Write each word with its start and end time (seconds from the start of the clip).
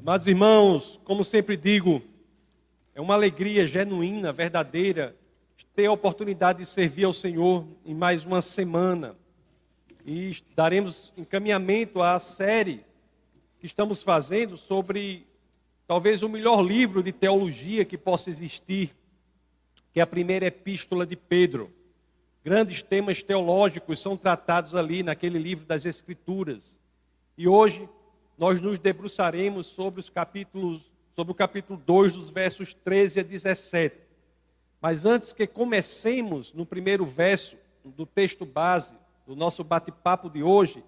Amados 0.00 0.28
irmãos, 0.28 1.00
como 1.02 1.24
sempre 1.24 1.56
digo, 1.56 2.00
é 2.94 3.00
uma 3.00 3.14
alegria 3.14 3.66
genuína, 3.66 4.32
verdadeira, 4.32 5.16
ter 5.74 5.86
a 5.86 5.92
oportunidade 5.92 6.60
de 6.60 6.66
servir 6.66 7.04
ao 7.04 7.12
Senhor 7.12 7.66
em 7.84 7.94
mais 7.94 8.24
uma 8.24 8.40
semana. 8.40 9.16
E 10.06 10.36
daremos 10.54 11.12
encaminhamento 11.16 12.00
à 12.00 12.18
série 12.20 12.84
que 13.58 13.66
estamos 13.66 14.04
fazendo 14.04 14.56
sobre 14.56 15.26
talvez 15.86 16.22
o 16.22 16.28
melhor 16.28 16.62
livro 16.62 17.02
de 17.02 17.10
teologia 17.10 17.84
que 17.84 17.98
possa 17.98 18.30
existir, 18.30 18.94
que 19.92 19.98
é 19.98 20.02
a 20.02 20.06
primeira 20.06 20.46
epístola 20.46 21.04
de 21.04 21.16
Pedro. 21.16 21.72
Grandes 22.44 22.82
temas 22.82 23.20
teológicos 23.20 23.98
são 23.98 24.16
tratados 24.16 24.76
ali 24.76 25.02
naquele 25.02 25.40
livro 25.40 25.66
das 25.66 25.84
Escrituras. 25.84 26.80
E 27.36 27.48
hoje 27.48 27.88
nós 28.38 28.60
nos 28.60 28.78
debruçaremos 28.78 29.66
sobre 29.66 29.98
os 29.98 30.08
capítulos, 30.08 30.92
sobre 31.14 31.32
o 31.32 31.34
capítulo 31.34 31.82
2, 31.84 32.14
dos 32.14 32.30
versos 32.30 32.72
13 32.72 33.20
a 33.20 33.22
17. 33.24 33.96
Mas 34.80 35.04
antes 35.04 35.32
que 35.32 35.46
comecemos 35.46 36.52
no 36.54 36.64
primeiro 36.64 37.04
verso 37.04 37.56
do 37.84 38.06
texto 38.06 38.46
base 38.46 38.94
do 39.26 39.34
nosso 39.34 39.64
bate-papo 39.64 40.30
de 40.30 40.42
hoje, 40.42 40.84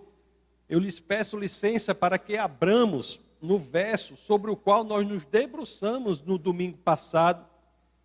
eu 0.69 0.79
lhes 0.79 1.01
peço 1.01 1.37
licença 1.37 1.93
para 1.93 2.17
que 2.17 2.37
abramos 2.37 3.19
no 3.43 3.59
verso 3.59 4.17
sobre 4.17 4.51
o 4.51 4.57
qual 4.57 4.85
nós 4.85 5.05
nos 5.07 5.25
debruçamos 5.25 6.21
no 6.21 6.39
domingo 6.39 6.79
passado, 6.79 7.45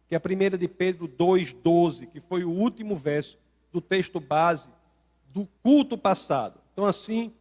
que 0.08 0.16
é 0.16 0.18
a 0.18 0.22
primeira 0.22 0.58
de 0.58 0.68
Pedro 0.68 1.08
2:12, 1.08 2.08
que 2.08 2.20
foi 2.20 2.44
o 2.44 2.50
último 2.50 2.96
verso 2.96 3.38
do 3.72 3.80
texto 3.80 4.20
base 4.20 4.70
do 5.32 5.48
culto 5.62 5.98
passado. 5.98 6.60
Então 6.74 6.86
assim, 6.86 7.32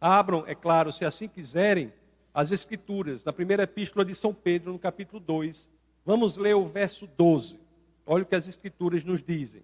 Abram, 0.00 0.44
é 0.46 0.54
claro, 0.54 0.90
se 0.90 1.04
assim 1.04 1.28
quiserem, 1.28 1.92
as 2.32 2.50
Escrituras, 2.50 3.24
na 3.24 3.32
primeira 3.32 3.64
epístola 3.64 4.04
de 4.04 4.14
São 4.14 4.32
Pedro, 4.32 4.72
no 4.72 4.78
capítulo 4.78 5.20
2. 5.20 5.68
Vamos 6.06 6.36
ler 6.36 6.54
o 6.54 6.66
verso 6.66 7.06
12. 7.06 7.58
Olha 8.06 8.22
o 8.22 8.26
que 8.26 8.34
as 8.34 8.48
Escrituras 8.48 9.04
nos 9.04 9.22
dizem. 9.22 9.62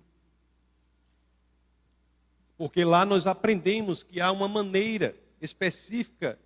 Porque 2.58 2.84
lá 2.84 3.04
nós 3.04 3.26
aprendemos 3.26 4.02
que 4.02 4.20
há 4.20 4.30
uma 4.30 4.48
maneira 4.48 5.16
específica 5.40 6.38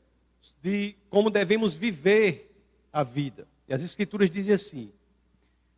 de 0.60 0.94
como 1.08 1.30
devemos 1.30 1.74
viver 1.74 2.50
a 2.92 3.02
vida. 3.02 3.46
E 3.68 3.74
as 3.74 3.82
Escrituras 3.82 4.30
dizem 4.30 4.54
assim: 4.54 4.92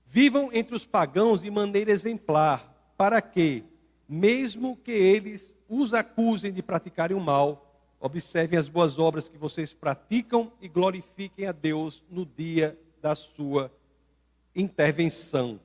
Vivam 0.04 0.50
entre 0.52 0.74
os 0.74 0.84
pagãos 0.84 1.40
de 1.40 1.50
maneira 1.50 1.90
exemplar, 1.90 2.92
para 2.96 3.20
que, 3.20 3.64
mesmo 4.08 4.76
que 4.76 4.92
eles 4.92 5.54
os 5.68 5.94
acusem 5.94 6.52
de 6.52 6.62
praticarem 6.62 7.16
o 7.16 7.20
mal, 7.20 7.71
Observem 8.04 8.58
as 8.58 8.68
boas 8.68 8.98
obras 8.98 9.28
que 9.28 9.38
vocês 9.38 9.72
praticam 9.72 10.50
e 10.60 10.66
glorifiquem 10.66 11.46
a 11.46 11.52
Deus 11.52 12.02
no 12.10 12.26
dia 12.26 12.76
da 13.00 13.14
sua 13.14 13.72
intervenção. 14.56 15.60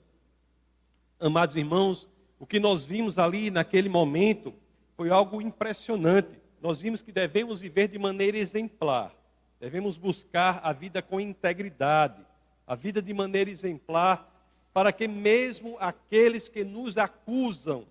Amados 1.20 1.56
irmãos, 1.56 2.08
o 2.38 2.46
que 2.46 2.60
nós 2.60 2.86
vimos 2.86 3.18
ali 3.18 3.50
naquele 3.50 3.90
momento 3.90 4.54
foi 4.96 5.10
algo 5.10 5.42
impressionante. 5.42 6.40
Nós 6.62 6.80
vimos 6.80 7.02
que 7.02 7.12
devemos 7.12 7.60
viver 7.60 7.88
de 7.88 7.98
maneira 7.98 8.38
exemplar, 8.38 9.16
devemos 9.60 9.98
buscar 9.98 10.60
a 10.62 10.72
vida 10.72 11.02
com 11.02 11.20
integridade, 11.20 12.24
a 12.68 12.76
vida 12.76 13.02
de 13.02 13.16
maneira 13.16 13.50
exemplar, 13.50 14.32
para 14.72 14.94
que 14.94 15.08
mesmo 15.08 15.76
aqueles 15.80 16.48
que 16.48 16.64
nos 16.64 17.00
acusam 17.00 17.88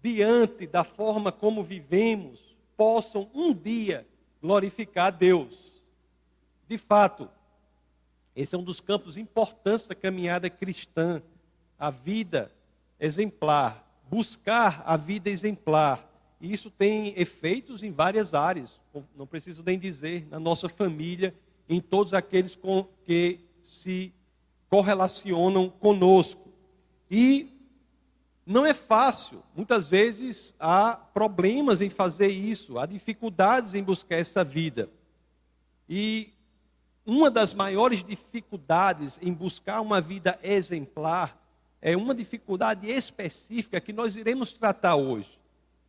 diante 0.00 0.68
da 0.68 0.84
forma 0.84 1.32
como 1.32 1.64
vivemos, 1.64 2.55
possam 2.76 3.30
um 3.34 3.54
dia 3.54 4.06
glorificar 4.40 5.06
a 5.06 5.10
Deus. 5.10 5.82
De 6.68 6.76
fato, 6.76 7.28
esse 8.34 8.54
é 8.54 8.58
um 8.58 8.62
dos 8.62 8.80
campos 8.80 9.16
importantes 9.16 9.86
da 9.86 9.94
caminhada 9.94 10.50
cristã, 10.50 11.22
a 11.78 11.90
vida 11.90 12.52
exemplar, 13.00 13.86
buscar 14.10 14.82
a 14.84 14.96
vida 14.96 15.30
exemplar. 15.30 16.06
E 16.40 16.52
isso 16.52 16.70
tem 16.70 17.18
efeitos 17.18 17.82
em 17.82 17.90
várias 17.90 18.34
áreas, 18.34 18.78
não 19.14 19.26
preciso 19.26 19.62
nem 19.64 19.78
dizer, 19.78 20.26
na 20.28 20.38
nossa 20.38 20.68
família, 20.68 21.34
em 21.68 21.80
todos 21.80 22.12
aqueles 22.12 22.54
com 22.54 22.84
que 23.04 23.40
se 23.62 24.12
correlacionam 24.68 25.70
conosco. 25.70 26.52
E 27.10 27.55
não 28.46 28.64
é 28.64 28.72
fácil. 28.72 29.42
Muitas 29.56 29.90
vezes 29.90 30.54
há 30.60 30.94
problemas 30.94 31.80
em 31.80 31.90
fazer 31.90 32.28
isso, 32.28 32.78
há 32.78 32.86
dificuldades 32.86 33.74
em 33.74 33.82
buscar 33.82 34.16
essa 34.16 34.44
vida. 34.44 34.88
E 35.88 36.32
uma 37.04 37.28
das 37.28 37.52
maiores 37.52 38.04
dificuldades 38.04 39.18
em 39.20 39.32
buscar 39.32 39.80
uma 39.80 40.00
vida 40.00 40.38
exemplar 40.42 41.36
é 41.82 41.96
uma 41.96 42.14
dificuldade 42.14 42.88
específica 42.88 43.80
que 43.80 43.92
nós 43.92 44.14
iremos 44.14 44.52
tratar 44.52 44.94
hoje, 44.94 45.38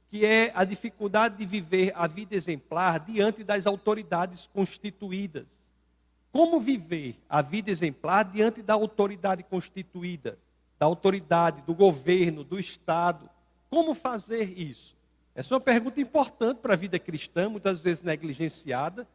que 0.10 0.26
é 0.26 0.52
a 0.56 0.64
dificuldade 0.64 1.38
de 1.38 1.46
viver 1.46 1.92
a 1.96 2.08
vida 2.08 2.36
exemplar 2.36 3.00
diante 3.00 3.44
das 3.44 3.68
autoridades 3.68 4.48
constituídas. 4.48 5.46
Como 6.32 6.60
viver 6.60 7.16
a 7.30 7.42
vida 7.42 7.72
exemplar 7.72 8.26
diante 8.26 8.62
da 8.62 8.74
autoridade 8.74 9.44
constituída? 9.44 10.38
Da 10.80 10.86
autoridade, 10.86 11.62
do 11.62 11.74
governo, 11.74 12.44
do 12.44 12.60
Estado. 12.60 13.30
Como 13.70 13.94
fazer 13.94 14.58
isso? 14.58 14.96
Essa 15.36 15.54
é 15.54 15.56
uma 15.56 15.62
pergunta 15.62 16.02
importante 16.02 16.60
para 16.60 16.74
a 16.74 16.78
vida 16.78 16.98
cristã, 16.98 17.50
muitas 17.50 17.82
vezes 17.82 18.02
negligenciada 18.02 19.08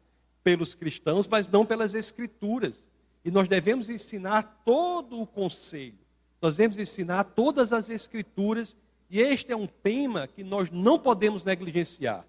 pelos 0.43 0.73
cristãos, 0.73 1.27
mas 1.27 1.47
não 1.49 1.65
pelas 1.65 1.95
Escrituras. 1.95 2.91
E 3.25 3.31
nós 3.31 3.47
devemos 3.47 3.89
ensinar 3.89 4.61
todo 4.65 5.19
o 5.19 5.27
conselho, 5.27 5.97
nós 6.41 6.57
devemos 6.57 6.77
ensinar 6.77 7.23
todas 7.23 7.71
as 7.71 7.89
Escrituras, 7.89 8.77
e 9.09 9.19
este 9.19 9.51
é 9.51 9.55
um 9.55 9.67
tema 9.67 10.27
que 10.27 10.43
nós 10.43 10.69
não 10.69 10.99
podemos 10.99 11.43
negligenciar. 11.43 12.25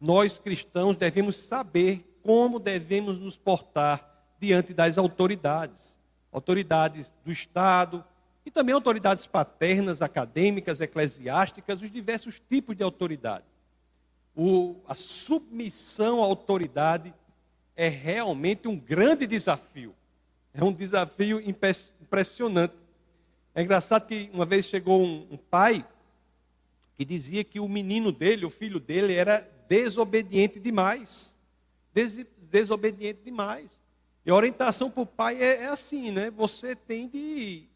Nós 0.00 0.38
cristãos 0.38 0.96
devemos 0.96 1.36
saber 1.36 2.18
como 2.22 2.58
devemos 2.58 3.18
nos 3.18 3.36
portar 3.36 4.06
diante 4.40 4.72
das 4.72 4.96
autoridades 4.96 5.98
autoridades 6.32 7.14
do 7.24 7.32
Estado, 7.32 8.04
e 8.48 8.50
também 8.50 8.74
autoridades 8.74 9.26
paternas, 9.26 10.00
acadêmicas, 10.00 10.80
eclesiásticas, 10.80 11.82
os 11.82 11.90
diversos 11.90 12.40
tipos 12.40 12.74
de 12.74 12.82
autoridade. 12.82 13.44
O, 14.34 14.76
a 14.88 14.94
submissão 14.94 16.22
à 16.22 16.24
autoridade 16.24 17.12
é 17.76 17.88
realmente 17.88 18.66
um 18.66 18.74
grande 18.74 19.26
desafio. 19.26 19.94
É 20.54 20.64
um 20.64 20.72
desafio 20.72 21.42
impressionante. 22.00 22.74
É 23.54 23.62
engraçado 23.62 24.06
que 24.06 24.30
uma 24.32 24.46
vez 24.46 24.64
chegou 24.64 25.02
um, 25.04 25.26
um 25.30 25.36
pai 25.36 25.86
que 26.96 27.04
dizia 27.04 27.44
que 27.44 27.60
o 27.60 27.68
menino 27.68 28.10
dele, 28.10 28.46
o 28.46 28.50
filho 28.50 28.80
dele, 28.80 29.12
era 29.12 29.46
desobediente 29.68 30.58
demais. 30.58 31.36
Des, 31.92 32.24
desobediente 32.50 33.20
demais. 33.22 33.82
E 34.24 34.30
a 34.30 34.34
orientação 34.34 34.90
para 34.90 35.02
o 35.02 35.06
pai 35.06 35.36
é, 35.36 35.64
é 35.64 35.66
assim, 35.66 36.10
né? 36.10 36.30
Você 36.30 36.74
tem 36.74 37.06
de 37.08 37.67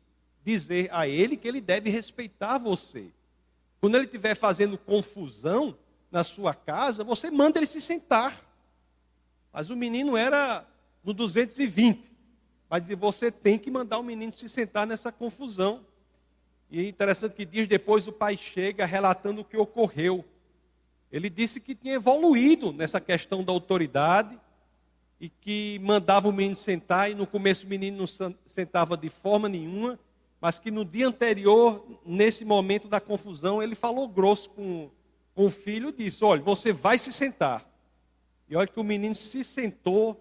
dizer 0.45 0.89
a 0.93 1.07
ele 1.07 1.37
que 1.37 1.47
ele 1.47 1.61
deve 1.61 1.91
respeitar 1.91 2.59
você. 2.59 3.13
Quando 3.81 3.97
ele 3.97 4.05
estiver 4.05 4.35
fazendo 4.35 4.79
confusão 4.79 5.77
na 6.11 6.23
sua 6.23 6.55
casa, 6.55 7.03
você 7.03 7.31
manda 7.31 7.59
ele 7.59 7.67
se 7.67 7.81
sentar. 7.81 8.39
Mas 9.53 9.71
o 9.71 9.77
menino 9.77 10.17
era 10.17 10.67
no 11.03 11.13
220. 11.13 12.13
Mas 12.69 12.89
você 12.89 13.31
tem 13.31 13.59
que 13.59 13.71
mandar 13.71 13.99
o 13.99 14.03
menino 14.03 14.33
se 14.35 14.49
sentar 14.49 14.87
nessa 14.87 15.11
confusão. 15.11 15.85
E 16.71 16.81
é 16.81 16.89
interessante 16.89 17.35
que 17.35 17.45
dias 17.45 17.69
depois 17.69 18.07
o 18.09 18.13
pai 18.13 18.37
chega 18.37 18.87
relatando 18.87 19.43
o 19.43 19.45
que 19.45 19.57
ocorreu. 19.57 20.25
Ele 21.11 21.29
disse 21.29 21.61
que 21.61 21.75
tinha 21.75 21.95
evoluído 21.95 22.73
nessa 22.73 23.01
questão 23.01 23.45
da 23.45 23.53
autoridade 23.53 24.41
e 25.21 25.29
que 25.29 25.79
mandava 25.83 26.29
o 26.29 26.33
menino 26.33 26.57
sentar 26.57 27.11
e 27.11 27.15
no 27.15 27.27
começo 27.27 27.67
o 27.67 27.69
menino 27.69 27.99
não 27.99 28.35
sentava 28.47 28.97
de 28.97 29.11
forma 29.11 29.49
nenhuma 29.49 29.99
mas 30.43 30.59
que 30.59 30.73
no 30.73 30.85
dia 30.85 31.07
anterior, 31.07 31.87
nesse 32.05 32.45
momento 32.45 32.89
da 32.89 33.01
confusão, 33.01 33.63
ele 33.63 33.77
falou 33.77 34.09
grosso 34.09 34.51
com, 34.51 34.91
com 35.37 35.45
o 35.45 35.51
filho 35.51 35.91
e 35.91 35.93
disse: 35.93 36.25
Olha, 36.25 36.43
você 36.43 36.73
vai 36.73 36.99
se 36.99 37.13
sentar. 37.13 37.65
E 38.49 38.57
olha 38.57 38.67
que 38.67 38.81
o 38.81 38.83
menino 38.83 39.15
se 39.15 39.45
sentou, 39.45 40.21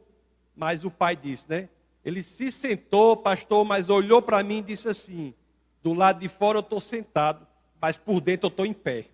mas 0.56 0.86
o 0.86 0.92
pai 0.92 1.16
disse, 1.16 1.50
né? 1.50 1.70
Ele 2.06 2.22
se 2.22 2.52
sentou, 2.52 3.18
pastor, 3.18 3.66
mas 3.66 3.90
olhou 3.90 4.22
para 4.22 4.44
mim 4.44 4.60
e 4.60 4.62
disse 4.62 4.88
assim: 4.88 5.34
Do 5.82 5.92
lado 5.92 6.20
de 6.20 6.28
fora 6.28 6.60
eu 6.60 6.62
estou 6.62 6.80
sentado, 6.80 7.48
mas 7.82 7.98
por 7.98 8.22
dentro 8.22 8.46
eu 8.46 8.52
estou 8.52 8.66
em 8.68 8.74
pé. 8.74 9.08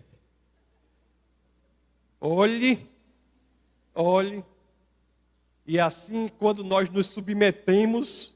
Olhe, 2.20 2.86
olhe. 3.94 4.44
E 5.66 5.80
assim, 5.80 6.28
quando 6.38 6.62
nós 6.62 6.90
nos 6.90 7.06
submetemos, 7.06 8.34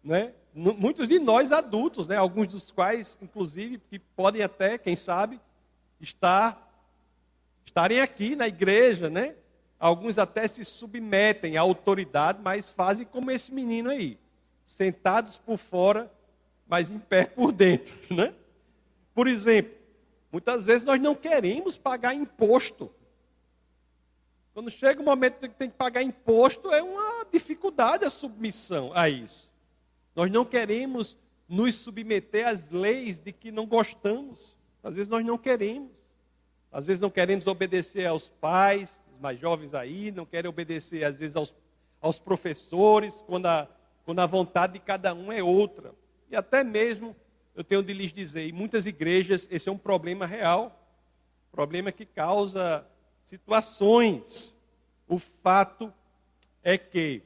né? 0.00 0.32
Muitos 0.54 1.08
de 1.08 1.18
nós 1.18 1.52
adultos, 1.52 2.06
né, 2.06 2.16
alguns 2.16 2.48
dos 2.48 2.70
quais, 2.70 3.18
inclusive, 3.20 3.78
que 3.90 3.98
podem 3.98 4.42
até, 4.42 4.78
quem 4.78 4.94
sabe, 4.94 5.40
estar, 6.00 6.72
estarem 7.64 8.00
aqui 8.00 8.36
na 8.36 8.46
igreja, 8.46 9.10
né, 9.10 9.34
Alguns 9.84 10.18
até 10.18 10.46
se 10.46 10.64
submetem 10.64 11.58
à 11.58 11.60
autoridade, 11.60 12.40
mas 12.42 12.70
fazem 12.70 13.04
como 13.04 13.30
esse 13.30 13.52
menino 13.52 13.90
aí, 13.90 14.18
sentados 14.64 15.36
por 15.36 15.58
fora, 15.58 16.10
mas 16.66 16.88
em 16.90 16.98
pé 16.98 17.26
por 17.26 17.52
dentro, 17.52 17.94
né? 18.08 18.34
Por 19.14 19.28
exemplo, 19.28 19.74
muitas 20.32 20.64
vezes 20.64 20.84
nós 20.84 20.98
não 20.98 21.14
queremos 21.14 21.76
pagar 21.76 22.14
imposto. 22.14 22.90
Quando 24.54 24.70
chega 24.70 25.02
o 25.02 25.04
momento 25.04 25.40
que 25.40 25.54
tem 25.54 25.68
que 25.68 25.76
pagar 25.76 26.02
imposto, 26.02 26.72
é 26.72 26.82
uma 26.82 27.26
dificuldade 27.30 28.06
a 28.06 28.10
submissão 28.10 28.90
a 28.94 29.08
isso. 29.08 29.50
Nós 30.14 30.30
não 30.30 30.44
queremos 30.44 31.18
nos 31.48 31.74
submeter 31.76 32.46
às 32.46 32.70
leis 32.70 33.18
de 33.18 33.32
que 33.32 33.50
não 33.50 33.66
gostamos. 33.66 34.56
Às 34.82 34.94
vezes 34.94 35.08
nós 35.08 35.24
não 35.24 35.36
queremos. 35.36 36.04
Às 36.70 36.86
vezes 36.86 37.00
não 37.00 37.10
queremos 37.10 37.46
obedecer 37.46 38.06
aos 38.06 38.28
pais, 38.28 39.02
os 39.12 39.20
mais 39.20 39.38
jovens 39.38 39.74
aí, 39.74 40.10
não 40.10 40.26
querem 40.26 40.48
obedecer 40.48 41.04
às 41.04 41.16
vezes 41.16 41.36
aos, 41.36 41.54
aos 42.00 42.18
professores, 42.18 43.22
quando 43.26 43.46
a, 43.46 43.68
quando 44.04 44.18
a 44.18 44.26
vontade 44.26 44.74
de 44.74 44.80
cada 44.80 45.14
um 45.14 45.30
é 45.30 45.42
outra. 45.42 45.94
E 46.30 46.36
até 46.36 46.64
mesmo, 46.64 47.14
eu 47.54 47.62
tenho 47.62 47.82
de 47.82 47.92
lhes 47.92 48.12
dizer, 48.12 48.42
em 48.48 48.52
muitas 48.52 48.86
igrejas 48.86 49.46
esse 49.50 49.68
é 49.68 49.72
um 49.72 49.78
problema 49.78 50.26
real, 50.26 50.84
problema 51.52 51.92
que 51.92 52.04
causa 52.04 52.84
situações. 53.24 54.60
O 55.06 55.18
fato 55.18 55.92
é 56.62 56.76
que 56.76 57.22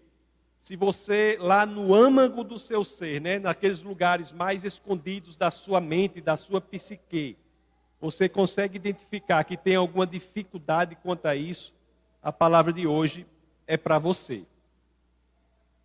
se 0.69 0.77
você 0.77 1.39
lá 1.41 1.65
no 1.65 1.95
âmago 1.95 2.45
do 2.45 2.59
seu 2.59 2.85
ser, 2.85 3.23
né, 3.23 3.39
naqueles 3.39 3.81
lugares 3.81 4.33
mais 4.33 4.65
escondidos 4.65 5.35
da 5.35 5.51
sua 5.51 5.81
mente, 5.81 6.21
da 6.21 6.37
sua 6.37 6.61
psique, 6.61 7.39
você 7.99 8.29
consegue 8.29 8.77
identificar 8.77 9.43
que 9.45 9.57
tem 9.57 9.77
alguma 9.77 10.07
dificuldade 10.07 10.95
quanto 10.95 11.25
a 11.25 11.35
isso, 11.35 11.73
a 12.23 12.31
palavra 12.31 12.71
de 12.71 12.87
hoje 12.87 13.27
é 13.67 13.79
para 13.79 13.99
você. 13.99 14.45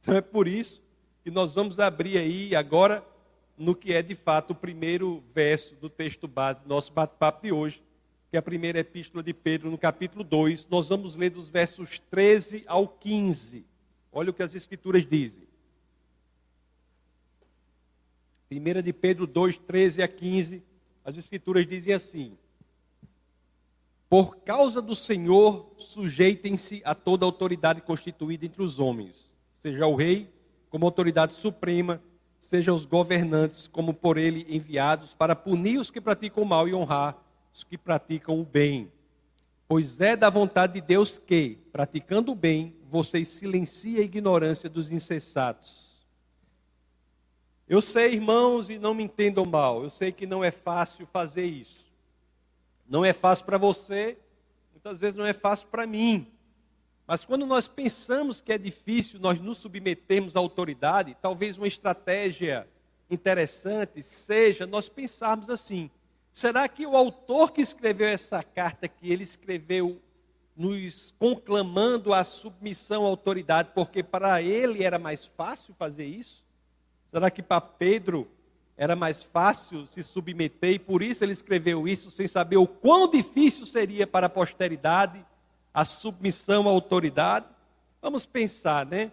Então 0.01 0.17
é 0.17 0.21
por 0.21 0.49
isso 0.49 0.83
que 1.23 1.31
nós 1.31 1.55
vamos 1.55 1.79
abrir 1.79 2.17
aí 2.17 2.53
agora 2.53 3.01
no 3.57 3.73
que 3.73 3.93
é 3.93 4.01
de 4.01 4.15
fato 4.15 4.51
o 4.51 4.55
primeiro 4.55 5.23
verso 5.33 5.75
do 5.75 5.89
texto 5.89 6.27
base 6.27 6.61
do 6.61 6.67
nosso 6.67 6.91
bate-papo 6.91 7.43
de 7.43 7.53
hoje, 7.53 7.81
que 8.29 8.35
é 8.35 8.39
a 8.39 8.41
primeira 8.41 8.79
epístola 8.79 9.23
de 9.23 9.33
Pedro, 9.33 9.71
no 9.71 9.77
capítulo 9.77 10.25
2. 10.25 10.67
Nós 10.67 10.89
vamos 10.89 11.15
ler 11.15 11.29
dos 11.29 11.47
versos 11.47 11.99
13 11.99 12.65
ao 12.67 12.85
15. 12.85 13.71
Olha 14.13 14.29
o 14.29 14.33
que 14.33 14.43
as 14.43 14.53
Escrituras 14.53 15.05
dizem. 15.05 15.47
1 18.51 18.81
de 18.83 18.93
Pedro 18.93 19.25
2, 19.25 19.57
13 19.57 20.03
a 20.03 20.07
15, 20.07 20.63
as 21.03 21.17
Escrituras 21.17 21.65
dizem 21.65 21.93
assim: 21.93 22.37
Por 24.07 24.37
causa 24.37 24.81
do 24.81 24.95
Senhor, 24.95 25.73
sujeitem-se 25.77 26.81
a 26.85 26.93
toda 26.93 27.25
autoridade 27.25 27.81
constituída 27.81 28.45
entre 28.45 28.61
os 28.61 28.79
homens, 28.79 29.33
seja 29.59 29.87
o 29.87 29.95
rei 29.95 30.31
como 30.69 30.85
autoridade 30.85 31.33
suprema, 31.33 32.01
seja 32.39 32.73
os 32.73 32.85
governantes 32.85 33.67
como 33.67 33.93
por 33.93 34.17
ele 34.17 34.45
enviados, 34.47 35.15
para 35.15 35.35
punir 35.35 35.79
os 35.79 35.89
que 35.89 36.01
praticam 36.01 36.43
o 36.43 36.45
mal 36.45 36.67
e 36.67 36.73
honrar 36.73 37.17
os 37.51 37.63
que 37.63 37.77
praticam 37.77 38.39
o 38.39 38.45
bem. 38.45 38.91
Pois 39.67 40.01
é 40.01 40.15
da 40.15 40.29
vontade 40.29 40.73
de 40.73 40.81
Deus 40.81 41.17
que, 41.17 41.57
praticando 41.71 42.31
o 42.31 42.35
bem, 42.35 42.75
vocês 42.93 43.27
silenciem 43.27 43.97
a 43.97 44.01
ignorância 44.01 44.69
dos 44.69 44.91
insensatos. 44.91 45.97
Eu 47.67 47.81
sei, 47.81 48.13
irmãos, 48.13 48.69
e 48.69 48.77
não 48.77 48.93
me 48.93 49.01
entendam 49.01 49.45
mal, 49.45 49.81
eu 49.81 49.89
sei 49.89 50.11
que 50.11 50.27
não 50.27 50.43
é 50.43 50.51
fácil 50.51 51.03
fazer 51.07 51.43
isso. 51.43 51.91
Não 52.87 53.03
é 53.03 53.11
fácil 53.11 53.45
para 53.45 53.57
você, 53.57 54.15
muitas 54.71 54.99
vezes 54.99 55.15
não 55.15 55.25
é 55.25 55.33
fácil 55.33 55.69
para 55.69 55.87
mim. 55.87 56.31
Mas 57.07 57.25
quando 57.25 57.47
nós 57.47 57.67
pensamos 57.67 58.41
que 58.41 58.53
é 58.53 58.59
difícil 58.59 59.19
nós 59.19 59.39
nos 59.39 59.57
submetermos 59.57 60.35
à 60.35 60.39
autoridade, 60.39 61.17
talvez 61.19 61.57
uma 61.57 61.67
estratégia 61.67 62.67
interessante 63.09 64.03
seja 64.03 64.67
nós 64.67 64.87
pensarmos 64.87 65.49
assim: 65.49 65.89
será 66.31 66.69
que 66.69 66.85
o 66.85 66.95
autor 66.95 67.51
que 67.51 67.61
escreveu 67.61 68.07
essa 68.07 68.43
carta 68.43 68.87
que 68.87 69.11
ele 69.11 69.23
escreveu 69.23 69.99
nos 70.55 71.13
conclamando 71.17 72.13
a 72.13 72.23
submissão 72.23 73.05
à 73.05 73.09
autoridade, 73.09 73.71
porque 73.73 74.03
para 74.03 74.41
ele 74.41 74.83
era 74.83 74.99
mais 74.99 75.25
fácil 75.25 75.73
fazer 75.77 76.05
isso? 76.05 76.43
Será 77.11 77.29
que 77.31 77.41
para 77.41 77.61
Pedro 77.61 78.29
era 78.75 78.95
mais 78.95 79.23
fácil 79.23 79.85
se 79.85 80.01
submeter 80.01 80.71
e 80.71 80.79
por 80.79 81.01
isso 81.01 81.23
ele 81.23 81.31
escreveu 81.31 81.87
isso 81.87 82.09
sem 82.11 82.27
saber 82.27 82.57
o 82.57 82.67
quão 82.67 83.09
difícil 83.09 83.65
seria 83.65 84.07
para 84.07 84.27
a 84.27 84.29
posteridade 84.29 85.23
a 85.73 85.85
submissão 85.85 86.67
à 86.67 86.71
autoridade? 86.71 87.45
Vamos 88.01 88.25
pensar, 88.25 88.85
né? 88.85 89.11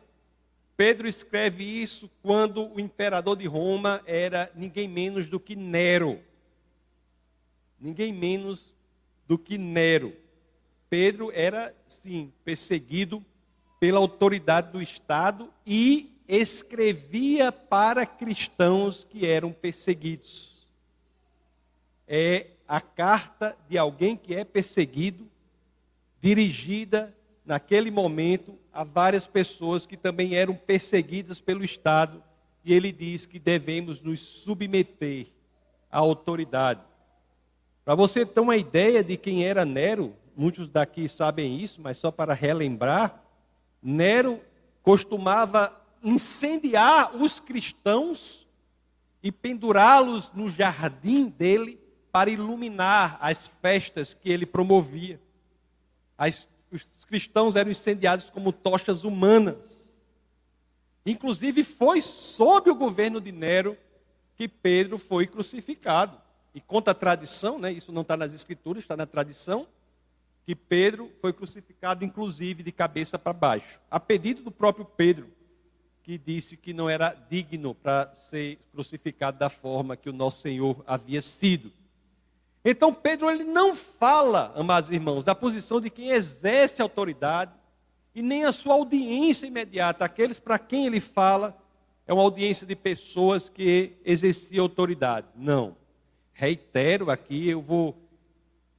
Pedro 0.77 1.07
escreve 1.07 1.63
isso 1.63 2.11
quando 2.23 2.73
o 2.75 2.81
imperador 2.81 3.37
de 3.37 3.47
Roma 3.47 4.01
era 4.07 4.51
ninguém 4.55 4.89
menos 4.89 5.29
do 5.29 5.39
que 5.39 5.55
Nero. 5.55 6.21
Ninguém 7.79 8.13
menos 8.13 8.75
do 9.29 9.39
que 9.39 9.59
Nero. 9.59 10.17
Pedro 10.91 11.31
era, 11.33 11.73
sim, 11.87 12.33
perseguido 12.45 13.25
pela 13.79 14.01
autoridade 14.01 14.73
do 14.73 14.83
Estado 14.83 15.49
e 15.65 16.21
escrevia 16.29 17.53
para 17.53 18.05
cristãos 18.05 19.05
que 19.05 19.25
eram 19.25 19.53
perseguidos. 19.53 20.69
É 22.07 22.49
a 22.67 22.81
carta 22.81 23.57
de 23.69 23.79
alguém 23.79 24.17
que 24.17 24.35
é 24.35 24.45
perseguido, 24.45 25.29
dirigida 26.21 27.17
naquele 27.47 27.91
momento 27.91 28.59
a 28.73 28.85
várias 28.85 29.27
pessoas 29.27 29.87
que 29.87 29.97
também 29.97 30.35
eram 30.35 30.55
perseguidas 30.55 31.41
pelo 31.41 31.65
Estado, 31.65 32.23
e 32.65 32.75
ele 32.75 32.93
diz 32.93 33.27
que 33.27 33.39
devemos 33.39 34.03
nos 34.03 34.21
submeter 34.21 35.29
à 35.91 35.99
autoridade. 35.99 36.83
Para 37.85 37.95
você 37.95 38.27
ter 38.27 38.41
uma 38.41 38.57
ideia 38.57 39.03
de 39.03 39.17
quem 39.17 39.45
era 39.45 39.65
Nero, 39.65 40.15
muitos 40.37 40.69
daqui 40.69 41.09
sabem 41.09 41.59
isso, 41.59 41.81
mas 41.81 41.99
só 41.99 42.11
para 42.11 42.35
relembrar, 42.35 43.23
Nero 43.83 44.41
costumava 44.83 45.75
incendiar 46.03 47.17
os 47.17 47.41
cristãos 47.41 48.47
e 49.23 49.31
pendurá-los 49.31 50.31
no 50.33 50.49
jardim 50.49 51.29
dele 51.29 51.79
para 52.11 52.31
iluminar 52.31 53.19
as 53.21 53.47
festas 53.47 54.15
que 54.15 54.31
ele 54.31 54.47
promovia. 54.47 55.21
As, 56.17 56.49
os 56.71 57.05
cristãos 57.05 57.57
eram 57.57 57.71
incendiados 57.71 58.31
como 58.31 58.53
tochas 58.53 59.05
humanas. 59.05 59.89
Inclusive, 61.05 61.63
foi 61.63 62.01
sob 62.01 62.71
o 62.71 62.75
governo 62.75 63.21
de 63.21 63.33
Nero 63.33 63.77
que 64.37 64.49
Pedro 64.49 64.99
foi 64.99 65.27
crucificado. 65.27 66.21
E 66.55 66.61
conta 66.61 66.91
a 66.91 66.95
tradição, 66.95 67.59
né, 67.59 67.73
isso 67.73 67.93
não 67.93 68.03
está 68.03 68.17
nas 68.17 68.33
escrituras, 68.33 68.83
está 68.83 68.97
na 68.97 69.07
tradição, 69.07 69.67
que 70.51 70.55
Pedro 70.57 71.13
foi 71.21 71.33
crucificado, 71.33 72.05
inclusive, 72.05 72.65
de 72.65 72.73
cabeça 72.73 73.17
para 73.17 73.33
baixo, 73.33 73.81
a 73.89 74.01
pedido 74.01 74.43
do 74.43 74.51
próprio 74.51 74.85
Pedro, 74.85 75.31
que 76.03 76.19
disse 76.19 76.57
que 76.57 76.73
não 76.73 76.91
era 76.91 77.11
digno 77.31 77.73
para 77.73 78.13
ser 78.15 78.59
crucificado 78.73 79.39
da 79.39 79.49
forma 79.49 79.97
que 79.97 80.11
o 80.11 80.13
nosso 80.13 80.41
Senhor 80.41 80.83
havia 80.89 81.23
sido. 81.23 81.71
Então 82.65 82.93
Pedro 82.93 83.31
ele 83.31 83.45
não 83.45 83.77
fala, 83.77 84.53
amados 84.57 84.91
irmãos, 84.91 85.23
da 85.23 85.37
posição 85.37 85.81
de 85.81 85.89
quem 85.89 86.11
exerce 86.11 86.83
autoridade 86.83 87.53
e 88.13 88.21
nem 88.21 88.45
a 88.45 88.51
sua 88.51 88.75
audiência 88.75 89.47
imediata, 89.47 90.05
aqueles 90.05 90.41
para 90.41 90.59
quem 90.59 90.85
ele 90.85 90.99
fala 90.99 91.57
é 92.09 92.13
uma 92.13 92.25
audiência 92.25 92.67
de 92.67 92.75
pessoas 92.75 93.49
que 93.49 93.93
exerciam 94.05 94.65
autoridade. 94.65 95.29
Não. 95.37 95.77
Reitero 96.33 97.09
aqui, 97.09 97.49
eu 97.49 97.63
vou 97.63 97.97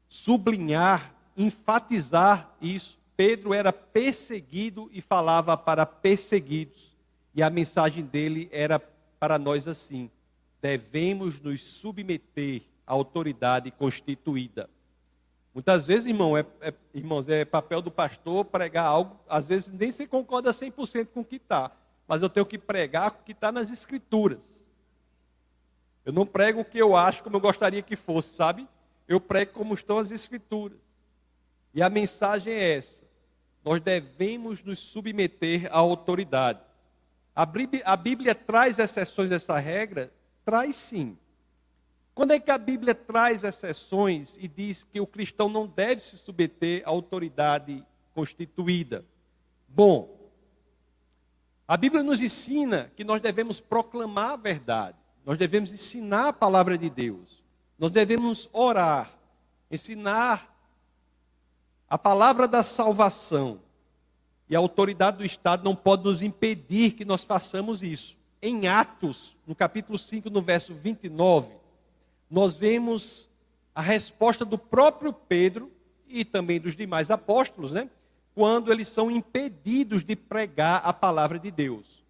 sublinhar 0.09 1.20
enfatizar 1.41 2.55
isso. 2.61 2.99
Pedro 3.15 3.53
era 3.53 3.71
perseguido 3.71 4.89
e 4.91 5.01
falava 5.01 5.55
para 5.57 5.85
perseguidos. 5.85 6.95
E 7.33 7.41
a 7.43 7.49
mensagem 7.49 8.03
dele 8.03 8.49
era 8.51 8.79
para 9.19 9.37
nós 9.37 9.67
assim: 9.67 10.09
devemos 10.61 11.39
nos 11.39 11.63
submeter 11.63 12.63
à 12.85 12.93
autoridade 12.93 13.71
constituída. 13.71 14.69
Muitas 15.53 15.87
vezes, 15.87 16.07
irmão, 16.07 16.37
é, 16.37 16.45
é, 16.61 16.73
irmãos, 16.93 17.27
é 17.27 17.43
papel 17.43 17.81
do 17.81 17.91
pastor 17.91 18.45
pregar 18.45 18.85
algo, 18.85 19.19
às 19.27 19.49
vezes 19.49 19.71
nem 19.71 19.91
se 19.91 20.07
concorda 20.07 20.51
100% 20.51 21.07
com 21.07 21.21
o 21.21 21.25
que 21.25 21.35
está, 21.35 21.71
mas 22.07 22.21
eu 22.21 22.29
tenho 22.29 22.45
que 22.45 22.57
pregar 22.57 23.09
o 23.09 23.23
que 23.23 23.33
está 23.33 23.51
nas 23.51 23.69
escrituras. 23.69 24.61
Eu 26.05 26.13
não 26.13 26.25
prego 26.25 26.61
o 26.61 26.65
que 26.65 26.77
eu 26.77 26.95
acho 26.95 27.21
como 27.21 27.35
eu 27.35 27.41
gostaria 27.41 27.81
que 27.81 27.97
fosse, 27.97 28.33
sabe? 28.33 28.67
Eu 29.07 29.19
prego 29.19 29.51
como 29.51 29.73
estão 29.73 29.97
as 29.97 30.09
escrituras. 30.09 30.79
E 31.73 31.81
a 31.81 31.89
mensagem 31.89 32.53
é 32.53 32.77
essa: 32.77 33.05
nós 33.63 33.81
devemos 33.81 34.63
nos 34.63 34.79
submeter 34.79 35.67
à 35.71 35.77
autoridade. 35.77 36.59
A 37.35 37.45
Bíblia, 37.45 37.83
a 37.85 37.95
Bíblia 37.95 38.35
traz 38.35 38.79
exceções 38.79 39.29
dessa 39.29 39.57
regra? 39.57 40.11
Traz 40.43 40.75
sim. 40.75 41.17
Quando 42.13 42.31
é 42.31 42.39
que 42.39 42.51
a 42.51 42.57
Bíblia 42.57 42.93
traz 42.93 43.43
exceções 43.43 44.37
e 44.37 44.47
diz 44.47 44.83
que 44.83 44.99
o 44.99 45.07
cristão 45.07 45.47
não 45.47 45.65
deve 45.65 46.01
se 46.01 46.17
submeter 46.17 46.83
à 46.85 46.89
autoridade 46.89 47.85
constituída. 48.13 49.05
Bom, 49.67 50.29
a 51.67 51.77
Bíblia 51.77 52.03
nos 52.03 52.21
ensina 52.21 52.91
que 52.95 53.03
nós 53.03 53.21
devemos 53.21 53.61
proclamar 53.61 54.31
a 54.31 54.35
verdade, 54.35 54.97
nós 55.25 55.37
devemos 55.37 55.73
ensinar 55.73 56.27
a 56.27 56.33
palavra 56.33 56.77
de 56.77 56.89
Deus, 56.89 57.41
nós 57.79 57.91
devemos 57.91 58.49
orar, 58.51 59.09
ensinar 59.71 60.50
a 61.91 61.97
palavra 61.97 62.47
da 62.47 62.63
salvação. 62.63 63.59
E 64.49 64.55
a 64.55 64.59
autoridade 64.59 65.17
do 65.17 65.25
Estado 65.25 65.65
não 65.65 65.75
pode 65.75 66.05
nos 66.05 66.21
impedir 66.21 66.93
que 66.93 67.03
nós 67.03 67.25
façamos 67.25 67.83
isso. 67.83 68.17
Em 68.41 68.65
Atos, 68.65 69.35
no 69.45 69.53
capítulo 69.53 69.97
5, 69.97 70.29
no 70.29 70.41
verso 70.41 70.73
29, 70.73 71.53
nós 72.29 72.55
vemos 72.55 73.29
a 73.75 73.81
resposta 73.81 74.45
do 74.45 74.57
próprio 74.57 75.11
Pedro 75.11 75.69
e 76.07 76.23
também 76.23 76.61
dos 76.61 76.77
demais 76.77 77.11
apóstolos, 77.11 77.73
né? 77.73 77.89
quando 78.33 78.71
eles 78.71 78.87
são 78.87 79.11
impedidos 79.11 80.05
de 80.05 80.15
pregar 80.15 80.81
a 80.85 80.93
palavra 80.93 81.37
de 81.37 81.51
Deus. 81.51 82.01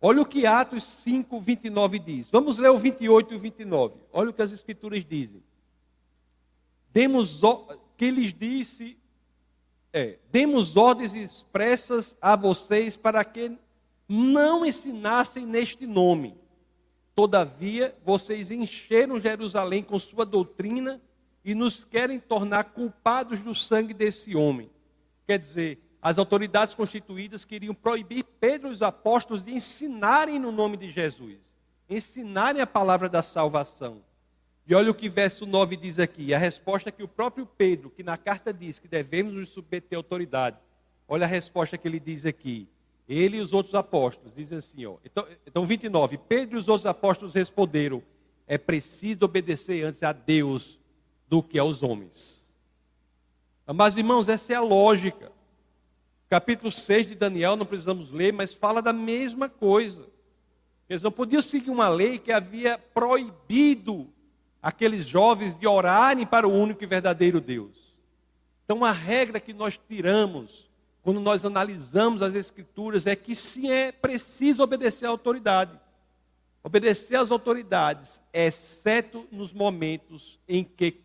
Olha 0.00 0.22
o 0.22 0.26
que 0.26 0.46
Atos 0.46 0.82
5, 0.82 1.38
29 1.42 1.98
diz. 1.98 2.30
Vamos 2.30 2.56
ler 2.56 2.70
o 2.70 2.78
28 2.78 3.34
e 3.34 3.36
o 3.36 3.38
29. 3.38 3.96
Olha 4.14 4.30
o 4.30 4.32
que 4.32 4.40
as 4.40 4.52
escrituras 4.52 5.04
dizem. 5.04 5.42
Demos, 6.90 7.42
que 7.98 8.10
lhes 8.10 8.32
disse, 8.32 8.96
é, 9.96 10.18
demos 10.30 10.76
ordens 10.76 11.14
expressas 11.14 12.18
a 12.20 12.36
vocês 12.36 12.98
para 12.98 13.24
que 13.24 13.56
não 14.06 14.66
ensinassem 14.66 15.46
neste 15.46 15.86
nome. 15.86 16.36
Todavia, 17.14 17.96
vocês 18.04 18.50
encheram 18.50 19.18
Jerusalém 19.18 19.82
com 19.82 19.98
sua 19.98 20.26
doutrina 20.26 21.00
e 21.42 21.54
nos 21.54 21.82
querem 21.82 22.20
tornar 22.20 22.64
culpados 22.64 23.42
do 23.42 23.54
sangue 23.54 23.94
desse 23.94 24.36
homem. 24.36 24.70
Quer 25.26 25.38
dizer, 25.38 25.78
as 26.02 26.18
autoridades 26.18 26.74
constituídas 26.74 27.46
queriam 27.46 27.74
proibir 27.74 28.22
Pedro 28.38 28.68
e 28.68 28.72
os 28.72 28.82
apóstolos 28.82 29.46
de 29.46 29.54
ensinarem 29.54 30.38
no 30.38 30.52
nome 30.52 30.76
de 30.76 30.90
Jesus, 30.90 31.38
ensinarem 31.88 32.60
a 32.60 32.66
palavra 32.66 33.08
da 33.08 33.22
salvação. 33.22 34.02
E 34.66 34.74
olha 34.74 34.90
o 34.90 34.94
que 34.94 35.08
verso 35.08 35.46
9 35.46 35.76
diz 35.76 35.98
aqui, 35.98 36.34
a 36.34 36.38
resposta 36.38 36.90
que 36.90 37.02
o 37.02 37.08
próprio 37.08 37.46
Pedro, 37.46 37.88
que 37.88 38.02
na 38.02 38.16
carta 38.16 38.52
diz 38.52 38.80
que 38.80 38.88
devemos 38.88 39.32
nos 39.32 39.50
submeter 39.50 39.96
à 39.96 40.00
autoridade, 40.00 40.56
olha 41.06 41.24
a 41.24 41.28
resposta 41.28 41.78
que 41.78 41.86
ele 41.86 42.00
diz 42.00 42.26
aqui. 42.26 42.68
Ele 43.08 43.36
e 43.36 43.40
os 43.40 43.52
outros 43.52 43.76
apóstolos 43.76 44.34
dizem 44.34 44.58
assim, 44.58 44.84
ó. 44.84 44.96
Então, 45.04 45.24
então 45.46 45.64
29, 45.64 46.18
Pedro 46.18 46.56
e 46.56 46.58
os 46.58 46.68
outros 46.68 46.86
apóstolos 46.86 47.34
responderam: 47.34 48.02
é 48.48 48.58
preciso 48.58 49.24
obedecer 49.24 49.84
antes 49.84 50.02
a 50.02 50.12
Deus 50.12 50.80
do 51.28 51.40
que 51.42 51.58
aos 51.58 51.84
homens. 51.84 52.44
Mas, 53.72 53.96
irmãos, 53.96 54.28
essa 54.28 54.52
é 54.52 54.56
a 54.56 54.60
lógica. 54.60 55.30
Capítulo 56.28 56.72
6 56.72 57.06
de 57.06 57.14
Daniel, 57.14 57.54
não 57.54 57.66
precisamos 57.66 58.10
ler, 58.10 58.32
mas 58.32 58.52
fala 58.52 58.82
da 58.82 58.92
mesma 58.92 59.48
coisa. 59.48 60.08
Eles 60.88 61.02
não 61.02 61.12
podiam 61.12 61.40
seguir 61.40 61.70
uma 61.70 61.88
lei 61.88 62.18
que 62.18 62.32
havia 62.32 62.76
proibido 62.76 64.12
aqueles 64.62 65.06
jovens 65.06 65.54
de 65.54 65.66
orarem 65.66 66.26
para 66.26 66.46
o 66.46 66.52
único 66.52 66.82
e 66.82 66.86
verdadeiro 66.86 67.40
Deus. 67.40 67.76
Então, 68.64 68.84
a 68.84 68.92
regra 68.92 69.38
que 69.38 69.52
nós 69.52 69.78
tiramos 69.88 70.68
quando 71.02 71.20
nós 71.20 71.44
analisamos 71.44 72.20
as 72.20 72.34
Escrituras 72.34 73.06
é 73.06 73.14
que 73.14 73.36
se 73.36 73.70
é 73.70 73.92
preciso 73.92 74.62
obedecer 74.62 75.06
à 75.06 75.08
autoridade. 75.08 75.78
Obedecer 76.64 77.16
às 77.16 77.30
autoridades, 77.30 78.20
exceto 78.32 79.24
nos 79.30 79.52
momentos 79.52 80.36
em 80.48 80.64
que 80.64 81.00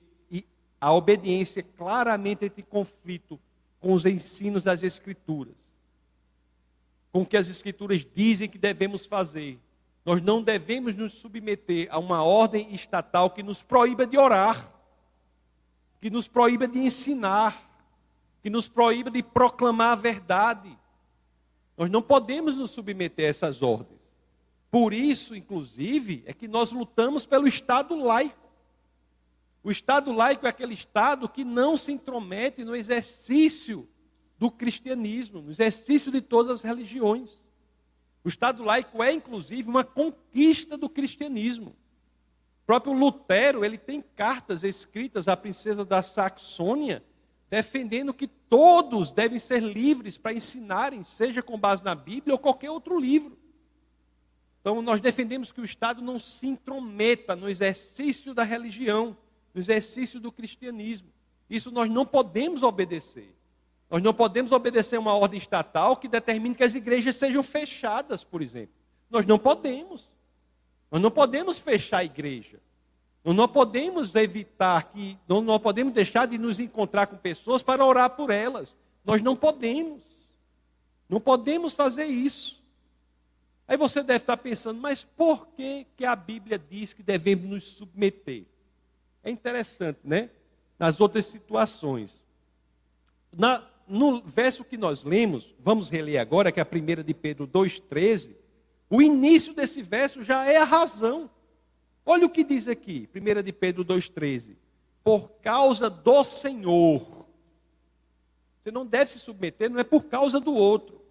a 0.82 0.92
obediência 0.92 1.62
claramente 1.62 2.46
entra 2.46 2.60
em 2.60 2.64
conflito 2.64 3.40
com 3.80 3.94
os 3.94 4.04
ensinos 4.08 4.64
das 4.64 4.82
Escrituras, 4.82 5.54
com 7.12 7.22
o 7.22 7.26
que 7.26 7.38
as 7.38 7.48
Escrituras 7.48 8.04
dizem 8.04 8.50
que 8.50 8.58
devemos 8.58 9.06
fazer. 9.06 9.60
Nós 10.04 10.22
não 10.22 10.42
devemos 10.42 10.96
nos 10.96 11.14
submeter 11.14 11.88
a 11.92 12.00
uma 12.00 12.24
ordem 12.24 12.74
estatal 12.74 13.30
que 13.30 13.44
nos 13.44 13.62
proíba 13.62 14.06
de 14.06 14.18
orar, 14.18 14.74
que 16.00 16.10
nos 16.10 16.28
proíba 16.28 16.68
de 16.68 16.80
ensinar, 16.80 17.56
que 18.42 18.50
nos 18.50 18.68
proíba 18.68 19.12
de 19.12 19.22
proclamar 19.22 19.92
a 19.92 19.96
verdade. 19.96 20.76
Nós 21.78 21.90
não 21.90 22.02
podemos 22.02 22.58
nos 22.58 22.72
submeter 22.72 23.28
a 23.28 23.30
essas 23.30 23.62
ordens. 23.62 24.02
Por 24.72 24.94
isso, 24.94 25.36
inclusive, 25.36 26.24
é 26.26 26.34
que 26.34 26.48
nós 26.48 26.72
lutamos 26.72 27.26
pelo 27.26 27.48
Estado 27.48 27.96
laico. 27.96 28.50
O 29.64 29.70
Estado 29.70 30.12
laico 30.12 30.48
é 30.48 30.50
aquele 30.50 30.74
Estado 30.74 31.30
que 31.30 31.44
não 31.44 31.78
se 31.78 31.92
intromete 31.92 32.64
no 32.64 32.76
exercício 32.76 33.88
do 34.40 34.50
cristianismo, 34.50 35.42
no 35.42 35.52
exercício 35.52 36.12
de 36.12 36.22
todas 36.22 36.52
as 36.52 36.62
religiões. 36.64 37.44
O 38.24 38.30
Estado 38.30 38.64
laico 38.64 39.02
é, 39.02 39.12
inclusive, 39.12 39.68
uma 39.68 39.84
conquista 39.84 40.78
do 40.78 40.90
cristianismo. 40.90 41.70
O 42.64 42.66
próprio 42.66 42.94
Lutero, 42.94 43.66
ele 43.66 43.78
tem 43.78 44.02
cartas 44.02 44.64
escritas 44.64 45.28
à 45.28 45.36
princesa 45.36 45.84
da 45.84 46.04
Saxônia, 46.04 47.04
defendendo 47.50 48.14
que 48.14 48.28
todos 48.28 49.12
devem 49.12 49.40
ser 49.40 49.62
livres 49.62 50.18
para 50.18 50.34
ensinarem, 50.34 51.04
seja 51.04 51.42
com 51.42 51.60
base 51.60 51.84
na 51.84 51.96
Bíblia 51.96 52.34
ou 52.34 52.40
qualquer 52.40 52.70
outro 52.70 53.00
livro. 53.00 53.38
Então, 54.62 54.82
nós 54.82 55.02
defendemos 55.02 55.52
que 55.52 55.60
o 55.60 55.66
Estado 55.66 56.02
não 56.02 56.20
se 56.20 56.46
intrometa 56.48 57.36
no 57.36 57.50
exercício 57.50 58.34
da 58.34 58.44
religião, 58.44 59.18
no 59.54 59.60
exercício 59.60 60.20
do 60.20 60.32
cristianismo. 60.32 61.10
Isso 61.50 61.72
nós 61.72 61.90
não 61.90 62.06
podemos 62.06 62.62
obedecer. 62.62 63.36
Nós 63.92 64.02
não 64.02 64.14
podemos 64.14 64.54
obedecer 64.54 64.98
uma 64.98 65.14
ordem 65.14 65.38
estatal 65.38 65.98
que 65.98 66.08
determine 66.08 66.56
que 66.56 66.64
as 66.64 66.74
igrejas 66.74 67.18
sejam 67.18 67.44
fechadas, 67.44 68.24
por 68.24 68.42
exemplo. 68.42 68.74
Nós 69.10 69.26
não 69.26 69.38
podemos. 69.38 70.10
Nós 70.90 71.02
não 71.02 71.12
podemos 71.12 71.60
fechar 71.60 71.98
a 71.98 72.04
igreja. 72.06 72.62
Nós 73.22 73.36
não 73.36 73.50
podemos 73.50 74.16
evitar 74.16 74.94
que, 74.94 75.20
nós 75.28 75.44
não 75.44 75.60
podemos 75.60 75.94
deixar 75.94 76.26
de 76.26 76.38
nos 76.38 76.58
encontrar 76.58 77.06
com 77.08 77.18
pessoas 77.18 77.62
para 77.62 77.86
orar 77.86 78.12
por 78.12 78.30
elas. 78.30 78.78
Nós 79.04 79.22
não 79.22 79.36
podemos. 79.36 80.02
Não 81.10 81.20
podemos 81.20 81.76
fazer 81.76 82.06
isso. 82.06 82.64
Aí 83.68 83.76
você 83.76 84.02
deve 84.02 84.24
estar 84.24 84.38
pensando, 84.38 84.80
mas 84.80 85.04
por 85.04 85.48
que, 85.48 85.86
que 85.98 86.06
a 86.06 86.16
Bíblia 86.16 86.58
diz 86.58 86.94
que 86.94 87.04
devemos 87.04 87.46
nos 87.46 87.64
submeter? 87.66 88.46
É 89.22 89.30
interessante, 89.30 90.00
né? 90.02 90.30
Nas 90.80 91.02
outras 91.02 91.26
situações. 91.26 92.24
Na, 93.38 93.62
no 93.88 94.22
verso 94.22 94.64
que 94.64 94.78
nós 94.78 95.04
lemos, 95.04 95.56
vamos 95.60 95.90
reler 95.90 96.20
agora, 96.20 96.52
que 96.52 96.60
é 96.60 96.64
a 96.64 96.66
primeira 96.66 97.04
de 97.04 97.14
Pedro 97.14 97.48
2,13. 97.48 98.36
O 98.90 99.02
início 99.02 99.54
desse 99.54 99.82
verso 99.82 100.22
já 100.24 100.46
é 100.46 100.58
a 100.58 100.64
razão. 100.64 101.30
Olha 102.06 102.26
o 102.26 102.30
que 102.30 102.44
diz 102.44 102.68
aqui, 102.68 103.08
1 103.16 103.42
de 103.44 103.54
Pedro 103.54 103.86
2,13. 103.86 104.56
Por 105.04 105.30
causa 105.42 105.90
do 105.90 106.24
Senhor. 106.24 107.26
Você 108.60 108.70
não 108.70 108.86
deve 108.86 109.12
se 109.12 109.20
submeter, 109.20 109.70
não 109.70 109.80
é 109.80 109.84
por 109.84 110.06
causa 110.06 110.40
do 110.40 110.54
outro. 110.54 111.02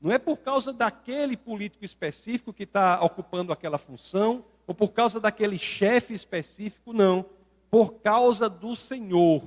Não 0.00 0.12
é 0.12 0.18
por 0.18 0.38
causa 0.38 0.72
daquele 0.72 1.36
político 1.36 1.84
específico 1.84 2.52
que 2.52 2.64
está 2.64 3.02
ocupando 3.02 3.52
aquela 3.52 3.78
função, 3.78 4.44
ou 4.66 4.74
por 4.74 4.92
causa 4.92 5.18
daquele 5.18 5.58
chefe 5.58 6.14
específico, 6.14 6.92
não. 6.92 7.24
Por 7.70 7.94
causa 7.94 8.48
do 8.48 8.76
Senhor. 8.76 9.42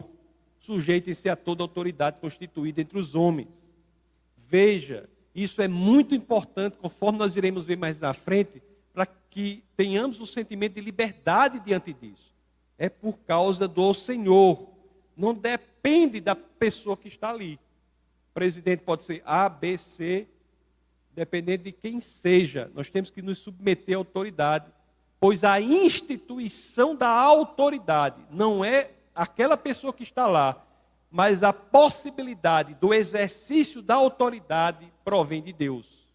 Sujeitem-se 0.68 1.30
a 1.30 1.36
toda 1.38 1.64
autoridade 1.64 2.20
constituída 2.20 2.82
entre 2.82 3.00
os 3.00 3.16
homens. 3.16 3.72
Veja, 4.36 5.10
isso 5.34 5.62
é 5.62 5.68
muito 5.70 6.14
importante, 6.14 6.76
conforme 6.78 7.18
nós 7.18 7.38
iremos 7.38 7.66
ver 7.66 7.78
mais 7.78 8.02
na 8.02 8.14
frente, 8.14 8.62
para 8.94 9.06
que 9.06 9.64
tenhamos 9.78 10.20
um 10.20 10.26
sentimento 10.26 10.74
de 10.74 10.82
liberdade 10.82 11.62
diante 11.62 11.94
disso. 11.94 12.36
É 12.78 12.90
por 12.90 13.18
causa 13.20 13.66
do 13.66 13.94
Senhor. 13.94 14.68
Não 15.16 15.34
depende 15.34 16.20
da 16.20 16.36
pessoa 16.36 16.98
que 16.98 17.08
está 17.08 17.30
ali. 17.30 17.54
O 18.30 18.34
presidente 18.34 18.84
pode 18.84 19.06
ser 19.06 19.22
A, 19.26 19.48
B, 19.48 19.78
C, 19.78 20.28
dependendo 21.16 21.64
de 21.64 21.72
quem 21.72 22.02
seja. 22.02 22.70
Nós 22.76 22.90
temos 22.90 23.10
que 23.10 23.22
nos 23.22 23.38
submeter 23.38 23.96
à 23.96 24.00
autoridade 24.00 24.70
pois 25.20 25.44
a 25.44 25.60
instituição 25.60 26.96
da 26.96 27.10
autoridade 27.10 28.24
não 28.30 28.64
é 28.64 28.92
aquela 29.18 29.58
pessoa 29.58 29.92
que 29.92 30.04
está 30.04 30.28
lá, 30.28 30.64
mas 31.10 31.42
a 31.42 31.52
possibilidade 31.52 32.76
do 32.76 32.94
exercício 32.94 33.82
da 33.82 33.96
autoridade 33.96 34.94
provém 35.04 35.42
de 35.42 35.52
Deus. 35.52 36.08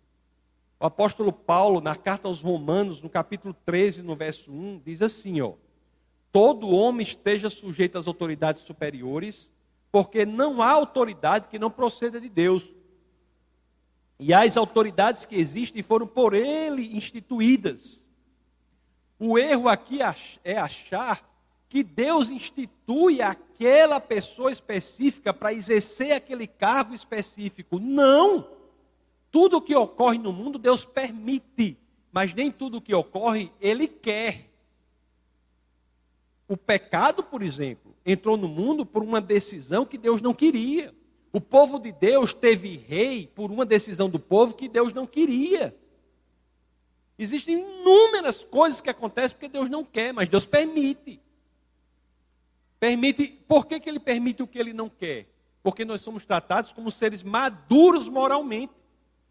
O 0.78 0.87
apóstolo 0.87 1.32
Paulo, 1.32 1.80
na 1.80 1.97
carta 1.97 2.28
aos 2.28 2.40
Romanos, 2.40 3.02
no 3.02 3.11
capítulo 3.11 3.54
13, 3.64 4.02
no 4.02 4.14
verso 4.14 4.52
1, 4.52 4.82
diz 4.85 5.02
assim: 5.02 5.40
ó, 5.40 5.54
todo 6.30 6.71
homem 6.71 7.02
esteja 7.02 7.50
sujeito 7.50 7.99
às 7.99 8.06
autoridades 8.06 8.62
superiores, 8.62 9.50
porque 9.90 10.25
não 10.25 10.62
há 10.62 10.71
autoridade 10.71 11.49
que 11.49 11.59
não 11.59 11.71
proceda 11.71 12.21
de 12.21 12.28
Deus. 12.28 12.73
E 14.18 14.32
as 14.32 14.56
autoridades 14.56 15.25
que 15.25 15.35
existem 15.35 15.82
foram 15.82 16.06
por 16.06 16.35
ele 16.35 16.97
instituídas. 16.97 18.06
O 19.18 19.37
erro 19.38 19.68
aqui 19.68 20.00
é 20.44 20.59
achar 20.59 21.32
que 21.73 21.83
Deus 21.83 22.29
institui 22.29 23.23
aquela 23.23 23.99
pessoa 23.99 24.52
específica 24.52 25.33
para 25.33 25.55
exercer 25.55 26.12
aquele 26.12 26.47
cargo 26.47 26.95
específico. 26.95 27.79
Não! 27.79 28.47
Tudo 29.31 29.57
o 29.57 29.62
que 29.62 29.75
ocorre 29.75 30.19
no 30.19 30.35
mundo, 30.35 30.59
Deus 30.59 30.85
permite, 30.85 31.79
mas 32.12 32.35
nem 32.35 32.50
tudo 32.50 32.76
o 32.76 32.81
que 32.83 32.95
ocorre, 32.95 33.50
Ele 33.59 33.88
quer. 33.88 34.50
O 36.47 36.59
pecado, 36.59 37.23
por 37.23 37.41
exemplo, 37.43 37.97
entrou 38.05 38.37
no 38.37 38.49
mundo 38.49 38.85
por 38.85 39.02
uma 39.02 39.19
decisão 39.19 39.87
que 39.87 39.97
Deus 39.97 40.21
não 40.21 40.35
queria. 40.35 40.95
O 41.33 41.41
povo 41.41 41.79
de 41.79 41.91
Deus 41.91 42.35
teve 42.35 42.76
rei 42.87 43.26
por 43.35 43.50
uma 43.50 43.64
decisão 43.64 44.11
do 44.11 44.19
povo 44.19 44.55
que 44.55 44.69
Deus 44.69 44.93
não 44.93 45.07
queria. 45.07 45.75
Existem 47.19 47.59
inúmeras 47.59 48.45
coisas 48.45 48.83
que 48.83 48.91
acontecem 48.91 49.38
porque 49.38 49.49
Deus 49.49 49.71
não 49.71 49.83
quer, 49.83 50.12
mas 50.12 50.29
Deus 50.29 50.45
permite. 50.45 51.19
Permite, 52.83 53.29
por 53.47 53.65
que, 53.65 53.79
que 53.79 53.89
ele 53.89 54.01
permite 54.01 54.43
o 54.43 54.47
que 54.49 54.59
ele 54.59 54.73
não 54.73 54.89
quer? 54.89 55.29
Porque 55.62 55.85
nós 55.85 56.03
somos 56.03 56.25
tratados 56.25 56.73
como 56.73 56.91
seres 56.91 57.23
maduros 57.23 58.09
moralmente. 58.09 58.73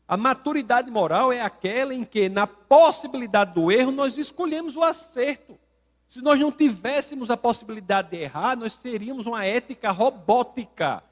A 0.07 0.15
maturidade 0.15 0.89
moral 0.89 1.33
é 1.33 1.41
aquela 1.41 1.93
em 1.93 2.05
que, 2.05 2.29
na 2.29 2.47
possibilidade 2.47 3.53
do 3.53 3.69
erro, 3.69 3.91
nós 3.91 4.17
escolhemos 4.17 4.77
o 4.77 4.83
acerto. 4.83 5.59
Se 6.07 6.21
nós 6.21 6.39
não 6.39 6.49
tivéssemos 6.49 7.29
a 7.29 7.35
possibilidade 7.35 8.11
de 8.11 8.19
errar, 8.19 8.55
nós 8.55 8.77
teríamos 8.77 9.25
uma 9.25 9.43
ética 9.43 9.91
robótica. 9.91 11.03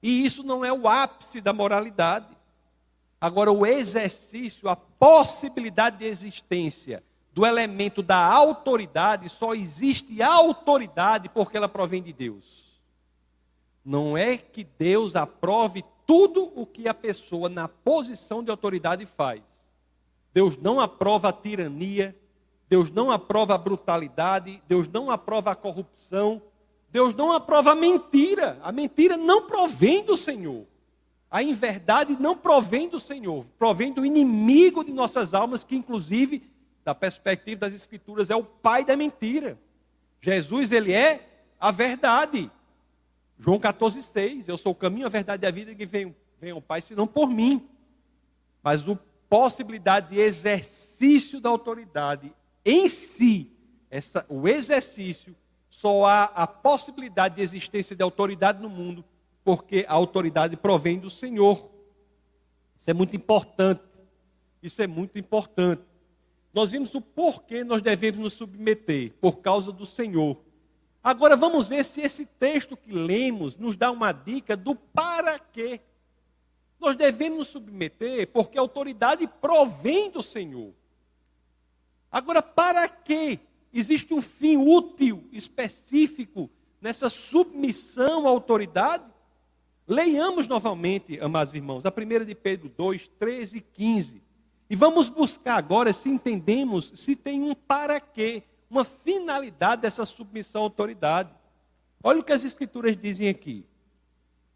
E 0.00 0.24
isso 0.24 0.44
não 0.44 0.64
é 0.64 0.72
o 0.72 0.86
ápice 0.86 1.40
da 1.40 1.52
moralidade. 1.52 2.28
Agora, 3.20 3.50
o 3.50 3.66
exercício, 3.66 4.68
a 4.68 4.76
possibilidade 4.76 5.96
de 5.96 6.04
existência 6.04 7.02
do 7.38 7.46
elemento 7.46 8.02
da 8.02 8.18
autoridade, 8.18 9.28
só 9.28 9.54
existe 9.54 10.20
autoridade 10.20 11.28
porque 11.28 11.56
ela 11.56 11.68
provém 11.68 12.02
de 12.02 12.12
Deus. 12.12 12.82
Não 13.84 14.18
é 14.18 14.36
que 14.36 14.64
Deus 14.64 15.14
aprove 15.14 15.84
tudo 16.04 16.50
o 16.56 16.66
que 16.66 16.88
a 16.88 16.94
pessoa 16.94 17.48
na 17.48 17.68
posição 17.68 18.42
de 18.42 18.50
autoridade 18.50 19.06
faz. 19.06 19.42
Deus 20.34 20.58
não 20.58 20.80
aprova 20.80 21.28
a 21.28 21.32
tirania, 21.32 22.18
Deus 22.68 22.90
não 22.90 23.08
aprova 23.08 23.54
a 23.54 23.58
brutalidade, 23.58 24.60
Deus 24.66 24.88
não 24.88 25.08
aprova 25.08 25.52
a 25.52 25.54
corrupção, 25.54 26.42
Deus 26.90 27.14
não 27.14 27.30
aprova 27.30 27.70
a 27.70 27.76
mentira. 27.76 28.58
A 28.64 28.72
mentira 28.72 29.16
não 29.16 29.46
provém 29.46 30.04
do 30.04 30.16
Senhor. 30.16 30.66
A 31.30 31.40
inverdade 31.40 32.16
não 32.18 32.36
provém 32.36 32.88
do 32.88 32.98
Senhor, 32.98 33.44
provém 33.56 33.92
do 33.92 34.04
inimigo 34.04 34.82
de 34.82 34.92
nossas 34.92 35.34
almas, 35.34 35.62
que 35.62 35.76
inclusive 35.76 36.57
da 36.88 36.94
perspectiva 36.94 37.60
das 37.60 37.74
Escrituras, 37.74 38.30
é 38.30 38.34
o 38.34 38.42
pai 38.42 38.82
da 38.82 38.96
mentira. 38.96 39.58
Jesus, 40.22 40.72
ele 40.72 40.90
é 40.90 41.44
a 41.60 41.70
verdade. 41.70 42.50
João 43.38 43.60
14,6. 43.60 44.48
Eu 44.48 44.56
sou 44.56 44.72
o 44.72 44.74
caminho, 44.74 45.04
a 45.04 45.10
verdade 45.10 45.44
e 45.44 45.46
a 45.46 45.50
vida, 45.50 45.74
que 45.74 45.84
vem, 45.84 46.16
vem 46.40 46.50
ao 46.50 46.62
Pai, 46.62 46.80
senão 46.80 47.06
por 47.06 47.28
mim. 47.28 47.68
Mas 48.62 48.88
a 48.88 48.98
possibilidade 49.28 50.14
de 50.14 50.18
exercício 50.18 51.42
da 51.42 51.50
autoridade 51.50 52.32
em 52.64 52.88
si, 52.88 53.52
essa, 53.90 54.24
o 54.26 54.48
exercício, 54.48 55.36
só 55.68 56.06
há 56.06 56.24
a 56.24 56.46
possibilidade 56.46 57.34
de 57.34 57.42
existência 57.42 57.94
de 57.94 58.02
autoridade 58.02 58.62
no 58.62 58.70
mundo, 58.70 59.04
porque 59.44 59.84
a 59.86 59.92
autoridade 59.92 60.56
provém 60.56 60.98
do 60.98 61.10
Senhor. 61.10 61.68
Isso 62.78 62.90
é 62.90 62.94
muito 62.94 63.14
importante. 63.14 63.82
Isso 64.62 64.80
é 64.80 64.86
muito 64.86 65.18
importante 65.18 65.82
nós 66.52 66.72
vimos 66.72 66.94
o 66.94 67.00
porquê 67.00 67.62
nós 67.62 67.82
devemos 67.82 68.20
nos 68.20 68.32
submeter, 68.32 69.12
por 69.20 69.38
causa 69.38 69.70
do 69.70 69.84
Senhor. 69.84 70.40
Agora 71.02 71.36
vamos 71.36 71.68
ver 71.68 71.84
se 71.84 72.00
esse 72.00 72.26
texto 72.26 72.76
que 72.76 72.92
lemos 72.92 73.56
nos 73.56 73.76
dá 73.76 73.90
uma 73.90 74.12
dica 74.12 74.56
do 74.56 74.74
para 74.74 75.38
quê. 75.38 75.80
Nós 76.80 76.96
devemos 76.96 77.38
nos 77.38 77.48
submeter 77.48 78.28
porque 78.28 78.58
a 78.58 78.60
autoridade 78.60 79.26
provém 79.40 80.10
do 80.10 80.22
Senhor. 80.22 80.72
Agora, 82.10 82.40
para 82.40 82.88
quê? 82.88 83.38
Existe 83.72 84.14
um 84.14 84.22
fim 84.22 84.56
útil, 84.56 85.28
específico, 85.30 86.50
nessa 86.80 87.10
submissão 87.10 88.26
à 88.26 88.30
autoridade? 88.30 89.04
Leiamos 89.86 90.48
novamente, 90.48 91.18
amados 91.20 91.54
irmãos, 91.54 91.84
a 91.84 91.90
primeira 91.90 92.24
de 92.24 92.34
Pedro 92.34 92.68
2, 92.68 93.08
13 93.18 93.58
e 93.58 93.60
15. 93.60 94.22
E 94.70 94.76
vamos 94.76 95.08
buscar 95.08 95.56
agora 95.56 95.92
se 95.92 96.08
entendemos 96.08 96.92
se 96.94 97.16
tem 97.16 97.42
um 97.42 97.54
para 97.54 97.98
quê, 98.00 98.42
uma 98.70 98.84
finalidade 98.84 99.82
dessa 99.82 100.04
submissão 100.04 100.62
à 100.62 100.64
autoridade. 100.64 101.30
Olha 102.02 102.20
o 102.20 102.24
que 102.24 102.32
as 102.32 102.44
escrituras 102.44 102.96
dizem 102.96 103.28
aqui. 103.28 103.64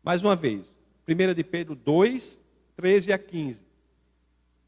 Mais 0.03 0.23
uma 0.23 0.37
vez, 0.37 0.81
1 1.09 1.35
de 1.35 1.45
Pedro 1.45 1.75
2, 1.75 2.41
13 2.77 3.13
a 3.13 3.19
15. 3.19 3.65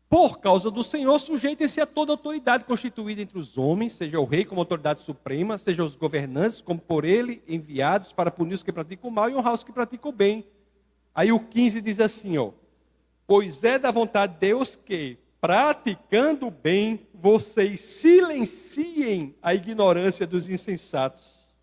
Por 0.09 0.39
causa 0.39 0.71
do 0.71 0.85
Senhor, 0.85 1.19
sujeitem-se 1.19 1.81
a 1.81 1.87
toda 1.87 2.13
autoridade 2.13 2.65
constituída 2.65 3.21
entre 3.21 3.37
os 3.37 3.59
homens, 3.59 3.95
seja 3.95 4.21
o 4.21 4.25
rei 4.25 4.45
como 4.45 4.61
autoridade 4.61 5.01
suprema, 5.01 5.59
seja 5.59 5.83
os 5.83 5.97
governantes 5.97 6.63
como 6.63 6.79
por 6.79 7.05
ele 7.05 7.43
enviados 7.49 8.13
para 8.13 8.31
punir 8.31 8.55
os 8.55 8.63
que 8.63 8.73
praticam 8.73 9.11
o 9.11 9.13
mal 9.13 9.29
e 9.29 9.35
honrar 9.35 9.55
os 9.55 9.65
que 9.65 9.73
praticam 9.73 10.11
o 10.11 10.15
bem. 10.15 10.47
Aí 11.15 11.33
o 11.33 11.41
15 11.41 11.81
diz 11.81 11.99
assim, 12.01 12.39
ó: 12.39 12.53
Pois 13.27 13.65
é 13.65 13.79
da 13.79 13.91
vontade 13.91 14.35
de 14.35 14.41
Deus 14.41 14.77
que, 14.77 15.19
praticando 15.45 16.51
bem, 16.51 17.07
vocês 17.13 17.79
silenciem 17.79 19.37
a 19.43 19.55
ignorância 19.55 20.27
dos 20.27 20.49
insensatos. 20.49 21.55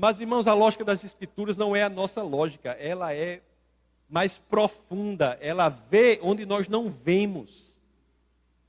Mas, 0.00 0.18
irmãos, 0.18 0.46
a 0.46 0.54
lógica 0.54 0.82
das 0.82 1.04
Escrituras 1.04 1.58
não 1.58 1.76
é 1.76 1.82
a 1.82 1.90
nossa 1.90 2.22
lógica, 2.22 2.70
ela 2.70 3.12
é 3.12 3.42
mais 4.08 4.38
profunda, 4.38 5.36
ela 5.42 5.68
vê 5.68 6.18
onde 6.22 6.46
nós 6.46 6.68
não 6.68 6.88
vemos, 6.88 7.78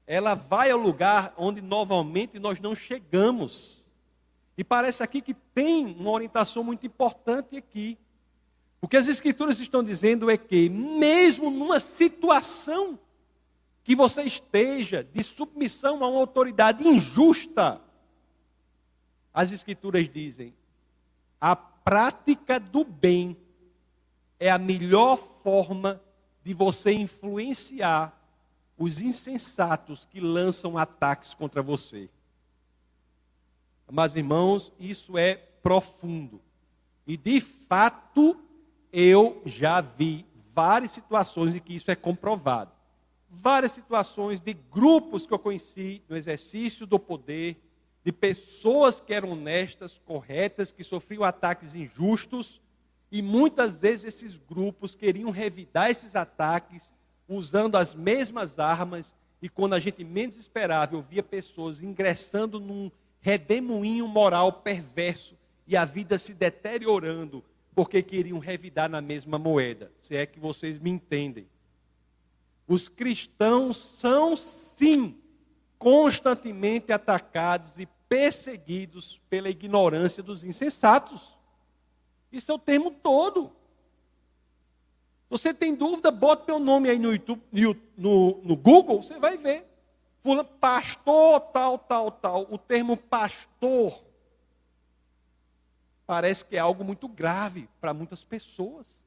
ela 0.06 0.36
vai 0.36 0.70
ao 0.70 0.78
lugar 0.78 1.34
onde 1.38 1.62
normalmente 1.62 2.40
nós 2.40 2.60
não 2.60 2.76
chegamos. 2.76 3.82
E 4.58 4.64
parece 4.64 5.04
aqui 5.04 5.22
que 5.22 5.34
tem 5.34 5.86
uma 5.86 6.12
orientação 6.12 6.66
muito 6.66 6.86
importante 6.86 7.56
aqui. 7.56 7.98
O 8.82 8.90
que 8.90 8.98
as 8.98 9.08
Escrituras 9.08 9.58
estão 9.62 9.82
dizendo 9.82 10.30
é 10.30 10.36
que, 10.36 10.68
mesmo 10.68 11.50
numa 11.50 11.80
situação 11.80 13.00
que 13.88 13.96
você 13.96 14.24
esteja 14.24 15.02
de 15.02 15.24
submissão 15.24 16.04
a 16.04 16.10
uma 16.10 16.20
autoridade 16.20 16.86
injusta. 16.86 17.80
As 19.34 19.54
Escrituras 19.54 20.10
dizem: 20.10 20.54
a 21.40 21.56
prática 21.56 22.60
do 22.60 22.84
bem 22.84 23.38
é 24.38 24.52
a 24.52 24.58
melhor 24.58 25.16
forma 25.16 26.02
de 26.44 26.54
você 26.54 26.92
influenciar 26.92 28.14
os 28.78 29.00
insensatos 29.00 30.06
que 30.06 30.20
lançam 30.20 30.78
ataques 30.78 31.34
contra 31.34 31.62
você. 31.62 32.10
Mas, 33.90 34.18
irmãos, 34.18 34.74
isso 34.78 35.18
é 35.18 35.36
profundo. 35.36 36.42
E, 37.08 37.16
de 37.16 37.40
fato, 37.40 38.38
eu 38.92 39.42
já 39.46 39.80
vi 39.80 40.26
várias 40.36 40.92
situações 40.92 41.56
em 41.56 41.60
que 41.60 41.74
isso 41.74 41.90
é 41.90 41.96
comprovado 41.96 42.76
várias 43.42 43.72
situações 43.72 44.40
de 44.40 44.54
grupos 44.54 45.26
que 45.26 45.34
eu 45.34 45.40
conheci 45.40 46.02
no 46.10 46.18
exercício 46.18 46.86
do 46.86 47.00
poder, 47.00 47.58
de 48.04 48.12
pessoas 48.12 49.00
que 49.00 49.14
eram 49.14 49.32
honestas, 49.32 49.98
corretas, 49.98 50.72
que 50.72 50.84
sofriam 50.84 51.24
ataques 51.24 51.76
injustos, 51.76 52.62
e 53.12 53.22
muitas 53.22 53.80
vezes 53.80 54.06
esses 54.06 54.38
grupos 54.38 54.96
queriam 54.96 55.30
revidar 55.30 55.90
esses 55.90 56.16
ataques 56.16 56.94
usando 57.28 57.76
as 57.76 57.94
mesmas 57.94 58.60
armas, 58.60 59.16
e 59.42 59.48
quando 59.48 59.74
a 59.74 59.80
gente 59.80 60.04
menos 60.04 60.38
esperava, 60.38 60.96
eu 60.96 61.02
via 61.02 61.22
pessoas 61.22 61.82
ingressando 61.82 62.60
num 62.60 62.92
redemoinho 63.20 64.08
moral 64.08 64.52
perverso 64.52 65.38
e 65.66 65.76
a 65.76 65.86
vida 65.86 66.18
se 66.18 66.34
deteriorando 66.34 67.44
porque 67.76 68.02
queriam 68.02 68.40
revidar 68.40 68.90
na 68.90 69.02
mesma 69.02 69.38
moeda. 69.38 69.92
Se 69.98 70.16
é 70.16 70.26
que 70.26 70.40
vocês 70.40 70.80
me 70.80 70.90
entendem. 70.90 71.48
Os 72.68 72.90
cristãos 72.90 73.78
são, 73.78 74.36
sim, 74.36 75.18
constantemente 75.78 76.92
atacados 76.92 77.80
e 77.80 77.86
perseguidos 78.10 79.22
pela 79.30 79.50
ignorância 79.50 80.22
dos 80.22 80.44
insensatos. 80.44 81.38
Isso 82.32 82.52
é 82.52 82.56
o 82.56 82.60
termo 82.60 82.92
todo. 82.92 83.52
Você 85.30 85.54
tem 85.54 85.76
dúvida, 85.76 86.10
bota 86.10 86.46
meu 86.48 86.60
nome 86.60 86.90
aí 86.90 87.00
no, 87.00 87.12
YouTube, 87.12 87.42
no, 87.98 88.42
no 88.44 88.56
Google, 88.56 89.02
você 89.02 89.20
vai 89.20 89.38
ver. 89.38 89.66
Fula, 90.20 90.44
pastor, 90.44 91.40
tal, 91.40 91.78
tal, 91.78 92.12
tal. 92.12 92.48
O 92.50 92.58
termo 92.58 92.98
pastor 92.98 94.06
parece 96.06 96.46
que 96.46 96.56
é 96.56 96.60
algo 96.60 96.84
muito 96.84 97.08
grave 97.08 97.70
para 97.82 97.94
muitas 97.94 98.24
pessoas. 98.24 99.06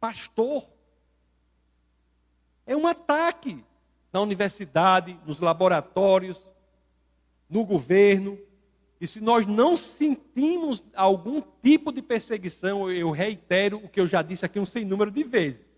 Pastor. 0.00 0.73
É 2.66 2.76
um 2.76 2.86
ataque 2.86 3.64
na 4.12 4.20
universidade, 4.20 5.18
nos 5.26 5.40
laboratórios, 5.40 6.48
no 7.48 7.64
governo. 7.64 8.38
E 9.00 9.06
se 9.06 9.20
nós 9.20 9.44
não 9.46 9.76
sentimos 9.76 10.84
algum 10.94 11.42
tipo 11.62 11.92
de 11.92 12.00
perseguição, 12.00 12.90
eu 12.90 13.10
reitero 13.10 13.78
o 13.78 13.88
que 13.88 14.00
eu 14.00 14.06
já 14.06 14.22
disse 14.22 14.44
aqui 14.44 14.58
um 14.58 14.64
sem 14.64 14.84
número 14.84 15.10
de 15.10 15.24
vezes. 15.24 15.74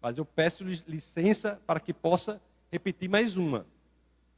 Mas 0.00 0.16
eu 0.16 0.24
peço 0.24 0.64
licença 0.64 1.60
para 1.66 1.80
que 1.80 1.92
possa 1.92 2.40
repetir 2.70 3.08
mais 3.08 3.36
uma. 3.36 3.66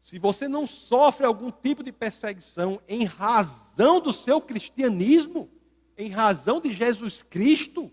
Se 0.01 0.19
você 0.19 0.49
não 0.49 0.67
sofre 0.67 1.27
algum 1.27 1.51
tipo 1.51 1.83
de 1.83 1.93
perseguição 1.93 2.81
em 2.88 3.05
razão 3.05 4.01
do 4.01 4.12
seu 4.12 4.41
cristianismo, 4.41 5.51
em 5.97 6.09
razão 6.09 6.61
de 6.61 6.73
Jesus 6.73 7.23
Cristo, 7.23 7.93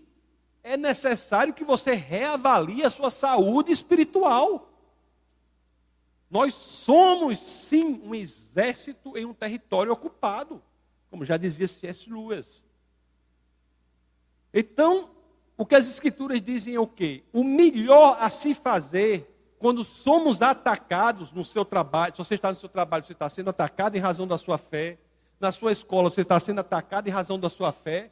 é 0.66 0.76
necessário 0.76 1.54
que 1.54 1.62
você 1.62 1.94
reavalie 1.94 2.84
a 2.84 2.90
sua 2.90 3.08
saúde 3.08 3.70
espiritual. 3.70 4.68
Nós 6.28 6.54
somos, 6.54 7.38
sim, 7.38 8.02
um 8.02 8.12
exército 8.12 9.16
em 9.16 9.24
um 9.24 9.32
território 9.32 9.92
ocupado, 9.92 10.60
como 11.08 11.24
já 11.24 11.36
dizia 11.36 11.68
C.S. 11.68 12.10
Lewis. 12.10 12.66
Então, 14.52 15.08
o 15.56 15.64
que 15.64 15.76
as 15.76 15.86
Escrituras 15.86 16.42
dizem 16.42 16.74
é 16.74 16.80
o 16.80 16.86
quê? 16.86 17.22
O 17.32 17.44
melhor 17.44 18.16
a 18.20 18.28
se 18.28 18.52
fazer 18.52 19.32
quando 19.60 19.84
somos 19.84 20.42
atacados 20.42 21.30
no 21.30 21.44
seu 21.44 21.64
trabalho, 21.64 22.12
se 22.12 22.18
você 22.18 22.34
está 22.34 22.48
no 22.48 22.56
seu 22.56 22.68
trabalho, 22.68 23.04
você 23.04 23.12
está 23.12 23.28
sendo 23.28 23.50
atacado 23.50 23.94
em 23.94 24.00
razão 24.00 24.26
da 24.26 24.36
sua 24.36 24.58
fé, 24.58 24.98
na 25.38 25.52
sua 25.52 25.70
escola, 25.70 26.10
você 26.10 26.22
está 26.22 26.40
sendo 26.40 26.58
atacado 26.58 27.06
em 27.06 27.12
razão 27.12 27.38
da 27.38 27.48
sua 27.48 27.70
fé, 27.70 28.10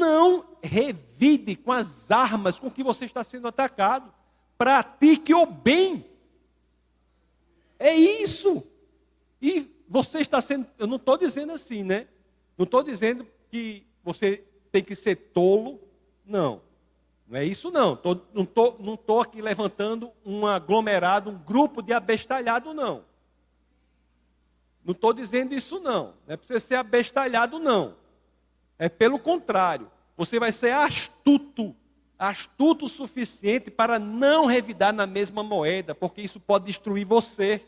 não 0.00 0.56
revide 0.62 1.54
com 1.54 1.70
as 1.70 2.10
armas 2.10 2.58
com 2.58 2.70
que 2.70 2.82
você 2.82 3.04
está 3.04 3.22
sendo 3.22 3.46
atacado. 3.46 4.12
Pratique 4.56 5.32
o 5.34 5.46
bem. 5.46 6.04
É 7.78 7.94
isso. 7.94 8.66
E 9.40 9.70
você 9.88 10.20
está 10.20 10.40
sendo. 10.40 10.66
Eu 10.78 10.86
não 10.86 10.96
estou 10.96 11.16
dizendo 11.16 11.52
assim, 11.52 11.84
né? 11.84 12.08
Não 12.56 12.64
estou 12.64 12.82
dizendo 12.82 13.26
que 13.50 13.86
você 14.02 14.42
tem 14.72 14.82
que 14.82 14.96
ser 14.96 15.16
tolo. 15.16 15.80
Não. 16.24 16.62
Não 17.28 17.38
é 17.38 17.44
isso, 17.44 17.70
não. 17.70 17.94
Tô, 17.94 18.18
não 18.34 18.42
estou 18.42 18.76
não 18.80 18.96
tô 18.96 19.20
aqui 19.20 19.40
levantando 19.40 20.10
um 20.24 20.46
aglomerado, 20.46 21.30
um 21.30 21.38
grupo 21.38 21.82
de 21.82 21.92
abestalhado, 21.92 22.74
não. 22.74 23.04
Não 24.84 24.92
estou 24.92 25.12
dizendo 25.12 25.54
isso, 25.54 25.78
não. 25.78 26.14
Não 26.26 26.34
é 26.34 26.36
para 26.36 26.46
você 26.46 26.58
ser 26.58 26.76
abestalhado, 26.76 27.58
não. 27.58 27.99
É 28.80 28.88
pelo 28.88 29.18
contrário. 29.18 29.90
Você 30.16 30.40
vai 30.40 30.52
ser 30.52 30.72
astuto, 30.72 31.76
astuto 32.18 32.86
o 32.86 32.88
suficiente 32.88 33.70
para 33.70 33.98
não 33.98 34.46
revidar 34.46 34.90
na 34.90 35.06
mesma 35.06 35.42
moeda, 35.42 35.94
porque 35.94 36.22
isso 36.22 36.40
pode 36.40 36.64
destruir 36.64 37.04
você. 37.04 37.62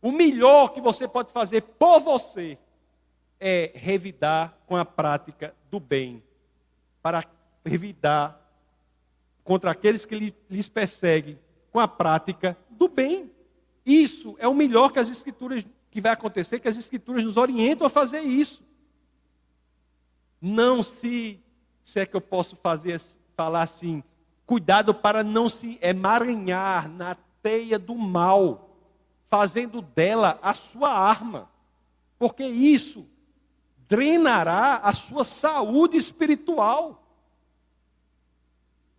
O 0.00 0.12
melhor 0.12 0.68
que 0.68 0.80
você 0.80 1.08
pode 1.08 1.32
fazer 1.32 1.62
por 1.62 1.98
você 1.98 2.56
é 3.40 3.72
revidar 3.74 4.56
com 4.66 4.76
a 4.76 4.84
prática 4.84 5.52
do 5.68 5.80
bem, 5.80 6.22
para 7.02 7.24
revidar 7.66 8.40
contra 9.42 9.72
aqueles 9.72 10.04
que 10.04 10.32
lhes 10.48 10.68
perseguem 10.68 11.40
com 11.72 11.80
a 11.80 11.88
prática 11.88 12.56
do 12.70 12.86
bem. 12.86 13.32
Isso 13.84 14.36
é 14.38 14.46
o 14.46 14.54
melhor 14.54 14.92
que 14.92 15.00
as 15.00 15.10
escrituras 15.10 15.66
que 15.90 16.00
vai 16.00 16.12
acontecer, 16.12 16.60
que 16.60 16.68
as 16.68 16.76
escrituras 16.76 17.24
nos 17.24 17.36
orientam 17.36 17.84
a 17.84 17.90
fazer 17.90 18.20
isso. 18.20 18.62
Não 20.44 20.82
se, 20.82 21.40
se 21.84 22.00
é 22.00 22.06
que 22.06 22.16
eu 22.16 22.20
posso 22.20 22.56
fazer 22.56 23.00
falar 23.36 23.62
assim, 23.62 24.02
cuidado 24.44 24.92
para 24.92 25.22
não 25.22 25.48
se 25.48 25.78
emaranhar 25.80 26.90
na 26.90 27.14
teia 27.40 27.78
do 27.78 27.94
mal 27.94 28.70
fazendo 29.26 29.80
dela 29.80 30.38
a 30.42 30.52
sua 30.52 30.90
arma, 30.90 31.48
porque 32.18 32.44
isso 32.44 33.08
drenará 33.88 34.76
a 34.76 34.92
sua 34.92 35.24
saúde 35.24 35.96
espiritual. 35.96 37.02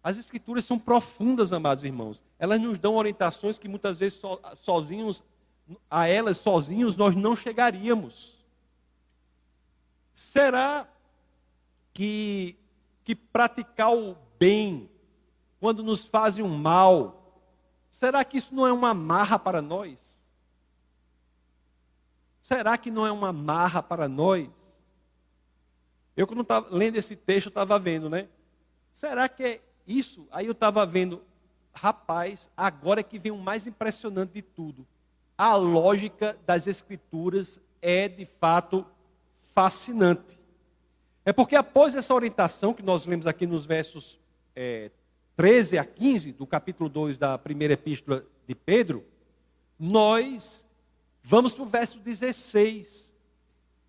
As 0.04 0.18
escrituras 0.18 0.66
são 0.66 0.80
profundas, 0.80 1.54
amados 1.54 1.84
irmãos. 1.84 2.24
Elas 2.40 2.60
nos 2.60 2.80
dão 2.80 2.96
orientações 2.96 3.58
que 3.58 3.68
muitas 3.68 4.00
vezes 4.00 4.20
so, 4.20 4.40
sozinhos, 4.56 5.24
a 5.90 6.08
elas 6.08 6.38
sozinhos 6.38 6.96
nós 6.96 7.16
não 7.16 7.36
chegaríamos. 7.36 8.38
Será 10.14 10.88
que, 11.94 12.58
que 13.04 13.16
praticar 13.16 13.94
o 13.94 14.18
bem, 14.40 14.90
quando 15.60 15.84
nos 15.84 16.06
fazem 16.06 16.44
um 16.44 16.58
mal, 16.58 17.42
será 17.92 18.26
que 18.26 18.38
isso 18.38 18.54
não 18.54 18.68
é 18.68 18.74
uma 18.74 18.94
marra 18.94 19.38
para 19.38 19.62
nós? 19.62 20.00
Será 22.42 22.78
que 22.78 22.92
não 22.92 23.08
é 23.08 23.12
uma 23.12 23.32
marra 23.32 23.82
para 23.82 24.08
nós? 24.10 24.50
Eu, 26.16 26.28
quando 26.28 26.42
estava 26.42 26.68
lendo 26.70 26.98
esse 26.98 27.16
texto, 27.16 27.48
estava 27.48 27.80
vendo, 27.80 28.10
né? 28.10 28.28
Será 28.92 29.30
que 29.30 29.44
é 29.44 29.62
isso? 29.88 30.28
Aí 30.32 30.46
eu 30.46 30.52
estava 30.52 30.86
vendo, 30.86 31.24
rapaz, 31.74 32.52
agora 32.56 33.00
é 33.00 33.04
que 33.04 33.18
vem 33.18 33.32
o 33.32 33.38
mais 33.38 33.66
impressionante 33.66 34.34
de 34.34 34.42
tudo. 34.42 34.86
A 35.38 35.56
lógica 35.56 36.38
das 36.46 36.68
Escrituras 36.68 37.60
é, 37.82 38.08
de 38.08 38.26
fato, 38.26 38.86
fascinante. 39.54 40.38
É 41.26 41.32
porque 41.32 41.56
após 41.56 41.96
essa 41.96 42.14
orientação 42.14 42.74
que 42.74 42.84
nós 42.84 43.06
lemos 43.06 43.28
aqui 43.28 43.48
nos 43.48 43.66
versos 43.66 44.20
é, 44.56 44.92
13 45.36 45.78
a 45.78 45.86
15 45.86 46.34
do 46.34 46.46
capítulo 46.46 46.90
2 46.90 47.18
da 47.18 47.38
primeira 47.38 47.74
epístola 47.74 48.26
de 48.48 48.56
Pedro, 48.56 49.06
nós 49.80 50.66
Vamos 51.24 51.54
para 51.54 51.64
o 51.64 51.66
verso 51.66 52.00
16. 52.00 53.16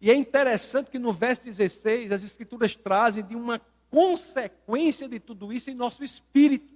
E 0.01 0.11
é 0.11 0.15
interessante 0.15 0.91
que 0.91 0.99
no 0.99 1.13
verso 1.13 1.43
16 1.43 2.13
as 2.13 2.23
escrituras 2.23 2.77
trazem 2.77 3.25
de 3.25 3.35
uma 3.35 3.61
consequência 3.91 5.09
de 5.09 5.19
tudo 5.19 5.53
isso 5.53 5.71
em 5.71 5.75
nosso 5.75 6.05
espírito. 6.05 6.73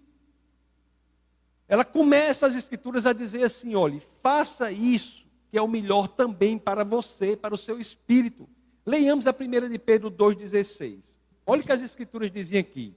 Ela 1.68 1.85
começa 1.85 2.47
as 2.47 2.57
escrituras 2.57 3.07
a 3.07 3.12
dizer 3.12 3.44
assim: 3.44 3.77
olhe, 3.77 4.01
faça 4.21 4.73
isso, 4.73 5.27
que 5.51 5.57
é 5.57 5.62
o 5.62 5.68
melhor 5.68 6.09
também 6.09 6.59
para 6.59 6.83
você, 6.83 7.37
para 7.37 7.55
o 7.55 7.59
seu 7.59 7.79
espírito. 7.79 8.49
Leiamos 8.88 9.27
a 9.27 9.33
primeira 9.33 9.68
de 9.68 9.79
Pedro 9.79 10.11
2,16. 10.11 11.16
Olha 11.44 11.61
o 11.61 11.64
que 11.64 11.72
as 11.72 11.83
escrituras 11.83 12.31
dizem 12.31 12.59
aqui. 12.59 12.94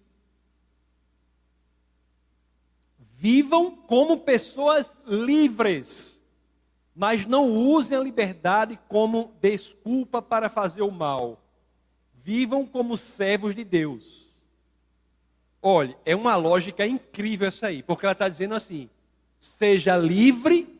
Vivam 2.97 3.75
como 3.75 4.19
pessoas 4.19 5.01
livres 5.05 6.21
mas 6.95 7.25
não 7.25 7.49
usem 7.49 7.97
a 7.97 8.01
liberdade 8.01 8.79
como 8.87 9.33
desculpa 9.41 10.21
para 10.21 10.49
fazer 10.49 10.81
o 10.81 10.91
mal. 10.91 11.41
Vivam 12.13 12.65
como 12.65 12.97
servos 12.97 13.55
de 13.55 13.63
Deus. 13.63 14.47
Olha, 15.61 15.97
é 16.05 16.15
uma 16.15 16.35
lógica 16.35 16.85
incrível 16.85 17.47
essa 17.47 17.67
aí, 17.67 17.81
porque 17.81 18.05
ela 18.05 18.13
está 18.13 18.27
dizendo 18.27 18.55
assim: 18.55 18.89
seja 19.39 19.97
livre, 19.97 20.79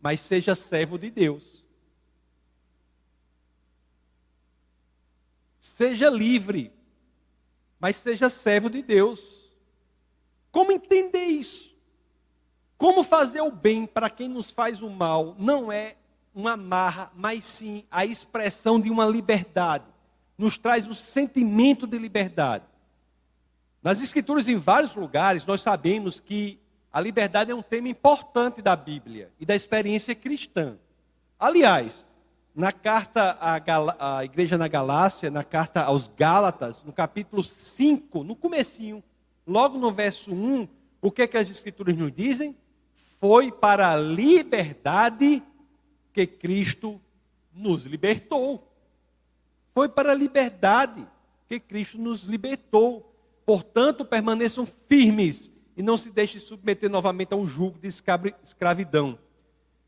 mas 0.00 0.20
seja 0.20 0.54
servo 0.54 0.98
de 0.98 1.10
Deus. 1.10 1.63
Seja 5.64 6.10
livre, 6.10 6.70
mas 7.80 7.96
seja 7.96 8.28
servo 8.28 8.68
de 8.68 8.82
Deus. 8.82 9.50
Como 10.52 10.70
entender 10.70 11.24
isso? 11.24 11.74
Como 12.76 13.02
fazer 13.02 13.40
o 13.40 13.50
bem 13.50 13.86
para 13.86 14.10
quem 14.10 14.28
nos 14.28 14.50
faz 14.50 14.82
o 14.82 14.90
mal 14.90 15.34
não 15.38 15.72
é 15.72 15.96
uma 16.34 16.54
marra, 16.54 17.10
mas 17.16 17.46
sim 17.46 17.82
a 17.90 18.04
expressão 18.04 18.78
de 18.78 18.90
uma 18.90 19.06
liberdade. 19.06 19.86
Nos 20.36 20.58
traz 20.58 20.86
o 20.86 20.94
sentimento 20.94 21.86
de 21.86 21.98
liberdade. 21.98 22.66
Nas 23.82 24.02
Escrituras, 24.02 24.46
em 24.48 24.58
vários 24.58 24.94
lugares, 24.94 25.46
nós 25.46 25.62
sabemos 25.62 26.20
que 26.20 26.60
a 26.92 27.00
liberdade 27.00 27.50
é 27.50 27.54
um 27.54 27.62
tema 27.62 27.88
importante 27.88 28.60
da 28.60 28.76
Bíblia 28.76 29.32
e 29.40 29.46
da 29.46 29.56
experiência 29.56 30.14
cristã. 30.14 30.76
Aliás, 31.40 32.06
na 32.54 32.72
carta 32.72 33.36
à, 33.40 33.58
Gal 33.58 33.96
à 33.98 34.24
igreja 34.24 34.56
na 34.56 34.68
Galácia, 34.68 35.30
na 35.30 35.42
carta 35.42 35.82
aos 35.82 36.08
Gálatas, 36.08 36.82
no 36.82 36.92
capítulo 36.92 37.42
5, 37.42 38.22
no 38.22 38.36
comecinho, 38.36 39.02
logo 39.46 39.78
no 39.78 39.90
verso 39.90 40.32
1, 40.32 40.68
o 41.02 41.10
que, 41.10 41.22
é 41.22 41.26
que 41.26 41.36
as 41.36 41.50
escrituras 41.50 41.96
nos 41.96 42.12
dizem? 42.12 42.56
foi 43.24 43.50
para 43.50 43.92
a 43.92 43.96
liberdade 43.96 45.42
que 46.12 46.26
Cristo 46.26 47.00
nos 47.54 47.84
libertou. 47.84 48.70
Foi 49.72 49.88
para 49.88 50.12
a 50.12 50.14
liberdade 50.14 51.06
que 51.48 51.58
Cristo 51.58 51.96
nos 51.96 52.24
libertou. 52.24 53.16
Portanto, 53.46 54.04
permaneçam 54.04 54.66
firmes 54.66 55.50
e 55.74 55.82
não 55.82 55.96
se 55.96 56.10
deixem 56.10 56.38
submeter 56.38 56.90
novamente 56.90 57.32
a 57.32 57.36
um 57.38 57.46
jugo 57.46 57.78
de 57.78 57.88
escravidão. 58.42 59.18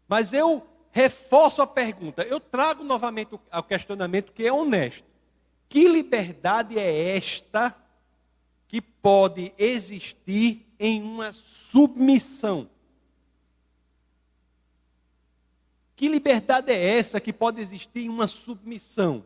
Mas 0.09 0.33
eu 0.33 0.67
reforço 0.97 1.61
a 1.61 1.67
pergunta, 1.67 2.23
eu 2.23 2.41
trago 2.41 2.83
novamente 2.83 3.39
ao 3.51 3.63
questionamento 3.63 4.33
que 4.33 4.47
é 4.47 4.51
honesto. 4.51 5.07
Que 5.69 5.87
liberdade 5.87 6.79
é 6.79 7.15
esta 7.15 7.77
que 8.67 8.81
pode 8.81 9.53
existir 9.59 10.67
em 10.81 11.03
uma 11.03 11.35
submissão? 11.35 12.71
Que 15.95 16.09
liberdade 16.09 16.73
é 16.73 16.97
essa 16.99 17.21
que 17.21 17.31
pode 17.31 17.61
existir 17.61 18.07
em 18.07 18.09
uma 18.09 18.27
submissão? 18.27 19.23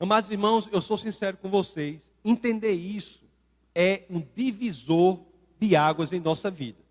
Amados 0.00 0.30
irmãos, 0.30 0.66
eu 0.72 0.80
sou 0.80 0.96
sincero 0.96 1.36
com 1.36 1.50
vocês, 1.50 2.10
entender 2.24 2.72
isso 2.72 3.26
é 3.74 4.04
um 4.08 4.26
divisor 4.34 5.20
de 5.60 5.76
águas 5.76 6.10
em 6.14 6.20
nossa 6.20 6.50
vida. 6.50 6.83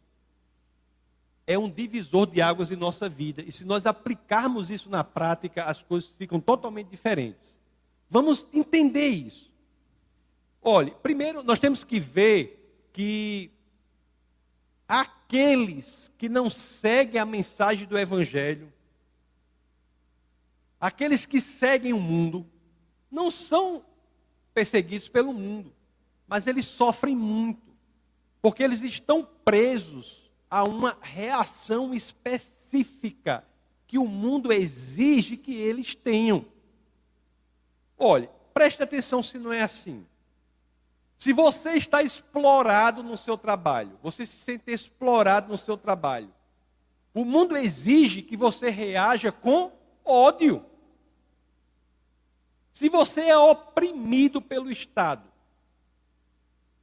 É 1.46 1.58
um 1.58 1.70
divisor 1.70 2.26
de 2.26 2.42
águas 2.42 2.72
em 2.72 2.76
nossa 2.76 3.10
vida. 3.10 3.44
E 3.46 3.52
se 3.52 3.66
nós 3.66 3.86
aplicarmos 3.86 4.70
isso 4.70 4.90
na 4.90 5.04
prática, 5.04 5.66
as 5.66 5.84
coisas 5.84 6.12
ficam 6.12 6.40
totalmente 6.40 6.88
diferentes. 6.88 7.60
Vamos 8.10 8.46
entender 8.54 9.08
isso. 9.08 9.52
Olhe, 10.62 10.92
primeiro 11.04 11.44
nós 11.44 11.60
temos 11.60 11.84
que 11.84 12.00
ver 12.00 12.88
que 12.94 13.52
aqueles 14.88 16.12
que 16.18 16.30
não 16.30 16.50
seguem 16.50 17.20
a 17.20 17.26
mensagem 17.26 17.88
do 17.88 17.98
Evangelho, 17.98 18.72
aqueles 20.80 21.26
que 21.26 21.42
seguem 21.42 21.92
o 21.92 22.00
mundo, 22.00 22.46
não 23.10 23.30
são 23.30 23.84
perseguidos 24.54 25.10
pelo 25.10 25.34
mundo, 25.34 25.74
mas 26.28 26.48
eles 26.48 26.66
sofrem 26.66 27.16
muito, 27.16 27.76
porque 28.42 28.64
eles 28.64 28.84
estão 28.84 29.28
presos 29.44 30.23
a 30.54 30.64
uma 30.64 30.96
reação 31.02 31.96
específica 31.96 33.44
que 33.88 33.98
o 33.98 34.06
mundo 34.06 34.54
exige 34.54 35.36
que 35.36 35.52
eles 35.52 35.96
tenham. 35.96 36.46
Olhe, 37.98 38.30
preste 38.54 38.84
atenção 38.84 39.24
se 39.24 39.40
não 39.40 39.52
é 39.52 39.64
assim. 39.64 40.06
Se 41.18 41.34
você 41.34 41.72
está 41.72 42.04
explorado 42.04 43.02
no 43.02 43.18
seu 43.18 43.36
trabalho, 43.36 43.98
você 44.04 44.28
se 44.28 44.36
sente 44.36 44.70
explorado 44.70 45.50
no 45.50 45.58
seu 45.58 45.76
trabalho, 45.76 46.32
o 47.16 47.26
mundo 47.26 47.58
exige 47.58 48.22
que 48.22 48.38
você 48.38 48.70
reaja 48.70 49.32
com 49.32 49.72
ódio. 50.06 50.64
Se 52.72 52.90
você 52.90 53.22
é 53.22 53.38
oprimido 53.38 54.40
pelo 54.40 54.70
Estado, 54.70 55.28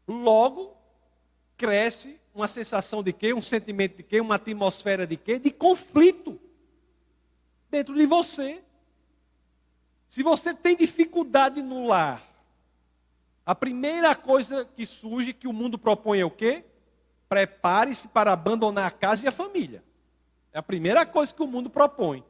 logo 0.09 0.76
cresce 1.56 2.19
uma 2.34 2.48
sensação 2.48 3.02
de 3.02 3.12
quê? 3.12 3.34
Um 3.34 3.42
sentimento 3.42 3.96
de 3.96 4.02
quê? 4.02 4.20
Uma 4.20 4.36
atmosfera 4.36 5.06
de 5.06 5.16
quê? 5.16 5.38
De 5.38 5.50
conflito 5.50 6.40
dentro 7.70 7.94
de 7.94 8.06
você. 8.06 8.62
Se 10.08 10.22
você 10.22 10.52
tem 10.52 10.76
dificuldade 10.76 11.62
no 11.62 11.86
lar, 11.86 12.22
a 13.46 13.54
primeira 13.54 14.14
coisa 14.14 14.64
que 14.64 14.84
surge 14.84 15.32
que 15.32 15.48
o 15.48 15.52
mundo 15.52 15.78
propõe 15.78 16.20
é 16.20 16.24
o 16.24 16.30
quê? 16.30 16.64
Prepare-se 17.28 18.08
para 18.08 18.32
abandonar 18.32 18.86
a 18.86 18.90
casa 18.90 19.24
e 19.24 19.28
a 19.28 19.32
família. 19.32 19.82
É 20.52 20.58
a 20.58 20.62
primeira 20.62 21.06
coisa 21.06 21.32
que 21.32 21.42
o 21.42 21.46
mundo 21.46 21.70
propõe. 21.70 22.24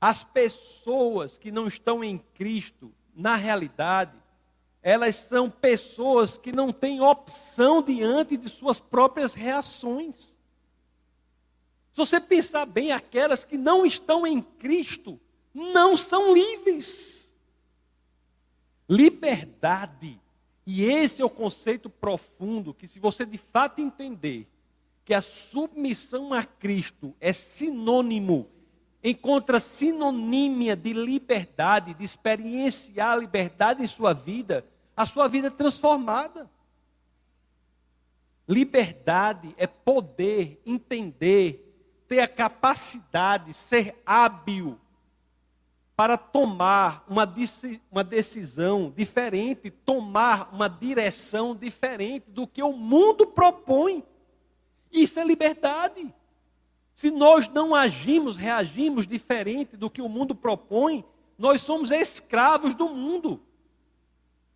As 0.00 0.22
pessoas 0.22 1.38
que 1.38 1.50
não 1.50 1.66
estão 1.66 2.04
em 2.04 2.18
Cristo, 2.34 2.92
na 3.14 3.36
realidade, 3.36 4.12
elas 4.86 5.16
são 5.16 5.48
pessoas 5.48 6.36
que 6.36 6.52
não 6.52 6.70
têm 6.70 7.00
opção 7.00 7.82
diante 7.82 8.36
de 8.36 8.50
suas 8.50 8.78
próprias 8.78 9.32
reações. 9.32 10.38
Se 11.90 11.96
você 11.96 12.20
pensar 12.20 12.66
bem, 12.66 12.92
aquelas 12.92 13.46
que 13.46 13.56
não 13.56 13.86
estão 13.86 14.26
em 14.26 14.42
Cristo 14.42 15.18
não 15.54 15.96
são 15.96 16.34
livres. 16.34 17.34
Liberdade. 18.86 20.20
E 20.66 20.84
esse 20.84 21.22
é 21.22 21.24
o 21.24 21.30
conceito 21.30 21.88
profundo 21.88 22.74
que, 22.74 22.86
se 22.86 23.00
você 23.00 23.24
de 23.24 23.38
fato 23.38 23.80
entender 23.80 24.46
que 25.02 25.14
a 25.14 25.22
submissão 25.22 26.34
a 26.34 26.44
Cristo 26.44 27.16
é 27.18 27.32
sinônimo, 27.32 28.50
encontra 29.02 29.58
sinonímia 29.60 30.76
de 30.76 30.92
liberdade, 30.92 31.94
de 31.94 32.04
experienciar 32.04 33.12
a 33.12 33.16
liberdade 33.16 33.82
em 33.82 33.86
sua 33.86 34.12
vida, 34.12 34.62
a 34.96 35.06
sua 35.06 35.28
vida 35.28 35.48
é 35.48 35.50
transformada. 35.50 36.50
Liberdade 38.46 39.54
é 39.56 39.66
poder 39.66 40.60
entender, 40.66 42.04
ter 42.06 42.20
a 42.20 42.28
capacidade, 42.28 43.54
ser 43.54 44.00
hábil 44.04 44.78
para 45.96 46.18
tomar 46.18 47.04
uma, 47.08 47.26
uma 47.90 48.04
decisão 48.04 48.92
diferente, 48.94 49.70
tomar 49.70 50.52
uma 50.52 50.68
direção 50.68 51.54
diferente 51.54 52.30
do 52.30 52.46
que 52.46 52.62
o 52.62 52.72
mundo 52.72 53.26
propõe. 53.28 54.04
Isso 54.92 55.20
é 55.20 55.24
liberdade. 55.24 56.12
Se 56.94 57.10
nós 57.10 57.48
não 57.48 57.74
agimos, 57.74 58.36
reagimos 58.36 59.06
diferente 59.06 59.76
do 59.76 59.88
que 59.88 60.02
o 60.02 60.08
mundo 60.08 60.34
propõe, 60.34 61.04
nós 61.38 61.60
somos 61.62 61.90
escravos 61.90 62.74
do 62.74 62.88
mundo 62.88 63.40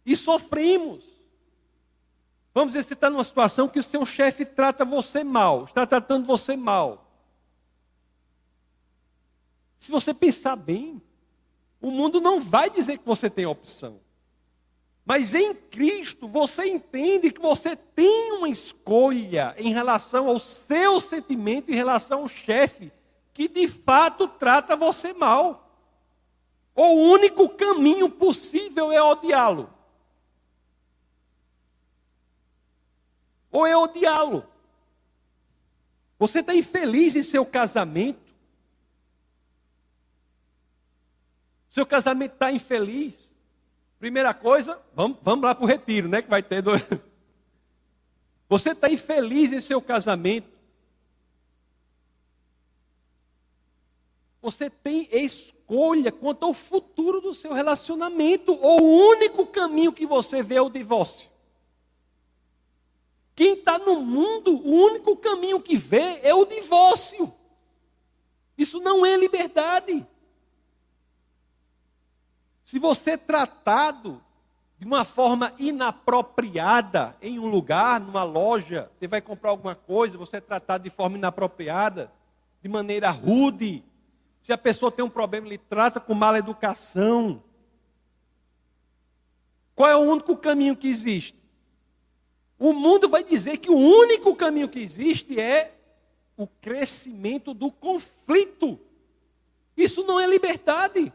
e 0.09 0.17
sofremos. 0.17 1.05
Vamos 2.55 2.73
dizer, 2.73 2.83
você 2.83 2.95
está 2.95 3.11
numa 3.11 3.23
situação 3.23 3.69
que 3.69 3.79
o 3.79 3.83
seu 3.83 4.07
chefe 4.07 4.43
trata 4.47 4.83
você 4.83 5.23
mal, 5.23 5.65
está 5.65 5.87
tratando 5.87 6.27
você 6.27 6.57
mal. 6.57 7.13
Se 9.79 9.93
você 9.93 10.15
pensar 10.15 10.57
bem, 10.57 11.01
o 11.79 11.91
mundo 11.91 12.23
não 12.23 12.41
vai 12.41 12.71
dizer 12.71 12.97
que 12.97 13.05
você 13.05 13.29
tem 13.29 13.45
opção. 13.45 14.01
Mas 15.05 15.35
em 15.35 15.55
Cristo 15.55 16.27
você 16.27 16.67
entende 16.67 17.31
que 17.31 17.41
você 17.41 17.77
tem 17.77 18.33
uma 18.33 18.49
escolha 18.49 19.55
em 19.59 19.75
relação 19.75 20.27
ao 20.27 20.39
seu 20.39 21.01
sentimento, 21.01 21.71
em 21.71 21.75
relação 21.75 22.21
ao 22.21 22.29
chefe, 22.29 22.91
que 23.35 23.47
de 23.47 23.69
fato 23.69 24.27
trata 24.27 24.75
você 24.75 25.13
mal. 25.13 25.71
O 26.75 26.87
único 26.95 27.47
caminho 27.51 28.09
possível 28.09 28.91
é 28.91 29.03
odiá-lo. 29.03 29.78
Ou 33.51 33.67
é 33.67 33.77
odiá-lo. 33.77 34.45
Você 36.19 36.41
está 36.41 36.55
infeliz 36.55 37.15
em 37.15 37.23
seu 37.23 37.47
casamento. 37.47 38.35
Seu 41.71 41.87
casamento 41.87 42.33
está 42.33 42.51
infeliz. 42.51 43.33
Primeira 43.99 44.35
coisa, 44.35 44.81
vamos, 44.95 45.19
vamos 45.23 45.45
lá 45.45 45.55
para 45.55 45.65
o 45.65 45.69
retiro, 45.69 46.09
né? 46.09 46.23
Que 46.23 46.29
vai 46.29 46.43
ter. 46.43 46.63
Dois... 46.63 46.83
Você 48.49 48.71
está 48.71 48.91
infeliz 48.91 49.53
em 49.53 49.61
seu 49.61 49.81
casamento. 49.81 50.59
Você 54.41 54.71
tem 54.71 55.09
escolha 55.13 56.11
quanto 56.11 56.47
ao 56.47 56.55
futuro 56.55 57.21
do 57.21 57.35
seu 57.35 57.53
relacionamento. 57.53 58.53
Ou 58.53 58.81
o 58.81 59.09
único 59.11 59.47
caminho 59.47 59.93
que 59.93 60.07
você 60.07 60.43
vê 60.43 60.55
é 60.55 60.63
o 60.63 60.71
divórcio. 60.71 61.29
Quem 63.39 63.53
está 63.55 63.79
no 63.79 64.01
mundo, 64.01 64.51
o 64.51 64.69
único 64.69 65.17
caminho 65.17 65.61
que 65.61 65.77
vê 65.77 66.19
é 66.25 66.35
o 66.35 66.45
divórcio. 66.45 67.33
Isso 68.57 68.81
não 68.81 69.07
é 69.07 69.17
liberdade. 69.17 70.05
Se 72.65 72.81
você 72.81 73.13
é 73.13 73.17
tratado 73.17 74.21
de 74.77 74.85
uma 74.85 75.05
forma 75.05 75.55
inapropriada 75.57 77.17
em 77.23 77.39
um 77.39 77.47
lugar, 77.47 78.01
numa 78.01 78.25
loja, 78.25 78.91
você 78.99 79.07
vai 79.07 79.21
comprar 79.21 79.51
alguma 79.51 79.77
coisa, 79.77 80.19
você 80.19 80.39
é 80.39 80.41
tratado 80.41 80.83
de 80.83 80.91
forma 80.91 81.17
inapropriada, 81.17 82.11
de 82.61 82.69
maneira 82.69 83.09
rude. 83.09 83.85
Se 84.43 84.53
a 84.53 84.59
pessoa 84.59 84.91
tem 84.91 85.05
um 85.05 85.09
problema, 85.09 85.47
ele 85.47 85.59
trata 85.59 86.01
com 86.01 86.13
mala 86.13 86.41
educação. 86.41 87.41
Qual 89.77 89.89
é 89.89 89.95
o 89.95 90.01
único 90.01 90.37
caminho 90.37 90.75
que 90.75 90.89
existe? 90.89 91.39
O 92.59 92.73
mundo 92.73 93.09
vai 93.09 93.23
dizer 93.23 93.59
que 93.59 93.71
o 93.71 93.77
único 93.77 94.35
caminho 94.35 94.69
que 94.69 94.81
existe 94.81 95.39
é 95.39 95.75
o 96.37 96.47
crescimento 96.47 97.55
do 97.55 97.71
conflito. 97.71 98.79
Isso 99.77 100.05
não 100.05 100.19
é 100.19 100.27
liberdade. 100.27 101.13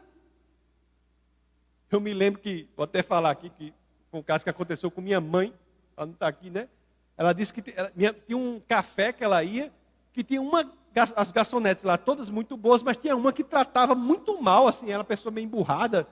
Eu 1.90 2.00
me 2.00 2.14
lembro 2.14 2.40
que, 2.40 2.68
vou 2.76 2.84
até 2.84 3.02
falar 3.02 3.30
aqui, 3.30 3.50
que 3.50 3.72
foi 4.10 4.20
um 4.20 4.22
caso 4.22 4.42
que 4.42 4.50
aconteceu 4.50 4.90
com 4.90 5.00
minha 5.00 5.20
mãe, 5.20 5.52
ela 5.96 6.06
não 6.06 6.14
está 6.14 6.26
aqui, 6.26 6.50
né? 6.50 6.68
Ela 7.16 7.32
disse 7.32 7.52
que 7.52 7.72
ela, 7.76 7.92
minha, 7.94 8.12
tinha 8.12 8.36
um 8.36 8.60
café 8.60 9.12
que 9.12 9.22
ela 9.22 9.44
ia, 9.44 9.72
que 10.12 10.24
tinha 10.24 10.40
uma, 10.40 10.68
as 11.16 11.30
garçonetes 11.30 11.84
lá, 11.84 11.96
todas 11.96 12.30
muito 12.30 12.56
boas, 12.56 12.82
mas 12.82 12.96
tinha 12.96 13.14
uma 13.14 13.32
que 13.32 13.44
tratava 13.44 13.94
muito 13.94 14.40
mal, 14.42 14.66
assim, 14.66 14.90
ela 14.90 15.04
pessoa 15.04 15.32
meio 15.32 15.44
emburrada, 15.44 16.06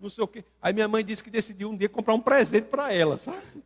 não 0.00 0.10
sei 0.10 0.24
o 0.24 0.28
quê. 0.28 0.44
Aí 0.60 0.72
minha 0.72 0.88
mãe 0.88 1.04
disse 1.04 1.22
que 1.22 1.30
decidiu 1.30 1.70
um 1.70 1.76
dia 1.76 1.88
comprar 1.88 2.14
um 2.14 2.20
presente 2.20 2.66
para 2.66 2.92
ela, 2.92 3.18
sabe? 3.18 3.62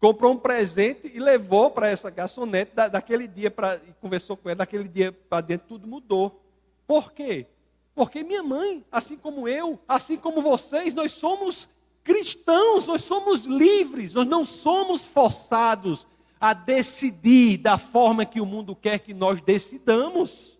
Comprou 0.00 0.32
um 0.32 0.38
presente 0.38 1.10
e 1.12 1.18
levou 1.18 1.70
para 1.70 1.88
essa 1.88 2.10
garçonete 2.10 2.74
da, 2.74 2.88
daquele 2.88 3.26
dia, 3.26 3.50
pra, 3.50 3.76
e 3.76 3.92
conversou 4.00 4.36
com 4.36 4.48
ela, 4.48 4.56
daquele 4.56 4.88
dia 4.88 5.10
para 5.12 5.40
dentro 5.40 5.68
tudo 5.68 5.86
mudou. 5.86 6.42
Por 6.86 7.12
quê? 7.12 7.46
Porque 7.94 8.22
minha 8.22 8.42
mãe, 8.42 8.84
assim 8.92 9.16
como 9.16 9.48
eu, 9.48 9.80
assim 9.88 10.16
como 10.16 10.42
vocês, 10.42 10.92
nós 10.92 11.12
somos 11.12 11.68
cristãos, 12.04 12.86
nós 12.86 13.02
somos 13.02 13.46
livres, 13.46 14.14
nós 14.14 14.26
não 14.26 14.44
somos 14.44 15.06
forçados 15.06 16.06
a 16.38 16.52
decidir 16.52 17.56
da 17.56 17.78
forma 17.78 18.26
que 18.26 18.40
o 18.40 18.46
mundo 18.46 18.76
quer 18.76 18.98
que 18.98 19.14
nós 19.14 19.40
decidamos. 19.40 20.58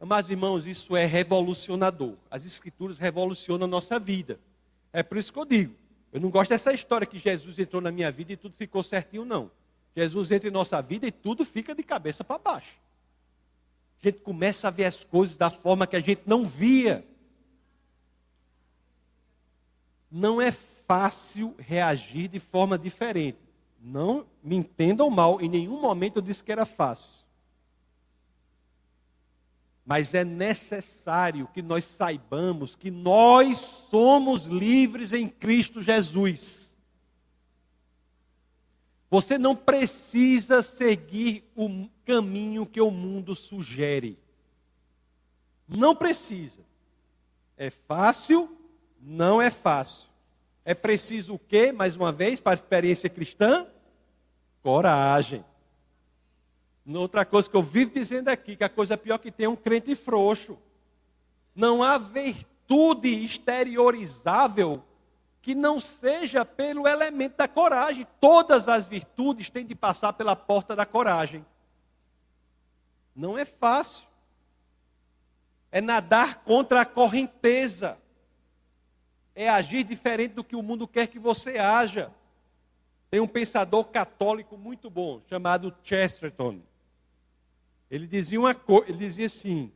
Mas, 0.00 0.28
irmãos, 0.30 0.66
isso 0.66 0.96
é 0.96 1.04
revolucionador. 1.04 2.16
As 2.30 2.44
Escrituras 2.44 2.98
revolucionam 2.98 3.66
a 3.66 3.70
nossa 3.70 4.00
vida. 4.00 4.40
É 4.92 5.02
por 5.02 5.16
isso 5.16 5.32
que 5.32 5.38
eu 5.38 5.44
digo: 5.44 5.74
eu 6.12 6.20
não 6.20 6.30
gosto 6.30 6.50
dessa 6.50 6.72
história 6.72 7.06
que 7.06 7.18
Jesus 7.18 7.58
entrou 7.58 7.80
na 7.80 7.90
minha 7.90 8.10
vida 8.10 8.32
e 8.32 8.36
tudo 8.36 8.54
ficou 8.54 8.82
certinho, 8.82 9.24
não. 9.24 9.50
Jesus 9.96 10.30
entra 10.30 10.48
em 10.48 10.52
nossa 10.52 10.80
vida 10.82 11.06
e 11.06 11.10
tudo 11.10 11.44
fica 11.44 11.74
de 11.74 11.82
cabeça 11.82 12.22
para 12.22 12.38
baixo. 12.38 12.80
A 14.02 14.08
gente 14.08 14.20
começa 14.20 14.68
a 14.68 14.70
ver 14.70 14.84
as 14.84 15.04
coisas 15.04 15.36
da 15.36 15.50
forma 15.50 15.86
que 15.86 15.96
a 15.96 16.00
gente 16.00 16.22
não 16.26 16.44
via. 16.44 17.06
Não 20.10 20.40
é 20.40 20.52
fácil 20.52 21.54
reagir 21.58 22.28
de 22.28 22.38
forma 22.38 22.78
diferente. 22.78 23.38
Não 23.80 24.26
me 24.42 24.56
entendam 24.56 25.08
mal, 25.08 25.40
em 25.40 25.48
nenhum 25.48 25.80
momento 25.80 26.16
eu 26.16 26.22
disse 26.22 26.44
que 26.44 26.52
era 26.52 26.66
fácil. 26.66 27.21
Mas 29.84 30.14
é 30.14 30.24
necessário 30.24 31.48
que 31.48 31.60
nós 31.60 31.84
saibamos 31.84 32.76
que 32.76 32.90
nós 32.90 33.58
somos 33.58 34.46
livres 34.46 35.12
em 35.12 35.28
Cristo 35.28 35.82
Jesus. 35.82 36.76
Você 39.10 39.36
não 39.36 39.54
precisa 39.54 40.62
seguir 40.62 41.44
o 41.54 41.88
caminho 42.04 42.64
que 42.64 42.80
o 42.80 42.90
mundo 42.90 43.34
sugere. 43.34 44.18
Não 45.68 45.94
precisa. 45.94 46.62
É 47.56 47.68
fácil? 47.68 48.56
Não 49.00 49.42
é 49.42 49.50
fácil. 49.50 50.08
É 50.64 50.74
preciso 50.74 51.34
o 51.34 51.38
quê, 51.38 51.72
mais 51.72 51.96
uma 51.96 52.12
vez, 52.12 52.40
para 52.40 52.52
a 52.52 52.54
experiência 52.54 53.10
cristã? 53.10 53.66
Coragem. 54.62 55.44
Outra 56.86 57.24
coisa 57.24 57.48
que 57.48 57.56
eu 57.56 57.62
vivo 57.62 57.92
dizendo 57.92 58.28
aqui, 58.28 58.56
que 58.56 58.64
a 58.64 58.68
coisa 58.68 58.96
pior 58.96 59.18
que 59.18 59.30
tem 59.30 59.46
é 59.46 59.48
um 59.48 59.56
crente 59.56 59.94
frouxo. 59.94 60.58
Não 61.54 61.82
há 61.82 61.98
virtude 61.98 63.08
exteriorizável 63.08 64.82
que 65.40 65.54
não 65.54 65.80
seja 65.80 66.44
pelo 66.44 66.86
elemento 66.86 67.36
da 67.36 67.48
coragem. 67.48 68.06
Todas 68.20 68.68
as 68.68 68.86
virtudes 68.86 69.50
têm 69.50 69.66
de 69.66 69.74
passar 69.74 70.12
pela 70.12 70.34
porta 70.34 70.74
da 70.74 70.86
coragem. 70.86 71.44
Não 73.14 73.36
é 73.36 73.44
fácil. 73.44 74.06
É 75.70 75.80
nadar 75.80 76.44
contra 76.44 76.82
a 76.82 76.86
correnteza. 76.86 77.98
É 79.34 79.48
agir 79.48 79.82
diferente 79.84 80.34
do 80.34 80.44
que 80.44 80.56
o 80.56 80.62
mundo 80.62 80.86
quer 80.86 81.06
que 81.06 81.18
você 81.18 81.58
haja. 81.58 82.12
Tem 83.10 83.20
um 83.20 83.28
pensador 83.28 83.84
católico 83.86 84.56
muito 84.56 84.88
bom, 84.88 85.20
chamado 85.28 85.74
Chesterton. 85.82 86.60
Ele 87.92 88.06
dizia, 88.06 88.40
uma 88.40 88.56
ele 88.88 88.96
dizia 88.96 89.26
assim: 89.26 89.70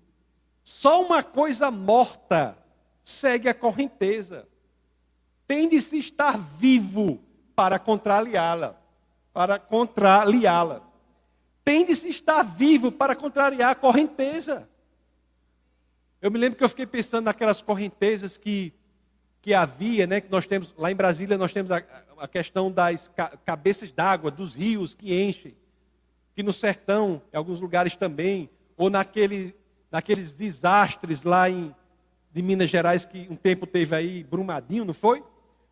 só 0.65 1.05
uma 1.05 1.23
coisa 1.23 1.71
morta 1.71 2.57
segue 3.05 3.47
a 3.47 3.53
correnteza. 3.53 4.49
Tem 5.47 5.69
de 5.69 5.83
se 5.83 5.99
estar 5.99 6.39
vivo 6.39 7.21
para 7.55 7.79
contrariá-la, 7.79 8.81
para 9.35 9.59
contrariá-la. 9.59 10.81
Tem 11.63 11.85
de 11.85 11.95
se 11.95 12.09
estar 12.09 12.43
vivo 12.43 12.91
para 12.91 13.15
contrariar 13.15 13.73
a 13.73 13.75
correnteza. 13.75 14.67
Eu 16.23 16.31
me 16.31 16.39
lembro 16.39 16.57
que 16.57 16.65
eu 16.65 16.71
fiquei 16.71 16.87
pensando 16.87 17.27
naquelas 17.27 17.61
correntezas 17.61 18.39
que, 18.39 18.73
que 19.43 19.53
havia, 19.53 20.07
né, 20.07 20.23
que 20.23 20.31
nós 20.31 20.47
temos, 20.47 20.75
lá 20.79 20.91
em 20.91 20.97
Brasília 20.97 21.37
nós 21.37 21.53
temos 21.53 21.71
a, 21.71 21.85
a 22.19 22.27
questão 22.27 22.73
das 22.73 23.11
cabeças 23.45 23.93
d'água, 23.93 24.31
dos 24.31 24.55
rios 24.55 24.95
que 24.95 25.15
enchem 25.23 25.55
que 26.37 26.43
no 26.43 26.53
sertão, 26.53 27.23
em 27.33 27.37
alguns 27.37 27.61
lugares 27.61 27.97
também, 27.97 28.51
ou 28.77 28.91
naquele, 28.91 29.57
naqueles 29.91 30.35
desastres 30.35 31.23
lá 31.23 31.49
em, 31.49 31.75
de 32.31 32.43
Minas 32.43 32.69
Gerais 32.69 33.07
que 33.07 33.27
um 33.31 33.35
tempo 33.35 33.67
teve 33.67 33.97
aí, 33.97 34.23
Brumadinho, 34.23 34.85
não 34.85 34.93
foi? 34.93 35.25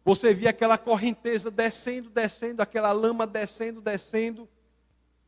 Você 0.07 0.33
via 0.33 0.48
aquela 0.48 0.79
correnteza 0.79 1.50
descendo, 1.50 2.09
descendo, 2.09 2.62
aquela 2.62 2.92
lama 2.92 3.27
descendo, 3.27 3.83
descendo. 3.83 4.48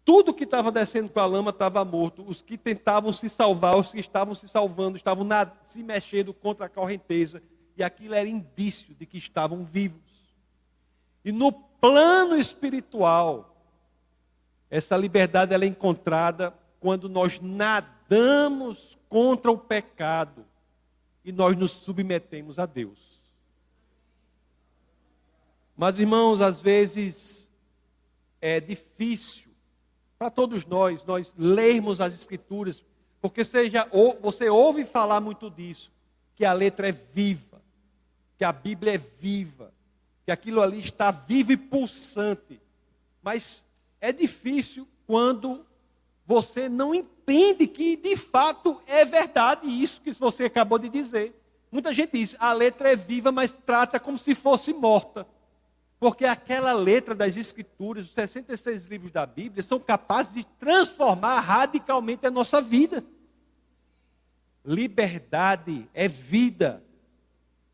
Tudo 0.06 0.32
que 0.32 0.44
estava 0.44 0.72
descendo 0.72 1.10
com 1.10 1.20
a 1.20 1.26
lama 1.26 1.50
estava 1.50 1.84
morto. 1.84 2.24
Os 2.26 2.40
que 2.40 2.56
tentavam 2.56 3.12
se 3.12 3.28
salvar, 3.28 3.76
os 3.76 3.90
que 3.90 4.00
estavam 4.00 4.34
se 4.34 4.48
salvando, 4.48 4.96
estavam 4.96 5.24
na, 5.24 5.52
se 5.62 5.82
mexendo 5.82 6.32
contra 6.32 6.64
a 6.64 6.68
correnteza. 6.70 7.42
E 7.76 7.84
aquilo 7.84 8.14
era 8.14 8.26
indício 8.26 8.94
de 8.94 9.04
que 9.04 9.18
estavam 9.18 9.64
vivos. 9.64 10.00
E 11.22 11.30
no 11.30 11.52
plano 11.52 12.38
espiritual, 12.38 13.55
essa 14.70 14.96
liberdade 14.96 15.54
ela 15.54 15.64
é 15.64 15.68
encontrada 15.68 16.52
quando 16.80 17.08
nós 17.08 17.40
nadamos 17.40 18.98
contra 19.08 19.50
o 19.50 19.58
pecado 19.58 20.44
e 21.24 21.32
nós 21.32 21.56
nos 21.56 21.72
submetemos 21.72 22.58
a 22.58 22.66
Deus. 22.66 23.20
Mas, 25.76 25.98
irmãos, 25.98 26.40
às 26.40 26.62
vezes 26.62 27.50
é 28.40 28.60
difícil 28.60 29.50
para 30.18 30.30
todos 30.30 30.64
nós, 30.64 31.04
nós 31.04 31.34
lermos 31.36 32.00
as 32.00 32.14
Escrituras, 32.14 32.84
porque 33.20 33.44
seja, 33.44 33.88
você 34.20 34.48
ouve 34.48 34.84
falar 34.84 35.20
muito 35.20 35.50
disso, 35.50 35.92
que 36.34 36.44
a 36.44 36.52
letra 36.52 36.88
é 36.88 36.92
viva, 36.92 37.60
que 38.38 38.44
a 38.44 38.52
Bíblia 38.52 38.94
é 38.94 38.98
viva, 38.98 39.72
que 40.24 40.30
aquilo 40.30 40.62
ali 40.62 40.78
está 40.78 41.10
vivo 41.10 41.52
e 41.52 41.56
pulsante. 41.56 42.60
Mas 43.22 43.65
é 44.00 44.12
difícil 44.12 44.86
quando 45.06 45.64
você 46.24 46.68
não 46.68 46.94
entende 46.94 47.66
que 47.66 47.96
de 47.96 48.16
fato 48.16 48.80
é 48.86 49.04
verdade 49.04 49.66
isso 49.66 50.00
que 50.00 50.12
você 50.12 50.46
acabou 50.46 50.78
de 50.78 50.88
dizer. 50.88 51.34
Muita 51.70 51.92
gente 51.92 52.12
diz, 52.12 52.36
a 52.38 52.52
letra 52.52 52.92
é 52.92 52.96
viva, 52.96 53.30
mas 53.30 53.52
trata 53.52 54.00
como 54.00 54.18
se 54.18 54.34
fosse 54.34 54.72
morta. 54.72 55.26
Porque 55.98 56.24
aquela 56.24 56.72
letra 56.72 57.14
das 57.14 57.36
Escrituras, 57.36 58.06
os 58.06 58.12
66 58.12 58.86
livros 58.86 59.10
da 59.10 59.24
Bíblia, 59.24 59.62
são 59.62 59.78
capazes 59.78 60.34
de 60.34 60.44
transformar 60.58 61.40
radicalmente 61.40 62.26
a 62.26 62.30
nossa 62.30 62.60
vida. 62.60 63.04
Liberdade 64.64 65.88
é 65.94 66.06
vida. 66.08 66.82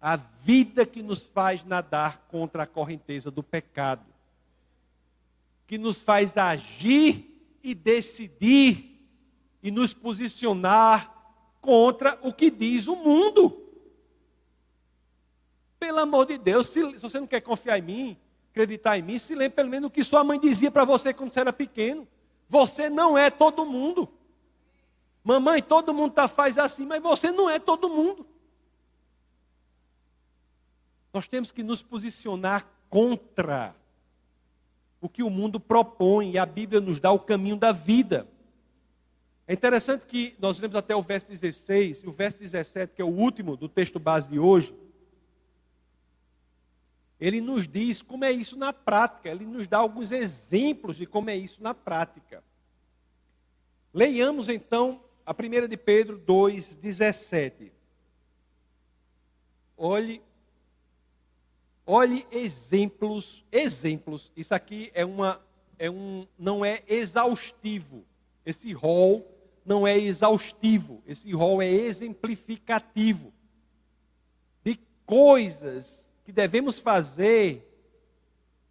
A 0.00 0.16
vida 0.16 0.84
que 0.84 1.02
nos 1.02 1.24
faz 1.24 1.64
nadar 1.64 2.18
contra 2.28 2.64
a 2.64 2.66
correnteza 2.66 3.30
do 3.30 3.42
pecado 3.42 4.11
que 5.72 5.78
nos 5.78 6.02
faz 6.02 6.36
agir 6.36 7.56
e 7.62 7.74
decidir 7.74 9.08
e 9.62 9.70
nos 9.70 9.94
posicionar 9.94 11.10
contra 11.62 12.18
o 12.22 12.30
que 12.30 12.50
diz 12.50 12.86
o 12.88 12.94
mundo. 12.94 13.58
Pelo 15.78 16.00
amor 16.00 16.26
de 16.26 16.36
Deus, 16.36 16.66
se, 16.66 16.80
se 16.92 16.98
você 16.98 17.18
não 17.18 17.26
quer 17.26 17.40
confiar 17.40 17.78
em 17.78 17.82
mim, 17.82 18.18
acreditar 18.50 18.98
em 18.98 19.02
mim, 19.02 19.18
se 19.18 19.34
lembre 19.34 19.56
pelo 19.56 19.70
menos 19.70 19.88
o 19.88 19.90
que 19.90 20.04
sua 20.04 20.22
mãe 20.22 20.38
dizia 20.38 20.70
para 20.70 20.84
você 20.84 21.14
quando 21.14 21.30
você 21.30 21.40
era 21.40 21.54
pequeno. 21.54 22.06
Você 22.50 22.90
não 22.90 23.16
é 23.16 23.30
todo 23.30 23.64
mundo. 23.64 24.06
Mamãe, 25.24 25.62
todo 25.62 25.94
mundo 25.94 26.12
tá, 26.12 26.28
faz 26.28 26.58
assim, 26.58 26.84
mas 26.84 27.02
você 27.02 27.32
não 27.32 27.48
é 27.48 27.58
todo 27.58 27.88
mundo. 27.88 28.26
Nós 31.14 31.26
temos 31.26 31.50
que 31.50 31.62
nos 31.62 31.82
posicionar 31.82 32.70
contra 32.90 33.74
o 35.02 35.08
que 35.08 35.24
o 35.24 35.28
mundo 35.28 35.58
propõe 35.58 36.30
e 36.30 36.38
a 36.38 36.46
Bíblia 36.46 36.80
nos 36.80 37.00
dá 37.00 37.10
o 37.10 37.18
caminho 37.18 37.56
da 37.56 37.72
vida. 37.72 38.28
É 39.48 39.52
interessante 39.52 40.06
que 40.06 40.36
nós 40.38 40.60
lemos 40.60 40.76
até 40.76 40.94
o 40.94 41.02
verso 41.02 41.26
16 41.26 42.04
e 42.04 42.06
o 42.06 42.12
verso 42.12 42.38
17, 42.38 42.94
que 42.94 43.02
é 43.02 43.04
o 43.04 43.08
último 43.08 43.56
do 43.56 43.68
texto 43.68 43.98
base 43.98 44.28
de 44.28 44.38
hoje. 44.38 44.72
Ele 47.20 47.40
nos 47.40 47.66
diz 47.66 48.00
como 48.00 48.24
é 48.24 48.30
isso 48.30 48.56
na 48.56 48.72
prática, 48.72 49.28
ele 49.28 49.44
nos 49.44 49.66
dá 49.66 49.78
alguns 49.78 50.12
exemplos 50.12 50.96
de 50.96 51.04
como 51.04 51.30
é 51.30 51.36
isso 51.36 51.60
na 51.60 51.74
prática. 51.74 52.42
Leiamos 53.92 54.48
então 54.48 55.02
a 55.26 55.34
primeira 55.34 55.66
de 55.66 55.76
Pedro 55.76 56.16
2:17. 56.16 57.72
Olhe 59.76 60.22
Olhe 61.86 62.26
exemplos, 62.30 63.44
exemplos. 63.50 64.30
Isso 64.36 64.54
aqui 64.54 64.90
é 64.94 65.04
uma, 65.04 65.40
é 65.78 65.90
um, 65.90 66.26
não 66.38 66.64
é 66.64 66.82
exaustivo. 66.86 68.04
Esse 68.46 68.72
rol 68.72 69.26
não 69.64 69.86
é 69.86 69.98
exaustivo. 69.98 71.02
Esse 71.06 71.32
rol 71.32 71.60
é 71.60 71.68
exemplificativo 71.68 73.32
de 74.64 74.78
coisas 75.04 76.10
que 76.24 76.32
devemos 76.32 76.78
fazer 76.78 77.68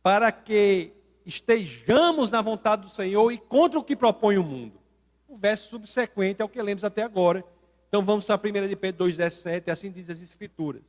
para 0.01 0.31
que 0.31 0.93
estejamos 1.25 2.31
na 2.31 2.41
vontade 2.41 2.83
do 2.83 2.89
Senhor 2.89 3.31
e 3.31 3.37
contra 3.37 3.79
o 3.79 3.83
que 3.83 3.95
propõe 3.95 4.37
o 4.37 4.43
mundo. 4.43 4.79
O 5.27 5.35
verso 5.35 5.69
subsequente 5.69 6.41
é 6.41 6.45
o 6.45 6.49
que 6.49 6.61
lemos 6.61 6.83
até 6.83 7.03
agora. 7.03 7.43
Então 7.87 8.03
vamos 8.03 8.25
para 8.25 8.35
a 8.35 8.63
1 8.63 8.67
de 8.69 8.75
Pedro 8.75 9.05
2,17, 9.05 9.69
assim 9.69 9.91
diz 9.91 10.09
as 10.09 10.21
Escrituras. 10.21 10.83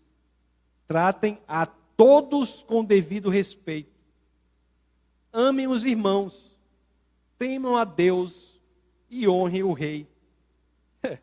Tratem 0.87 1.39
a 1.47 1.67
todos 1.97 2.63
com 2.63 2.85
devido 2.85 3.31
respeito. 3.31 3.93
amem 5.33 5.67
os 5.67 5.85
irmãos, 5.85 6.57
temam 7.39 7.77
a 7.77 7.85
Deus 7.85 8.61
e 9.11 9.29
honrem 9.29 9.63
o 9.63 9.73
rei. 9.73 10.07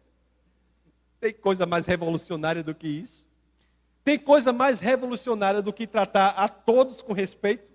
Tem 1.19 1.33
coisa 1.33 1.65
mais 1.65 1.85
revolucionária 1.85 2.63
do 2.63 2.75
que 2.75 2.87
isso? 2.87 3.27
Tem 4.03 4.17
coisa 4.17 4.51
mais 4.51 4.79
revolucionária 4.79 5.61
do 5.61 5.71
que 5.71 5.85
tratar 5.85 6.29
a 6.29 6.47
todos 6.47 7.01
com 7.01 7.13
respeito? 7.13 7.69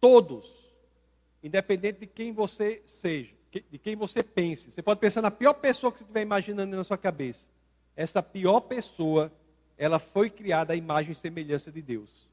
Todos, 0.00 0.68
independente 1.42 2.00
de 2.00 2.06
quem 2.06 2.32
você 2.32 2.82
seja, 2.84 3.34
de 3.70 3.78
quem 3.78 3.96
você 3.96 4.22
pense. 4.22 4.72
Você 4.72 4.82
pode 4.82 5.00
pensar 5.00 5.22
na 5.22 5.30
pior 5.30 5.54
pessoa 5.54 5.90
que 5.90 5.98
você 5.98 6.04
estiver 6.04 6.22
imaginando 6.22 6.76
na 6.76 6.84
sua 6.84 6.98
cabeça. 6.98 7.53
Essa 7.96 8.22
pior 8.22 8.60
pessoa, 8.60 9.32
ela 9.76 9.98
foi 9.98 10.28
criada 10.30 10.72
à 10.72 10.76
imagem 10.76 11.12
e 11.12 11.14
semelhança 11.14 11.70
de 11.70 11.80
Deus. 11.80 12.28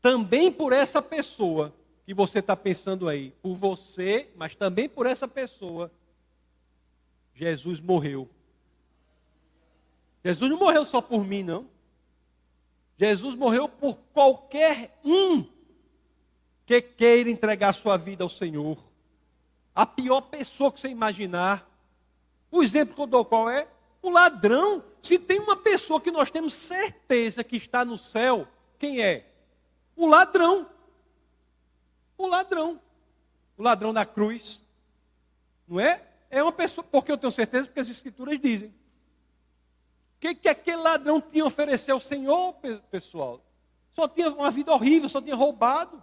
Também 0.00 0.50
por 0.50 0.72
essa 0.72 1.02
pessoa 1.02 1.74
que 2.06 2.14
você 2.14 2.38
está 2.38 2.56
pensando 2.56 3.08
aí, 3.08 3.32
por 3.42 3.54
você, 3.54 4.30
mas 4.34 4.54
também 4.54 4.88
por 4.88 5.06
essa 5.06 5.28
pessoa, 5.28 5.92
Jesus 7.34 7.80
morreu. 7.80 8.28
Jesus 10.24 10.50
não 10.50 10.58
morreu 10.58 10.84
só 10.84 11.00
por 11.02 11.24
mim, 11.24 11.42
não. 11.42 11.68
Jesus 12.96 13.34
morreu 13.34 13.68
por 13.68 13.96
qualquer 14.12 14.98
um 15.04 15.46
que 16.66 16.82
queira 16.82 17.30
entregar 17.30 17.72
sua 17.72 17.96
vida 17.96 18.24
ao 18.24 18.28
Senhor. 18.28 18.76
A 19.74 19.86
pior 19.86 20.22
pessoa 20.22 20.72
que 20.72 20.80
você 20.80 20.88
imaginar. 20.88 21.67
O 22.50 22.62
exemplo 22.62 22.94
que 22.94 23.00
eu 23.00 23.06
dou 23.06 23.24
qual 23.24 23.50
é? 23.50 23.68
O 24.00 24.10
ladrão. 24.10 24.84
Se 25.02 25.18
tem 25.18 25.38
uma 25.40 25.56
pessoa 25.56 26.00
que 26.00 26.10
nós 26.10 26.30
temos 26.30 26.54
certeza 26.54 27.44
que 27.44 27.56
está 27.56 27.84
no 27.84 27.96
céu, 27.96 28.46
quem 28.78 29.00
é? 29.00 29.26
O 29.96 30.06
ladrão. 30.06 30.68
O 32.16 32.26
ladrão. 32.26 32.80
O 33.56 33.62
ladrão 33.62 33.92
da 33.92 34.04
cruz. 34.06 34.62
Não 35.66 35.78
é? 35.78 36.02
É 36.30 36.42
uma 36.42 36.52
pessoa, 36.52 36.86
porque 36.90 37.10
eu 37.10 37.18
tenho 37.18 37.32
certeza, 37.32 37.66
porque 37.66 37.80
as 37.80 37.88
escrituras 37.88 38.38
dizem. 38.38 38.68
O 38.68 40.20
que, 40.20 40.34
que 40.34 40.48
aquele 40.48 40.78
ladrão 40.78 41.20
tinha 41.20 41.44
a 41.44 41.46
oferecer 41.46 41.92
ao 41.92 42.00
Senhor, 42.00 42.54
pessoal? 42.90 43.40
Só 43.90 44.06
tinha 44.08 44.30
uma 44.30 44.50
vida 44.50 44.72
horrível, 44.72 45.08
só 45.08 45.20
tinha 45.20 45.36
roubado. 45.36 46.02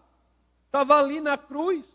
Estava 0.66 0.98
ali 0.98 1.20
na 1.20 1.38
cruz. 1.38 1.86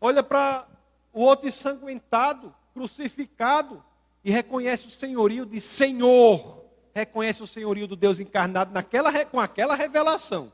Olha 0.00 0.22
para 0.22 0.66
o 1.12 1.22
outro 1.22 1.48
ensanguentado, 1.48 2.54
crucificado, 2.74 3.82
e 4.26 4.30
reconhece 4.30 4.86
o 4.86 4.90
senhorio 4.90 5.46
de 5.46 5.60
Senhor. 5.60 6.66
Reconhece 6.94 7.42
o 7.42 7.46
senhorio 7.46 7.86
do 7.86 7.96
Deus 7.96 8.20
encarnado 8.20 8.74
naquela, 8.74 9.24
com 9.24 9.40
aquela 9.40 9.74
revelação. 9.74 10.52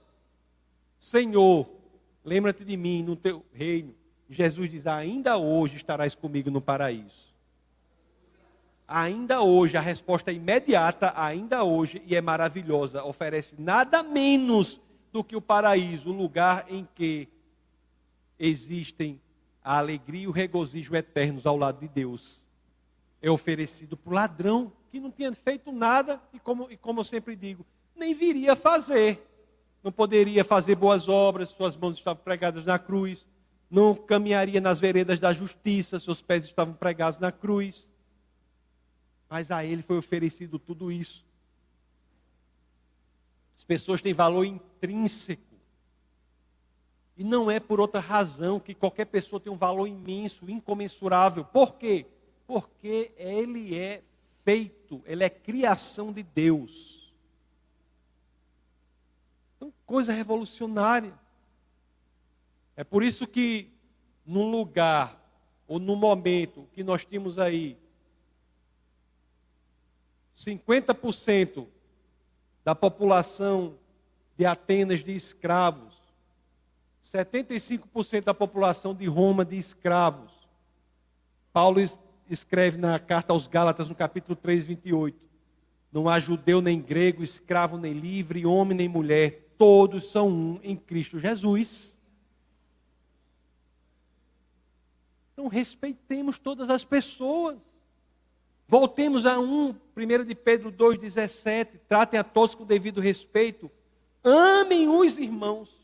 Senhor, 0.99 1.69
lembra-te 2.25 2.65
de 2.65 2.77
mim 2.77 3.03
no 3.03 3.17
teu 3.17 3.45
reino. 3.53 3.95
Jesus 4.29 4.71
diz: 4.71 4.87
Ainda 4.87 5.37
hoje 5.37 5.77
estarás 5.77 6.15
comigo 6.15 6.51
no 6.51 6.61
paraíso 6.61 7.33
ainda 8.93 9.41
hoje, 9.41 9.77
a 9.77 9.81
resposta 9.81 10.31
é 10.31 10.35
imediata, 10.35 11.13
ainda 11.17 11.65
hoje, 11.65 12.03
e 12.07 12.15
é 12.15 12.21
maravilhosa. 12.21 13.03
Oferece 13.05 13.57
nada 13.59 14.03
menos 14.03 14.81
do 15.11 15.25
que 15.25 15.35
o 15.35 15.41
paraíso, 15.41 16.11
o 16.11 16.13
lugar 16.13 16.67
em 16.69 16.87
que 16.95 17.29
existem 18.39 19.21
a 19.65 19.79
alegria 19.79 20.25
e 20.25 20.27
o 20.27 20.33
regozijo 20.33 20.95
eternos 20.95 21.47
ao 21.47 21.57
lado 21.57 21.81
de 21.81 21.89
Deus. 21.89 22.43
É 23.23 23.31
oferecido 23.31 23.97
para 23.97 24.11
o 24.11 24.15
ladrão 24.15 24.73
que 24.91 25.01
não 25.01 25.11
tinha 25.11 25.33
feito 25.33 25.73
nada 25.73 26.21
e, 26.35 26.39
como, 26.39 26.71
e 26.71 26.77
como 26.77 27.01
eu 27.01 27.05
sempre 27.05 27.35
digo, 27.35 27.65
nem 27.97 28.13
viria 28.13 28.55
fazer. 28.55 29.27
Não 29.83 29.91
poderia 29.91 30.45
fazer 30.45 30.75
boas 30.75 31.09
obras, 31.09 31.49
suas 31.49 31.77
mãos 31.77 31.97
estavam 31.97 32.23
pregadas 32.23 32.67
na 32.67 32.79
cruz. 32.79 33.27
Não 33.71 33.95
caminharia 33.95 34.61
nas 34.61 34.81
veredas 34.81 35.19
da 35.19 35.33
justiça, 35.33 35.99
seus 35.99 36.21
pés 36.21 36.45
estavam 36.45 36.75
pregados 36.75 37.19
na 37.19 37.33
cruz 37.33 37.89
mas 39.33 39.51
a 39.51 39.65
ele 39.65 39.81
foi 39.81 39.97
oferecido 39.97 40.59
tudo 40.59 40.93
isso. 40.93 41.25
As 43.57 43.65
pessoas 43.65 44.03
têm 44.03 44.13
valor 44.13 44.45
intrínseco. 44.45 45.57
E 47.17 47.25
não 47.25 47.51
é 47.51 47.59
por 47.59 47.81
outra 47.81 47.99
razão 47.99 48.61
que 48.61 48.75
qualquer 48.75 49.07
pessoa 49.07 49.41
tem 49.41 49.51
um 49.51 49.57
valor 49.57 49.87
imenso, 49.87 50.51
incomensurável. 50.51 51.47
Por 51.47 51.77
quê? 51.77 52.05
Porque 52.47 53.13
ele 53.17 53.79
é 53.79 54.03
feito, 54.45 55.03
ele 55.07 55.25
é 55.25 55.31
criação 55.31 56.13
de 56.13 56.23
Deus. 56.23 57.13
Então, 59.57 59.73
coisa 59.87 60.13
revolucionária. 60.13 61.19
É 62.77 62.83
por 62.83 63.03
isso 63.03 63.27
que, 63.27 63.71
num 64.27 64.51
lugar, 64.51 65.21
ou 65.69 65.79
no 65.79 65.97
momento 65.97 66.69
que 66.73 66.83
nós 66.83 67.05
temos 67.05 67.39
aí 67.39 67.79
50% 70.37 71.67
da 72.65 72.75
população 72.75 73.79
de 74.37 74.45
Atenas 74.45 75.05
de 75.05 75.15
escravos, 75.15 75.95
75% 77.03 78.25
da 78.25 78.35
população 78.35 78.95
de 78.95 79.07
Roma 79.07 79.45
de 79.45 79.57
escravos. 79.57 80.33
Paulo 81.53 81.81
escreve 82.33 82.79
na 82.79 82.99
carta 82.99 83.33
aos 83.33 83.47
Gálatas, 83.47 83.89
no 83.89 83.95
capítulo 83.95 84.35
3, 84.35 84.67
28. 84.67 85.19
Não 85.93 86.09
há 86.09 86.19
judeu 86.19 86.63
nem 86.63 86.81
grego, 86.81 87.23
escravo 87.23 87.77
nem 87.77 87.93
livre, 87.93 88.47
homem 88.47 88.77
nem 88.77 88.89
mulher, 88.89 89.53
todos 89.59 90.11
são 90.11 90.29
um 90.29 90.61
em 90.63 90.75
Cristo 90.75 91.19
Jesus. 91.19 92.01
Então 95.33 95.49
respeitemos 95.49 96.39
todas 96.39 96.71
as 96.71 96.85
pessoas. 96.85 97.59
Voltemos 98.67 99.27
a 99.27 99.39
1, 99.39 99.75
1 99.97 100.25
de 100.25 100.35
Pedro 100.35 100.73
2,17. 100.73 101.81
Tratem 101.89 102.19
a 102.19 102.25
todos 102.25 102.55
com 102.55 102.65
devido 102.65 103.01
respeito. 103.01 103.71
Amem 104.25 104.89
os 104.89 105.19
irmãos. 105.19 105.75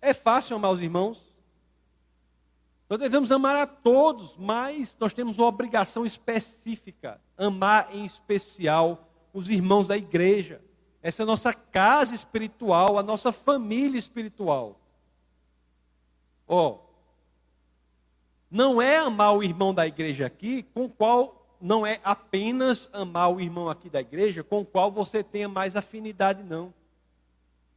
É 0.00 0.12
fácil 0.12 0.56
amar 0.56 0.72
os 0.72 0.80
irmãos? 0.80 1.31
Nós 2.92 3.00
devemos 3.00 3.32
amar 3.32 3.56
a 3.56 3.66
todos, 3.66 4.36
mas 4.36 4.98
nós 5.00 5.14
temos 5.14 5.38
uma 5.38 5.46
obrigação 5.46 6.04
específica: 6.04 7.18
amar 7.38 7.88
em 7.90 8.04
especial 8.04 9.08
os 9.32 9.48
irmãos 9.48 9.86
da 9.86 9.96
igreja. 9.96 10.60
Essa 11.02 11.22
é 11.22 11.24
a 11.24 11.26
nossa 11.26 11.54
casa 11.54 12.14
espiritual, 12.14 12.98
a 12.98 13.02
nossa 13.02 13.32
família 13.32 13.98
espiritual. 13.98 14.78
Ó, 16.46 16.68
oh, 16.68 16.78
não 18.50 18.82
é 18.82 18.98
amar 18.98 19.38
o 19.38 19.42
irmão 19.42 19.72
da 19.72 19.86
igreja 19.86 20.26
aqui 20.26 20.62
com 20.62 20.86
qual 20.86 21.46
não 21.58 21.86
é 21.86 21.98
apenas 22.04 22.90
amar 22.92 23.32
o 23.32 23.40
irmão 23.40 23.70
aqui 23.70 23.88
da 23.88 24.02
igreja 24.02 24.44
com 24.44 24.66
qual 24.66 24.90
você 24.90 25.24
tenha 25.24 25.48
mais 25.48 25.76
afinidade, 25.76 26.42
não. 26.42 26.74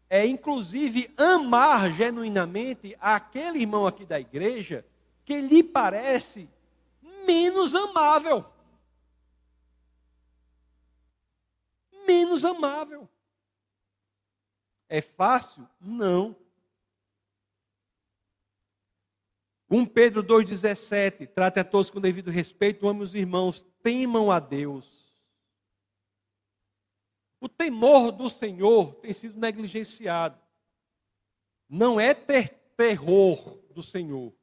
É 0.10 0.26
inclusive 0.28 1.10
amar 1.16 1.90
genuinamente 1.90 2.98
aquele 3.00 3.60
irmão 3.60 3.88
aqui 3.88 4.06
da 4.06 4.20
igreja 4.20 4.84
que 5.26 5.42
lhe 5.42 5.64
parece 5.64 6.48
menos 7.26 7.74
amável. 7.74 8.46
Menos 12.06 12.46
amável. 12.46 13.10
É 14.88 15.02
fácil? 15.02 15.68
Não. 15.82 16.36
1 19.70 19.86
Pedro 19.88 20.24
2,17, 20.24 21.28
trate 21.28 21.60
a 21.60 21.64
todos 21.64 21.90
com 21.90 22.00
devido 22.00 22.30
respeito, 22.30 22.88
ame 22.88 23.02
os 23.02 23.16
irmãos, 23.16 23.66
temam 23.82 24.32
a 24.32 24.40
Deus. 24.40 25.12
O 27.42 27.50
temor 27.50 28.12
do 28.12 28.30
Senhor 28.30 28.94
tem 28.96 29.12
sido 29.12 29.40
negligenciado. 29.40 30.40
Não 31.68 32.00
é 32.00 32.14
ter 32.14 32.50
terror 32.78 33.60
do 33.72 33.82
Senhor, 33.82 34.34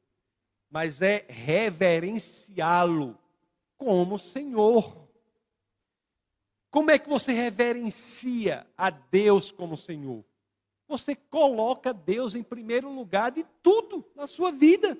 mas 0.73 1.03
é 1.03 1.23
reverenciá-lo 1.29 3.15
como 3.77 4.17
Senhor. 4.17 5.07
Como 6.71 6.89
é 6.89 6.97
que 6.97 7.07
você 7.07 7.31
reverencia 7.31 8.65
a 8.75 8.89
Deus 8.89 9.51
como 9.51 9.77
Senhor? 9.77 10.25
Você 10.87 11.15
coloca 11.15 11.93
Deus 11.93 12.33
em 12.33 12.41
primeiro 12.41 12.91
lugar 12.91 13.29
de 13.29 13.45
tudo 13.61 14.03
na 14.15 14.25
sua 14.25 14.51
vida. 14.51 14.97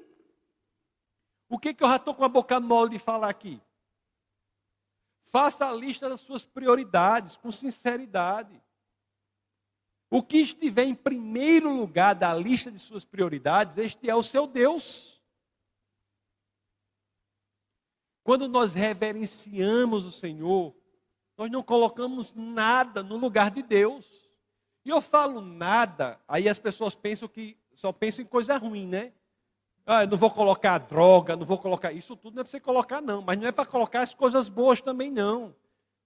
O 1.50 1.58
que, 1.58 1.74
que 1.74 1.84
eu 1.84 1.88
já 1.88 1.96
estou 1.96 2.14
com 2.14 2.24
a 2.24 2.30
boca 2.30 2.60
mole 2.60 2.92
de 2.92 3.00
falar 3.00 3.30
aqui? 3.30 3.60
Faça 5.22 5.68
a 5.68 5.74
lista 5.74 6.08
das 6.08 6.20
suas 6.20 6.46
prioridades 6.46 7.36
com 7.36 7.52
sinceridade. 7.52 8.62
O 10.08 10.22
que 10.22 10.38
estiver 10.38 10.84
em 10.84 10.94
primeiro 10.94 11.76
lugar 11.76 12.14
da 12.14 12.32
lista 12.32 12.72
de 12.72 12.78
suas 12.78 13.04
prioridades, 13.04 13.80
este 13.80 14.08
é 14.08 14.14
o 14.14 14.22
seu 14.22 14.46
Deus. 14.46 15.13
Quando 18.24 18.48
nós 18.48 18.74
reverenciamos 18.74 20.06
o 20.06 20.12
Senhor, 20.12 20.74
Nós 21.38 21.50
não 21.50 21.64
colocamos 21.64 22.34
nada 22.36 23.02
no 23.02 23.18
lugar 23.18 23.50
de 23.50 23.64
Deus. 23.64 24.06
E 24.86 24.90
eu 24.90 25.02
falo 25.02 25.42
nada, 25.42 26.20
aí 26.28 26.48
as 26.48 26.60
pessoas 26.60 26.94
pensam 26.94 27.28
que 27.28 27.58
só 27.74 27.92
pensam 27.92 28.24
em 28.24 28.28
coisa 28.28 28.58
ruim, 28.58 28.86
né? 28.86 29.14
Ah, 29.86 30.06
não 30.06 30.18
vou 30.18 30.30
colocar 30.30 30.78
droga, 30.78 31.36
não 31.36 31.46
vou 31.46 31.58
colocar. 31.58 31.92
Isso 31.92 32.16
tudo 32.16 32.36
não 32.36 32.42
é 32.42 32.44
para 32.44 32.52
você 32.52 32.60
colocar, 32.60 33.02
não. 33.02 33.22
Mas 33.22 33.38
não 33.38 33.48
é 33.48 33.52
para 33.52 33.66
colocar 33.66 34.02
as 34.02 34.14
coisas 34.14 34.48
boas 34.48 34.80
também, 34.80 35.10
não. 35.10 35.56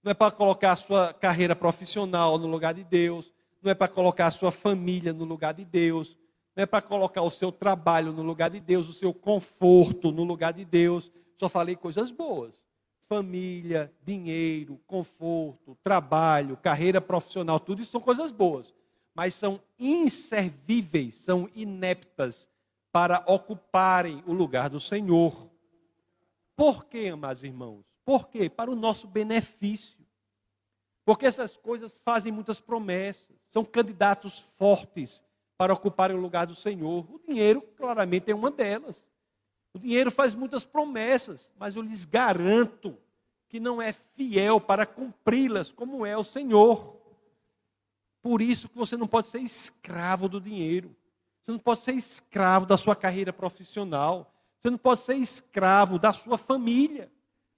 Não 0.02 0.10
é 0.10 0.14
para 0.14 0.32
colocar 0.32 0.72
a 0.72 0.76
sua 0.76 1.12
carreira 1.12 1.54
profissional 1.54 2.38
no 2.38 2.46
lugar 2.46 2.72
de 2.72 2.82
Deus. 2.82 3.32
Não 3.62 3.70
é 3.70 3.74
para 3.74 3.88
colocar 3.88 4.26
a 4.26 4.30
sua 4.30 4.50
família 4.50 5.12
no 5.12 5.24
lugar 5.24 5.52
de 5.54 5.64
Deus. 5.64 6.16
Não 6.56 6.62
é 6.62 6.66
para 6.66 6.82
colocar 6.82 7.22
o 7.22 7.30
seu 7.30 7.52
trabalho 7.52 8.12
no 8.12 8.22
lugar 8.22 8.50
de 8.50 8.58
Deus, 8.58 8.88
o 8.88 8.92
seu 8.92 9.12
conforto 9.12 10.10
no 10.10 10.24
lugar 10.24 10.52
de 10.52 10.64
Deus. 10.64 11.12
Só 11.38 11.48
falei 11.48 11.76
coisas 11.76 12.10
boas. 12.10 12.60
Família, 13.00 13.90
dinheiro, 14.04 14.78
conforto, 14.86 15.78
trabalho, 15.82 16.56
carreira 16.56 17.00
profissional, 17.00 17.58
tudo 17.58 17.80
isso 17.80 17.92
são 17.92 18.00
coisas 18.00 18.30
boas. 18.30 18.74
Mas 19.14 19.34
são 19.34 19.60
inservíveis, 19.78 21.14
são 21.14 21.48
ineptas 21.54 22.48
para 22.92 23.22
ocuparem 23.26 24.22
o 24.26 24.32
lugar 24.32 24.68
do 24.68 24.80
Senhor. 24.80 25.48
Por 26.54 26.84
quê, 26.84 27.10
amados 27.12 27.44
irmãos? 27.44 27.84
Por 28.04 28.28
quê? 28.28 28.50
Para 28.50 28.70
o 28.70 28.76
nosso 28.76 29.06
benefício. 29.06 29.98
Porque 31.04 31.24
essas 31.24 31.56
coisas 31.56 31.94
fazem 32.04 32.32
muitas 32.32 32.60
promessas, 32.60 33.36
são 33.48 33.64
candidatos 33.64 34.40
fortes 34.40 35.24
para 35.56 35.72
ocupar 35.72 36.10
o 36.10 36.16
lugar 36.16 36.46
do 36.46 36.54
Senhor. 36.54 37.06
O 37.10 37.18
dinheiro, 37.26 37.62
claramente, 37.62 38.30
é 38.30 38.34
uma 38.34 38.50
delas. 38.50 39.10
O 39.74 39.78
dinheiro 39.78 40.10
faz 40.10 40.34
muitas 40.34 40.64
promessas, 40.64 41.52
mas 41.58 41.76
eu 41.76 41.82
lhes 41.82 42.04
garanto 42.04 42.96
que 43.48 43.58
não 43.58 43.80
é 43.80 43.92
fiel 43.92 44.60
para 44.60 44.86
cumpri-las, 44.86 45.72
como 45.72 46.04
é 46.04 46.16
o 46.16 46.24
Senhor. 46.24 46.96
Por 48.20 48.42
isso 48.42 48.68
que 48.68 48.76
você 48.76 48.96
não 48.96 49.06
pode 49.06 49.28
ser 49.28 49.40
escravo 49.40 50.28
do 50.28 50.40
dinheiro. 50.40 50.94
Você 51.42 51.52
não 51.52 51.58
pode 51.58 51.80
ser 51.80 51.92
escravo 51.92 52.66
da 52.66 52.76
sua 52.76 52.94
carreira 52.94 53.32
profissional. 53.32 54.34
Você 54.60 54.70
não 54.70 54.78
pode 54.78 55.00
ser 55.00 55.14
escravo 55.14 55.98
da 55.98 56.12
sua 56.12 56.36
família. 56.36 57.10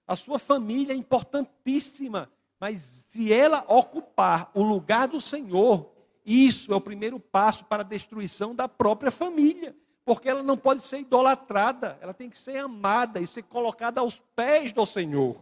A 0.07 0.15
sua 0.15 0.37
família 0.37 0.93
é 0.93 0.95
importantíssima, 0.95 2.29
mas 2.59 3.05
se 3.07 3.31
ela 3.31 3.63
ocupar 3.67 4.51
o 4.53 4.61
lugar 4.61 5.07
do 5.07 5.21
Senhor, 5.21 5.89
isso 6.25 6.73
é 6.73 6.75
o 6.75 6.81
primeiro 6.81 7.19
passo 7.19 7.65
para 7.65 7.81
a 7.81 7.85
destruição 7.85 8.53
da 8.53 8.67
própria 8.67 9.09
família, 9.09 9.75
porque 10.03 10.29
ela 10.29 10.43
não 10.43 10.57
pode 10.57 10.81
ser 10.81 10.99
idolatrada, 10.99 11.97
ela 12.01 12.13
tem 12.13 12.29
que 12.29 12.37
ser 12.37 12.57
amada 12.57 13.19
e 13.19 13.27
ser 13.27 13.43
colocada 13.43 14.01
aos 14.01 14.19
pés 14.35 14.71
do 14.71 14.85
Senhor. 14.85 15.41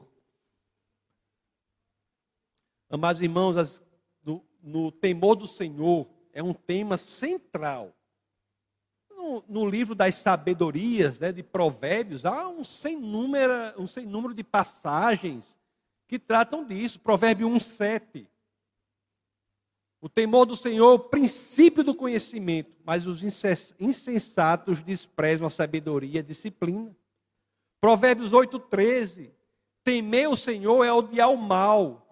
Amados 2.90 3.22
irmãos, 3.22 3.56
as, 3.56 3.82
no, 4.62 4.92
temor 4.92 5.36
do 5.36 5.48
Senhor 5.48 6.08
é 6.34 6.44
um 6.44 6.54
tema 6.54 6.98
central 6.98 7.94
no, 9.10 9.44
no 9.48 9.70
livro 9.70 9.94
das 9.94 10.16
sabedorias, 10.16 11.20
né, 11.20 11.32
de 11.32 11.44
provérbios, 11.44 12.26
há 12.26 12.48
um 12.48 12.64
sem, 12.64 12.98
número, 12.98 13.54
um 13.78 13.86
sem 13.86 14.06
número 14.06 14.34
de 14.34 14.44
passagens 14.44 15.58
que 16.08 16.18
tratam 16.18 16.66
disso. 16.66 17.00
Provérbio 17.00 17.48
1,7. 17.50 18.26
O 20.02 20.08
temor 20.08 20.46
do 20.46 20.56
Senhor 20.56 20.92
é 20.92 20.96
o 20.96 21.00
princípio 21.00 21.84
do 21.84 21.94
conhecimento, 21.94 22.72
mas 22.86 23.06
os 23.06 23.22
insensatos 23.22 24.82
desprezam 24.82 25.46
a 25.46 25.50
sabedoria 25.50 26.16
e 26.16 26.20
a 26.20 26.24
disciplina. 26.24 26.96
Provérbios 27.82 28.32
8,13. 28.32 29.32
Temer 29.84 30.30
o 30.30 30.38
Senhor 30.38 30.86
é 30.86 30.92
odiar 30.92 31.30
o 31.30 31.38
mal. 31.38 32.06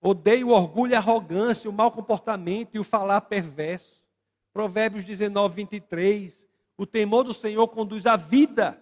Odeio 0.00 0.48
o 0.48 0.52
orgulho 0.52 0.92
e 0.92 0.94
a 0.94 0.98
arrogância, 0.98 1.68
o 1.68 1.72
mau 1.72 1.90
comportamento 1.90 2.74
e 2.74 2.78
o 2.78 2.84
falar 2.84 3.22
perverso. 3.22 4.02
Provérbios 4.52 5.04
19, 5.04 5.56
23. 5.56 6.46
O 6.76 6.86
temor 6.86 7.24
do 7.24 7.34
Senhor 7.34 7.66
conduz 7.68 8.06
à 8.06 8.16
vida. 8.16 8.80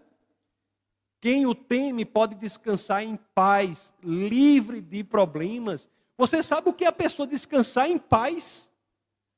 Quem 1.21 1.47
o 1.47 1.55
teme 1.55 2.05
pode 2.05 2.35
descansar 2.35 3.03
em 3.03 3.17
paz, 3.35 3.95
livre 4.03 4.81
de 4.81 5.05
problemas. 5.05 5.89
Você 6.17 6.43
sabe 6.43 6.69
o 6.69 6.75
que 6.75 6.85
é 6.85 6.89
a 6.89 6.93
pessoa 6.93 7.27
descansar 7.27 7.89
em 7.91 7.99
paz? 7.99 8.71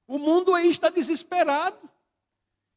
O 0.06 0.18
mundo 0.18 0.54
aí 0.54 0.68
está 0.68 0.90
desesperado. 0.90 1.78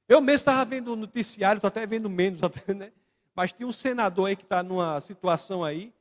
Eu 0.08 0.22
mesmo 0.22 0.38
estava 0.38 0.64
vendo 0.64 0.94
o 0.94 0.96
noticiário, 0.96 1.58
estou 1.58 1.68
até 1.68 1.86
vendo 1.86 2.10
menos, 2.10 2.42
até, 2.44 2.74
né? 2.74 2.92
mas 3.36 3.52
tinha 3.52 3.68
um 3.68 3.72
senador 3.72 4.28
aí 4.28 4.36
que 4.36 4.44
está 4.44 4.64
numa 4.64 5.00
situação 5.02 5.64
aí. 5.64 5.94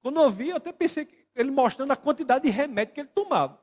Quando 0.00 0.20
eu 0.20 0.30
vi, 0.30 0.48
eu 0.48 0.56
até 0.56 0.72
pensei 0.72 1.04
que 1.04 1.14
ele 1.34 1.50
mostrando 1.50 1.92
a 1.92 1.96
quantidade 1.96 2.44
de 2.44 2.50
remédio 2.50 2.94
que 2.94 3.00
ele 3.00 3.08
tomava. 3.08 3.60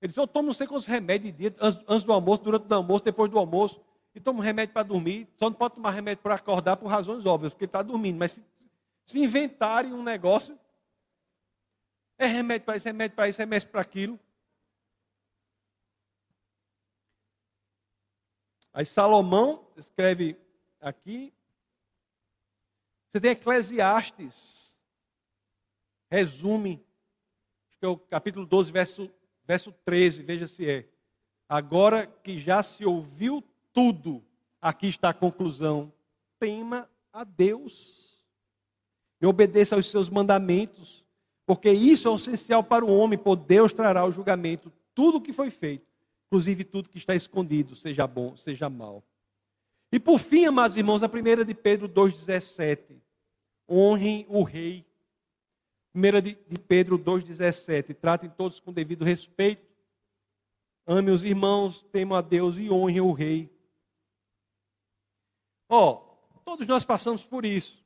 Ele 0.00 0.08
disse, 0.08 0.18
eu 0.18 0.26
tomo 0.26 0.46
não 0.46 0.52
sei 0.52 0.66
quantos 0.66 0.84
remédios 0.84 1.32
de 1.32 1.48
dia, 1.48 1.54
antes 1.60 2.02
do 2.02 2.12
almoço, 2.12 2.42
durante 2.42 2.66
o 2.68 2.74
almoço, 2.74 3.04
depois 3.04 3.30
do 3.30 3.38
almoço. 3.38 3.80
E 4.14 4.20
tomo 4.20 4.42
remédio 4.42 4.74
para 4.74 4.82
dormir. 4.82 5.28
Só 5.36 5.48
não 5.48 5.54
pode 5.54 5.76
tomar 5.76 5.90
remédio 5.90 6.22
para 6.22 6.34
acordar 6.34 6.76
por 6.76 6.88
razões 6.88 7.24
óbvias, 7.24 7.52
porque 7.52 7.66
está 7.66 7.82
dormindo. 7.82 8.18
Mas 8.18 8.32
se, 8.32 8.44
se 9.06 9.18
inventarem 9.20 9.92
um 9.92 10.02
negócio, 10.02 10.58
é 12.18 12.26
remédio 12.26 12.64
para 12.66 12.76
isso, 12.76 12.86
remédio 12.86 13.16
para 13.16 13.28
isso, 13.28 13.38
remédio 13.38 13.68
para 13.68 13.80
aquilo. 13.80 14.20
Aí 18.72 18.86
Salomão 18.86 19.66
escreve 19.76 20.36
aqui. 20.80 21.32
Você 23.10 23.20
tem 23.20 23.32
Eclesiastes. 23.32 24.78
Resume. 26.10 26.84
Acho 27.68 27.78
que 27.78 27.84
é 27.86 27.88
o 27.88 27.98
capítulo 27.98 28.46
12, 28.46 28.72
verso 28.72 29.10
verso 29.44 29.72
13, 29.84 30.22
veja 30.22 30.46
se 30.46 30.68
é. 30.68 30.88
Agora 31.48 32.06
que 32.06 32.38
já 32.38 32.62
se 32.62 32.84
ouviu 32.84 33.42
tudo, 33.72 34.24
aqui 34.60 34.86
está 34.86 35.10
a 35.10 35.14
conclusão: 35.14 35.92
tema 36.38 36.88
a 37.12 37.24
Deus 37.24 38.24
e 39.20 39.26
obedeça 39.26 39.74
aos 39.74 39.90
seus 39.90 40.08
mandamentos, 40.08 41.01
porque 41.54 41.70
isso 41.70 42.08
é 42.08 42.10
o 42.10 42.16
essencial 42.16 42.64
para 42.64 42.82
o 42.82 42.96
homem, 42.96 43.18
por 43.18 43.36
Deus 43.36 43.74
trará 43.74 44.06
o 44.06 44.10
julgamento, 44.10 44.72
tudo 44.94 45.18
o 45.18 45.20
que 45.20 45.34
foi 45.34 45.50
feito, 45.50 45.86
inclusive 46.26 46.64
tudo 46.64 46.88
que 46.88 46.96
está 46.96 47.14
escondido, 47.14 47.74
seja 47.74 48.06
bom, 48.06 48.34
seja 48.38 48.70
mal. 48.70 49.04
E 49.92 50.00
por 50.00 50.18
fim, 50.18 50.46
amados 50.46 50.78
irmãos, 50.78 51.02
a 51.02 51.10
primeira 51.10 51.44
de 51.44 51.52
Pedro 51.52 51.90
2,17. 51.90 52.96
Honrem 53.68 54.24
o 54.30 54.42
rei 54.42 54.82
1 55.94 56.22
de 56.22 56.58
Pedro 56.58 56.98
2,17. 56.98 57.94
Tratem 57.96 58.30
todos 58.30 58.58
com 58.58 58.72
devido 58.72 59.04
respeito. 59.04 59.70
Ame 60.86 61.10
os 61.10 61.22
irmãos, 61.22 61.82
temam 61.92 62.16
a 62.16 62.22
Deus 62.22 62.56
e 62.56 62.70
honrem 62.70 63.02
o 63.02 63.12
rei. 63.12 63.54
Ó, 65.68 65.90
oh, 65.90 66.38
todos 66.46 66.66
nós 66.66 66.82
passamos 66.82 67.26
por 67.26 67.44
isso. 67.44 67.84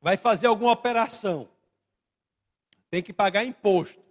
Vai 0.00 0.16
fazer 0.16 0.46
alguma 0.46 0.72
operação. 0.72 1.48
Tem 2.90 3.02
que 3.02 3.12
pagar 3.12 3.44
imposto. 3.44 4.02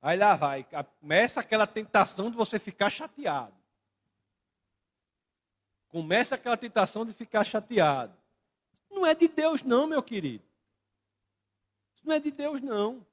Aí 0.00 0.18
lá 0.18 0.34
vai. 0.34 0.66
Começa 1.00 1.40
aquela 1.40 1.66
tentação 1.66 2.30
de 2.30 2.36
você 2.36 2.58
ficar 2.58 2.90
chateado. 2.90 3.54
Começa 5.88 6.34
aquela 6.34 6.56
tentação 6.56 7.04
de 7.04 7.12
ficar 7.12 7.44
chateado. 7.44 8.16
Não 8.90 9.06
é 9.06 9.14
de 9.14 9.28
Deus, 9.28 9.62
não, 9.62 9.86
meu 9.86 10.02
querido. 10.02 10.44
Isso 11.94 12.06
não 12.06 12.14
é 12.14 12.20
de 12.20 12.30
Deus, 12.30 12.60
não. 12.60 13.06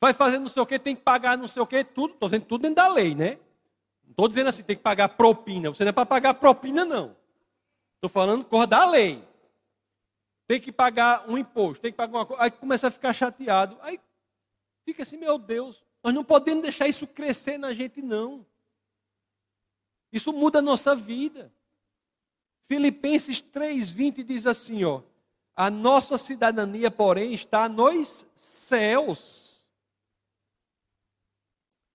Vai 0.00 0.12
fazer 0.14 0.38
não 0.38 0.48
sei 0.48 0.62
o 0.62 0.66
que, 0.66 0.78
tem 0.78 0.96
que 0.96 1.02
pagar 1.02 1.36
não 1.36 1.46
sei 1.46 1.60
o 1.60 1.66
que, 1.66 1.84
tudo. 1.84 2.14
Estou 2.14 2.28
dizendo 2.28 2.46
tudo 2.46 2.62
dentro 2.62 2.76
da 2.76 2.88
lei, 2.88 3.14
né? 3.14 3.38
Não 4.04 4.10
estou 4.10 4.28
dizendo 4.28 4.48
assim, 4.48 4.62
tem 4.62 4.76
que 4.76 4.82
pagar 4.82 5.10
propina. 5.10 5.70
Você 5.70 5.84
não 5.84 5.90
é 5.90 5.92
para 5.92 6.06
pagar 6.06 6.34
propina, 6.34 6.84
não. 6.84 7.16
Estou 8.02 8.10
falando 8.10 8.44
cor 8.44 8.66
da 8.66 8.84
lei. 8.84 9.22
Tem 10.48 10.60
que 10.60 10.72
pagar 10.72 11.30
um 11.30 11.38
imposto, 11.38 11.80
tem 11.80 11.92
que 11.92 11.96
pagar 11.96 12.18
uma 12.18 12.26
coisa. 12.26 12.42
Aí 12.42 12.50
começa 12.50 12.88
a 12.88 12.90
ficar 12.90 13.12
chateado. 13.12 13.78
Aí 13.80 14.00
fica 14.84 15.04
assim, 15.04 15.16
meu 15.16 15.38
Deus, 15.38 15.84
nós 16.02 16.12
não 16.12 16.24
podemos 16.24 16.64
deixar 16.64 16.88
isso 16.88 17.06
crescer 17.06 17.58
na 17.58 17.72
gente, 17.72 18.02
não. 18.02 18.44
Isso 20.12 20.32
muda 20.32 20.58
a 20.58 20.62
nossa 20.62 20.96
vida. 20.96 21.52
Filipenses 22.62 23.40
3:20 23.40 24.24
diz 24.24 24.46
assim, 24.48 24.82
ó: 24.82 25.02
A 25.54 25.70
nossa 25.70 26.18
cidadania, 26.18 26.90
porém, 26.90 27.32
está 27.32 27.68
nos 27.68 28.26
céus, 28.34 29.64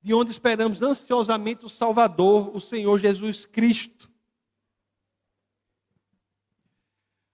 de 0.01 0.13
onde 0.13 0.31
esperamos 0.31 0.81
ansiosamente 0.81 1.65
o 1.65 1.69
Salvador, 1.69 2.55
o 2.55 2.61
Senhor 2.61 2.97
Jesus 2.97 3.45
Cristo. 3.45 4.09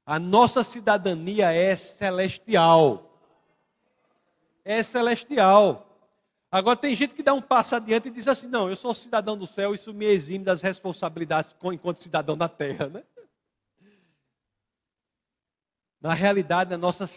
A 0.06 0.20
nossa 0.20 0.64
cidadania 0.64 1.52
é 1.52 1.76
celestial. 1.76 3.20
É 4.66 4.84
celestial. 4.84 5.90
Agora 6.52 6.78
tem 6.78 6.94
gente 6.94 7.16
que 7.16 7.24
dá 7.24 7.34
um 7.34 7.42
passo 7.42 7.76
adiante 7.76 8.10
e 8.10 8.12
diz 8.12 8.28
assim: 8.28 8.48
não, 8.48 8.70
eu 8.70 8.76
sou 8.76 8.94
cidadão 8.94 9.38
do 9.38 9.48
céu, 9.48 9.74
isso 9.74 9.94
me 9.94 10.06
exime 10.06 10.46
das 10.46 10.62
responsabilidades 10.62 11.56
enquanto 11.64 12.02
cidadão 12.02 12.38
da 12.38 12.48
terra, 12.48 12.90
né? 12.90 13.04
na 16.04 16.14
realidade, 16.14 16.70
na 16.70 16.78
nossa 16.78 17.08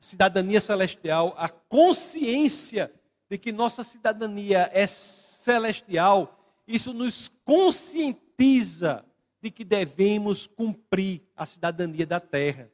cidadania 0.00 0.60
celestial, 0.60 1.32
a 1.38 1.48
consciência 1.48 2.92
de 3.30 3.38
que 3.38 3.52
nossa 3.52 3.84
cidadania 3.84 4.68
é 4.72 4.84
celestial, 4.88 6.36
isso 6.66 6.92
nos 6.92 7.28
conscientiza 7.44 9.04
de 9.40 9.50
que 9.50 9.64
devemos 9.64 10.46
cumprir 10.46 11.22
a 11.36 11.46
cidadania 11.46 12.06
da 12.06 12.20
terra. 12.20 12.70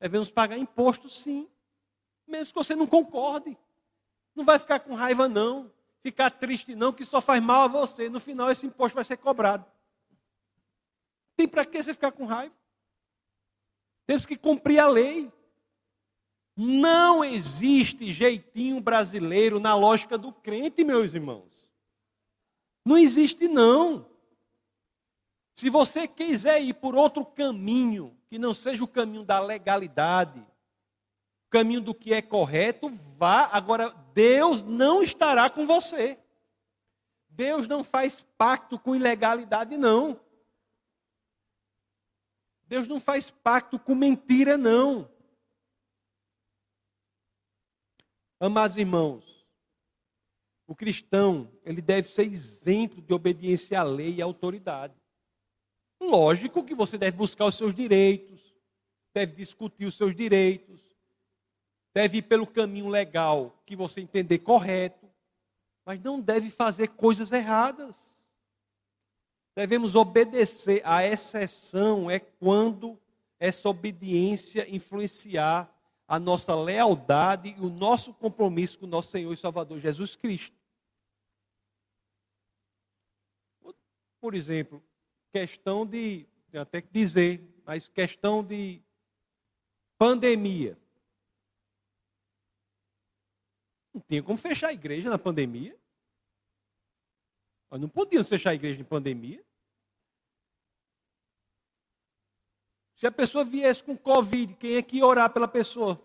Devemos 0.00 0.30
pagar 0.30 0.58
imposto, 0.58 1.08
sim, 1.08 1.48
mesmo 2.26 2.52
que 2.52 2.58
você 2.58 2.74
não 2.74 2.86
concorde. 2.86 3.56
Não 4.34 4.44
vai 4.44 4.58
ficar 4.58 4.80
com 4.80 4.94
raiva, 4.94 5.28
não. 5.28 5.70
Ficar 6.02 6.30
triste, 6.30 6.74
não, 6.74 6.92
que 6.92 7.04
só 7.04 7.20
faz 7.20 7.42
mal 7.42 7.62
a 7.62 7.68
você. 7.68 8.08
No 8.08 8.20
final, 8.20 8.50
esse 8.50 8.66
imposto 8.66 8.94
vai 8.94 9.04
ser 9.04 9.16
cobrado. 9.16 9.64
Tem 11.36 11.48
para 11.48 11.64
que 11.64 11.82
você 11.82 11.94
ficar 11.94 12.12
com 12.12 12.26
raiva? 12.26 12.54
Temos 14.06 14.26
que 14.26 14.36
cumprir 14.36 14.78
a 14.78 14.86
lei. 14.86 15.32
Não 16.56 17.24
existe 17.24 18.12
jeitinho 18.12 18.80
brasileiro 18.80 19.58
na 19.58 19.74
lógica 19.74 20.16
do 20.16 20.32
crente, 20.32 20.84
meus 20.84 21.14
irmãos. 21.14 21.66
Não 22.84 22.98
existe, 22.98 23.48
não. 23.48 24.06
Se 25.54 25.70
você 25.70 26.08
quiser 26.08 26.60
ir 26.60 26.74
por 26.74 26.96
outro 26.96 27.24
caminho, 27.24 28.16
que 28.28 28.38
não 28.38 28.52
seja 28.52 28.82
o 28.82 28.88
caminho 28.88 29.24
da 29.24 29.38
legalidade, 29.38 30.40
o 30.40 31.50
caminho 31.50 31.80
do 31.80 31.94
que 31.94 32.12
é 32.12 32.20
correto, 32.20 32.88
vá. 32.88 33.48
Agora, 33.52 33.90
Deus 34.12 34.62
não 34.62 35.02
estará 35.02 35.48
com 35.48 35.66
você. 35.66 36.18
Deus 37.28 37.68
não 37.68 37.84
faz 37.84 38.20
pacto 38.36 38.78
com 38.78 38.96
ilegalidade, 38.96 39.76
não. 39.76 40.20
Deus 42.66 42.88
não 42.88 42.98
faz 42.98 43.30
pacto 43.30 43.78
com 43.78 43.94
mentira, 43.94 44.58
não. 44.58 45.08
Amados 48.40 48.76
irmãos, 48.76 49.46
o 50.66 50.74
cristão, 50.74 51.50
ele 51.64 51.80
deve 51.80 52.08
ser 52.08 52.24
exemplo 52.24 53.00
de 53.00 53.14
obediência 53.14 53.78
à 53.78 53.82
lei 53.84 54.16
e 54.16 54.22
à 54.22 54.24
autoridade. 54.24 55.03
Lógico 56.08 56.64
que 56.64 56.74
você 56.74 56.96
deve 56.98 57.16
buscar 57.16 57.46
os 57.46 57.56
seus 57.56 57.74
direitos, 57.74 58.40
deve 59.12 59.32
discutir 59.32 59.86
os 59.86 59.96
seus 59.96 60.14
direitos, 60.14 60.80
deve 61.94 62.18
ir 62.18 62.22
pelo 62.22 62.46
caminho 62.46 62.88
legal 62.88 63.62
que 63.64 63.76
você 63.76 64.00
entender 64.00 64.38
correto, 64.40 65.08
mas 65.84 66.00
não 66.00 66.20
deve 66.20 66.50
fazer 66.50 66.88
coisas 66.88 67.32
erradas 67.32 68.14
devemos 69.54 69.94
obedecer. 69.94 70.82
A 70.84 71.06
exceção 71.06 72.10
é 72.10 72.18
quando 72.18 72.98
essa 73.38 73.68
obediência 73.68 74.68
influenciar 74.74 75.70
a 76.06 76.18
nossa 76.18 76.54
lealdade 76.54 77.54
e 77.56 77.60
o 77.60 77.70
nosso 77.70 78.12
compromisso 78.12 78.78
com 78.78 78.86
o 78.86 78.88
nosso 78.88 79.10
Senhor 79.10 79.32
e 79.32 79.36
Salvador 79.36 79.78
Jesus 79.78 80.16
Cristo. 80.16 80.56
Por 84.20 84.34
exemplo, 84.34 84.82
questão 85.34 85.84
de, 85.84 86.28
tenho 86.48 86.62
até 86.62 86.80
que 86.80 86.92
dizer, 86.92 87.42
mas 87.64 87.88
questão 87.88 88.40
de 88.40 88.80
pandemia. 89.98 90.78
Não 93.92 94.00
tinha 94.00 94.22
como 94.22 94.38
fechar 94.38 94.68
a 94.68 94.72
igreja 94.72 95.10
na 95.10 95.18
pandemia. 95.18 95.76
Nós 97.68 97.80
não 97.80 97.88
podíamos 97.88 98.28
fechar 98.28 98.50
a 98.50 98.54
igreja 98.54 98.80
em 98.80 98.84
pandemia. 98.84 99.44
Se 102.94 103.04
a 103.04 103.10
pessoa 103.10 103.44
viesse 103.44 103.82
com 103.82 103.98
Covid, 103.98 104.54
quem 104.54 104.76
é 104.76 104.82
que 104.82 104.98
ia 104.98 105.06
orar 105.06 105.32
pela 105.32 105.48
pessoa? 105.48 106.00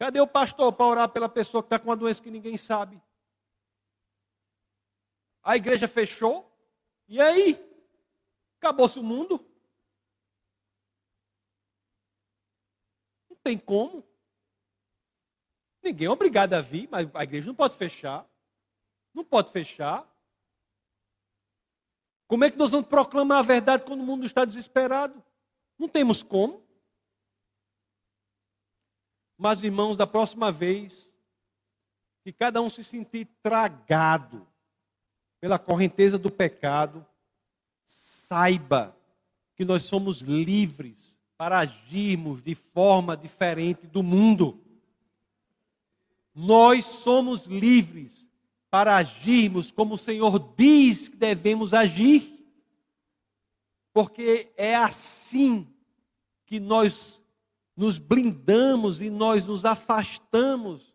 Cadê 0.00 0.20
o 0.20 0.26
pastor 0.26 0.72
para 0.72 0.86
orar 0.86 1.08
pela 1.10 1.28
pessoa 1.28 1.62
que 1.62 1.68
está 1.68 1.78
com 1.78 1.88
uma 1.90 1.96
doença 1.96 2.20
que 2.20 2.30
ninguém 2.30 2.56
sabe? 2.56 3.00
A 5.42 5.56
igreja 5.56 5.86
fechou. 5.86 6.50
E 7.06 7.20
aí? 7.20 7.58
Acabou-se 8.58 8.98
o 8.98 9.02
mundo? 9.02 9.44
Não 13.30 13.36
tem 13.36 13.58
como. 13.58 14.06
Ninguém 15.82 16.06
é 16.06 16.10
obrigado 16.10 16.54
a 16.54 16.60
vir, 16.60 16.88
mas 16.90 17.08
a 17.14 17.22
igreja 17.22 17.46
não 17.46 17.54
pode 17.54 17.76
fechar. 17.76 18.28
Não 19.14 19.24
pode 19.24 19.52
fechar. 19.52 20.06
Como 22.26 22.44
é 22.44 22.50
que 22.50 22.58
nós 22.58 22.72
vamos 22.72 22.88
proclamar 22.88 23.38
a 23.38 23.42
verdade 23.42 23.84
quando 23.84 24.00
o 24.00 24.06
mundo 24.06 24.26
está 24.26 24.44
desesperado? 24.44 25.24
Não 25.78 25.88
temos 25.88 26.22
como. 26.22 26.66
Mas, 29.36 29.62
irmãos, 29.62 29.96
da 29.96 30.06
próxima 30.06 30.50
vez 30.50 31.16
que 32.24 32.32
cada 32.32 32.60
um 32.60 32.68
se 32.68 32.82
sentir 32.82 33.26
tragado 33.40 34.47
pela 35.40 35.58
correnteza 35.58 36.18
do 36.18 36.30
pecado, 36.30 37.06
saiba 37.86 38.96
que 39.54 39.64
nós 39.64 39.84
somos 39.84 40.20
livres 40.20 41.18
para 41.36 41.58
agirmos 41.60 42.42
de 42.42 42.54
forma 42.54 43.16
diferente 43.16 43.86
do 43.86 44.02
mundo. 44.02 44.60
Nós 46.34 46.86
somos 46.86 47.46
livres 47.46 48.28
para 48.70 48.96
agirmos 48.96 49.70
como 49.70 49.94
o 49.94 49.98
Senhor 49.98 50.54
diz 50.56 51.08
que 51.08 51.16
devemos 51.16 51.72
agir, 51.72 52.44
porque 53.92 54.52
é 54.56 54.74
assim 54.74 55.66
que 56.44 56.60
nós 56.60 57.22
nos 57.76 57.98
blindamos 57.98 59.00
e 59.00 59.08
nós 59.08 59.44
nos 59.46 59.64
afastamos 59.64 60.92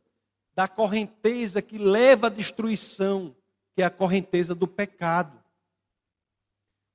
da 0.54 0.68
correnteza 0.68 1.62
que 1.62 1.78
leva 1.78 2.28
à 2.28 2.30
destruição, 2.30 3.36
que 3.76 3.82
é 3.82 3.86
a 3.86 3.90
correnteza 3.90 4.54
do 4.54 4.68
pecado. 4.68 5.42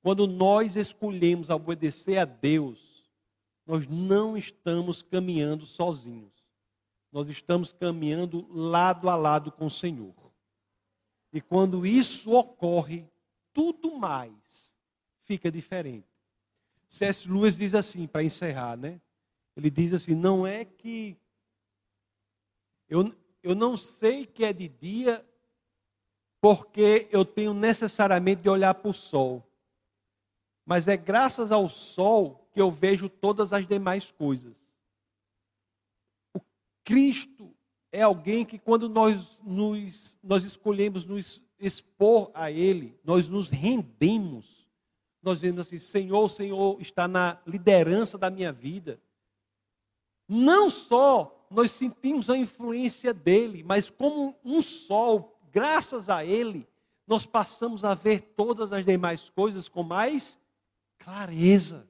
Quando 0.01 0.25
nós 0.27 0.75
escolhemos 0.75 1.49
obedecer 1.49 2.17
a 2.17 2.25
Deus, 2.25 3.09
nós 3.65 3.87
não 3.87 4.37
estamos 4.37 5.01
caminhando 5.01 5.65
sozinhos. 5.65 6.33
Nós 7.11 7.29
estamos 7.29 7.71
caminhando 7.71 8.47
lado 8.49 9.09
a 9.09 9.15
lado 9.15 9.51
com 9.51 9.65
o 9.65 9.71
Senhor. 9.71 10.15
E 11.33 11.41
quando 11.41 11.85
isso 11.85 12.31
ocorre, 12.31 13.05
tudo 13.53 13.95
mais 13.97 14.71
fica 15.21 15.51
diferente. 15.51 16.07
C.S. 16.87 17.29
Lewis 17.29 17.57
diz 17.57 17.75
assim, 17.75 18.07
para 18.07 18.23
encerrar, 18.23 18.75
né? 18.75 18.99
Ele 19.55 19.69
diz 19.69 19.93
assim: 19.93 20.15
não 20.15 20.47
é 20.47 20.65
que. 20.65 21.17
Eu, 22.87 23.13
eu 23.43 23.53
não 23.53 23.77
sei 23.77 24.25
que 24.25 24.43
é 24.43 24.51
de 24.51 24.67
dia, 24.67 25.23
porque 26.41 27.07
eu 27.11 27.25
tenho 27.25 27.53
necessariamente 27.53 28.43
de 28.43 28.49
olhar 28.49 28.73
para 28.73 28.89
o 28.89 28.93
sol. 28.93 29.43
Mas 30.65 30.87
é 30.87 30.95
graças 30.95 31.51
ao 31.51 31.67
sol 31.67 32.47
que 32.53 32.61
eu 32.61 32.69
vejo 32.69 33.09
todas 33.09 33.53
as 33.53 33.65
demais 33.65 34.11
coisas. 34.11 34.57
O 36.33 36.39
Cristo 36.83 37.53
é 37.91 38.01
alguém 38.01 38.45
que, 38.45 38.59
quando 38.59 38.87
nós, 38.87 39.41
nos, 39.43 40.17
nós 40.23 40.43
escolhemos 40.43 41.05
nos 41.05 41.41
expor 41.59 42.31
a 42.33 42.51
Ele, 42.51 42.97
nós 43.03 43.27
nos 43.27 43.49
rendemos. 43.49 44.67
Nós 45.21 45.39
dizemos 45.39 45.61
assim: 45.61 45.79
Senhor, 45.79 46.23
o 46.23 46.29
Senhor 46.29 46.79
está 46.79 47.07
na 47.07 47.39
liderança 47.45 48.17
da 48.17 48.29
minha 48.29 48.51
vida. 48.51 49.01
Não 50.27 50.69
só 50.69 51.35
nós 51.49 51.71
sentimos 51.71 52.29
a 52.29 52.37
influência 52.37 53.13
dele, 53.13 53.63
mas 53.63 53.89
como 53.89 54.35
um 54.45 54.61
sol, 54.61 55.38
graças 55.51 56.09
a 56.09 56.23
ele, 56.23 56.67
nós 57.09 57.25
passamos 57.25 57.83
a 57.83 57.95
ver 57.95 58.21
todas 58.35 58.71
as 58.71 58.85
demais 58.85 59.29
coisas 59.29 59.67
com 59.67 59.81
mais 59.81 60.39
clareza. 60.99 61.87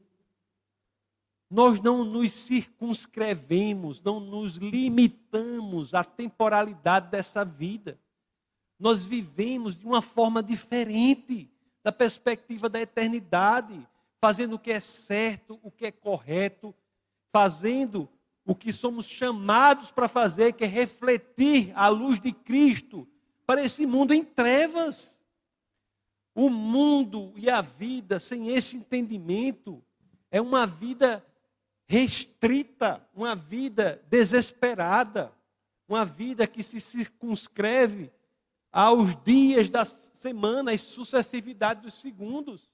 Nós 1.50 1.82
não 1.82 2.06
nos 2.06 2.32
circunscrevemos, 2.32 4.02
não 4.02 4.20
nos 4.20 4.56
limitamos 4.56 5.94
à 5.94 6.04
temporalidade 6.04 7.10
dessa 7.10 7.44
vida. 7.44 8.00
Nós 8.80 9.04
vivemos 9.04 9.76
de 9.76 9.86
uma 9.86 10.02
forma 10.02 10.42
diferente 10.42 11.52
da 11.84 11.92
perspectiva 11.92 12.70
da 12.70 12.80
eternidade, 12.80 13.86
fazendo 14.22 14.54
o 14.54 14.60
que 14.60 14.72
é 14.72 14.80
certo, 14.80 15.60
o 15.64 15.72
que 15.72 15.88
é 15.88 15.92
correto, 15.92 16.74
fazendo 17.32 18.08
o 18.46 18.56
que 18.56 18.72
somos 18.72 19.06
chamados 19.06 19.92
para 19.92 20.08
fazer, 20.08 20.54
que 20.54 20.64
é 20.64 20.68
refletir 20.68 21.74
a 21.76 21.88
luz 21.88 22.20
de 22.20 22.32
Cristo 22.32 23.08
para 23.50 23.64
esse 23.64 23.84
mundo 23.88 24.14
em 24.14 24.24
trevas. 24.24 25.20
O 26.36 26.52
mundo 26.52 27.34
e 27.36 27.50
a 27.50 27.62
vida 27.62 28.20
sem 28.20 28.50
esse 28.50 28.78
entendimento 28.78 29.84
é 30.30 30.40
uma 30.40 30.68
vida 30.68 31.26
restrita, 31.88 33.04
uma 33.12 33.36
vida 33.36 34.06
desesperada, 34.08 35.34
uma 35.88 36.06
vida 36.06 36.46
que 36.46 36.62
se 36.62 36.80
circunscreve 36.80 38.12
aos 38.72 39.16
dias 39.24 39.68
da 39.68 39.84
semana 39.84 40.72
e 40.72 40.78
sucessividade 40.78 41.82
dos 41.82 41.96
segundos. 41.96 42.70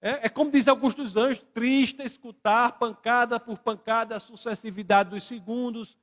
É, 0.00 0.26
é 0.26 0.28
como 0.28 0.50
diz 0.50 0.66
Augusto 0.66 1.04
dos 1.04 1.16
Anjos, 1.16 1.46
triste 1.54 2.02
escutar 2.02 2.80
pancada 2.80 3.38
por 3.38 3.60
pancada 3.60 4.16
a 4.16 4.20
sucessividade 4.20 5.10
dos 5.10 5.22
segundos, 5.22 5.96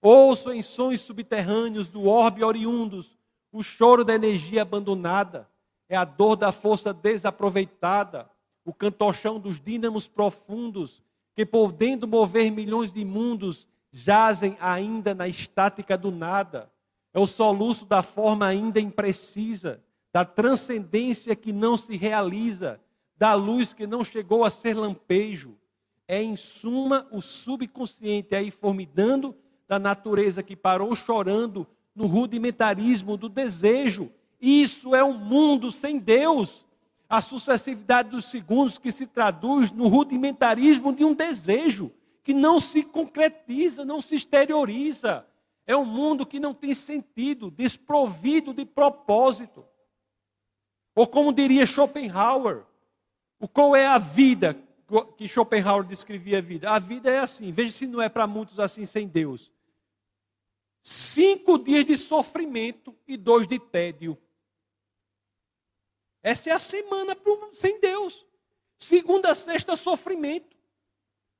ouço 0.00 0.52
em 0.52 0.62
sons 0.62 1.00
subterrâneos 1.00 1.88
do 1.88 2.06
orbe 2.06 2.44
oriundos 2.44 3.18
o 3.52 3.62
choro 3.62 4.04
da 4.04 4.14
energia 4.14 4.62
abandonada, 4.62 5.48
é 5.88 5.96
a 5.96 6.04
dor 6.04 6.36
da 6.36 6.52
força 6.52 6.92
desaproveitada, 6.92 8.30
o 8.64 8.74
cantochão 8.74 9.40
dos 9.40 9.60
dínamos 9.60 10.06
profundos, 10.06 11.02
que 11.34 11.46
podendo 11.46 12.06
mover 12.06 12.50
milhões 12.50 12.92
de 12.92 13.04
mundos, 13.04 13.68
jazem 13.90 14.56
ainda 14.60 15.14
na 15.14 15.26
estática 15.26 15.96
do 15.96 16.10
nada. 16.10 16.70
É 17.14 17.18
o 17.18 17.26
soluço 17.26 17.86
da 17.86 18.02
forma 18.02 18.46
ainda 18.46 18.78
imprecisa, 18.78 19.82
da 20.12 20.24
transcendência 20.24 21.34
que 21.34 21.52
não 21.52 21.76
se 21.76 21.96
realiza, 21.96 22.80
da 23.16 23.34
luz 23.34 23.72
que 23.72 23.86
não 23.86 24.04
chegou 24.04 24.44
a 24.44 24.50
ser 24.50 24.74
lampejo. 24.74 25.56
É, 26.06 26.22
em 26.22 26.36
suma, 26.36 27.06
o 27.10 27.20
subconsciente 27.20 28.34
aí 28.34 28.50
formidando 28.50 29.34
da 29.68 29.78
natureza 29.78 30.42
que 30.42 30.56
parou 30.56 30.94
chorando 30.94 31.66
no 31.94 32.06
rudimentarismo 32.06 33.16
do 33.16 33.28
desejo. 33.28 34.10
Isso 34.40 34.94
é 34.94 35.04
um 35.04 35.14
mundo 35.14 35.70
sem 35.70 35.98
Deus. 35.98 36.64
A 37.08 37.20
sucessividade 37.20 38.10
dos 38.10 38.24
segundos 38.26 38.78
que 38.78 38.90
se 38.90 39.06
traduz 39.06 39.70
no 39.70 39.88
rudimentarismo 39.88 40.94
de 40.94 41.04
um 41.04 41.14
desejo 41.14 41.92
que 42.22 42.34
não 42.34 42.60
se 42.60 42.82
concretiza, 42.82 43.84
não 43.84 44.00
se 44.00 44.14
exterioriza. 44.14 45.26
É 45.66 45.76
um 45.76 45.84
mundo 45.84 46.24
que 46.26 46.38
não 46.38 46.54
tem 46.54 46.74
sentido, 46.74 47.50
desprovido 47.50 48.54
de 48.54 48.64
propósito. 48.64 49.64
Ou 50.94 51.06
como 51.06 51.32
diria 51.32 51.66
Schopenhauer, 51.66 52.64
o 53.40 53.48
qual 53.48 53.74
é 53.74 53.86
a 53.86 53.98
vida 53.98 54.58
que 55.16 55.28
Schopenhauer 55.28 55.84
descrevia 55.84 56.38
a 56.38 56.40
vida? 56.40 56.70
A 56.70 56.78
vida 56.78 57.10
é 57.10 57.18
assim, 57.18 57.52
veja 57.52 57.72
se 57.72 57.86
não 57.86 58.00
é 58.00 58.08
para 58.08 58.26
muitos 58.26 58.58
assim 58.58 58.84
sem 58.84 59.06
Deus. 59.06 59.50
Cinco 60.90 61.58
dias 61.58 61.84
de 61.84 61.98
sofrimento 61.98 62.96
e 63.06 63.14
dois 63.14 63.46
de 63.46 63.58
tédio. 63.58 64.16
Essa 66.22 66.48
é 66.48 66.52
a 66.54 66.58
semana 66.58 67.14
sem 67.52 67.78
Deus. 67.78 68.24
Segunda, 68.78 69.34
sexta, 69.34 69.76
sofrimento. 69.76 70.56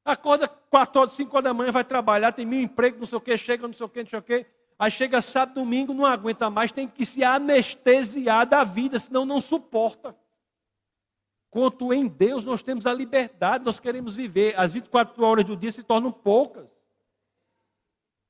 Acorda 0.05 0.47
4 0.47 1.01
horas, 1.01 1.15
5 1.15 1.35
horas 1.35 1.45
da 1.45 1.55
manhã, 1.55 1.73
vai 1.73 1.83
trabalhar, 1.83 2.33
tem 2.33 2.45
mil 2.45 2.61
empregos, 2.61 3.01
não 3.01 3.07
sei 3.07 3.17
o 3.17 3.21
que, 3.23 3.39
chega, 3.39 3.67
não 3.67 3.73
sei 3.73 3.87
o 3.87 3.89
que, 3.89 4.03
não 4.03 4.11
sei 4.11 4.19
o 4.19 4.23
que. 4.23 4.47
Aí 4.79 4.91
chega 4.91 5.23
sábado, 5.23 5.55
domingo, 5.55 5.95
não 5.95 6.05
aguenta 6.05 6.51
mais, 6.51 6.71
tem 6.71 6.87
que 6.87 7.07
se 7.07 7.25
anestesiar 7.25 8.47
da 8.47 8.65
vida, 8.65 8.99
senão 8.99 9.25
não 9.25 9.41
suporta. 9.41 10.15
Quanto 11.49 11.91
em 11.95 12.07
Deus 12.07 12.45
nós 12.45 12.63
temos 12.63 12.87
a 12.87 12.93
liberdade, 12.93 13.65
nós 13.65 13.81
queremos 13.81 14.15
viver. 14.15 14.61
As 14.61 14.75
24 14.75 15.25
horas 15.25 15.47
do 15.47 15.57
dia 15.57 15.73
se 15.73 15.83
tornam 15.83 16.13
poucas. 16.13 16.78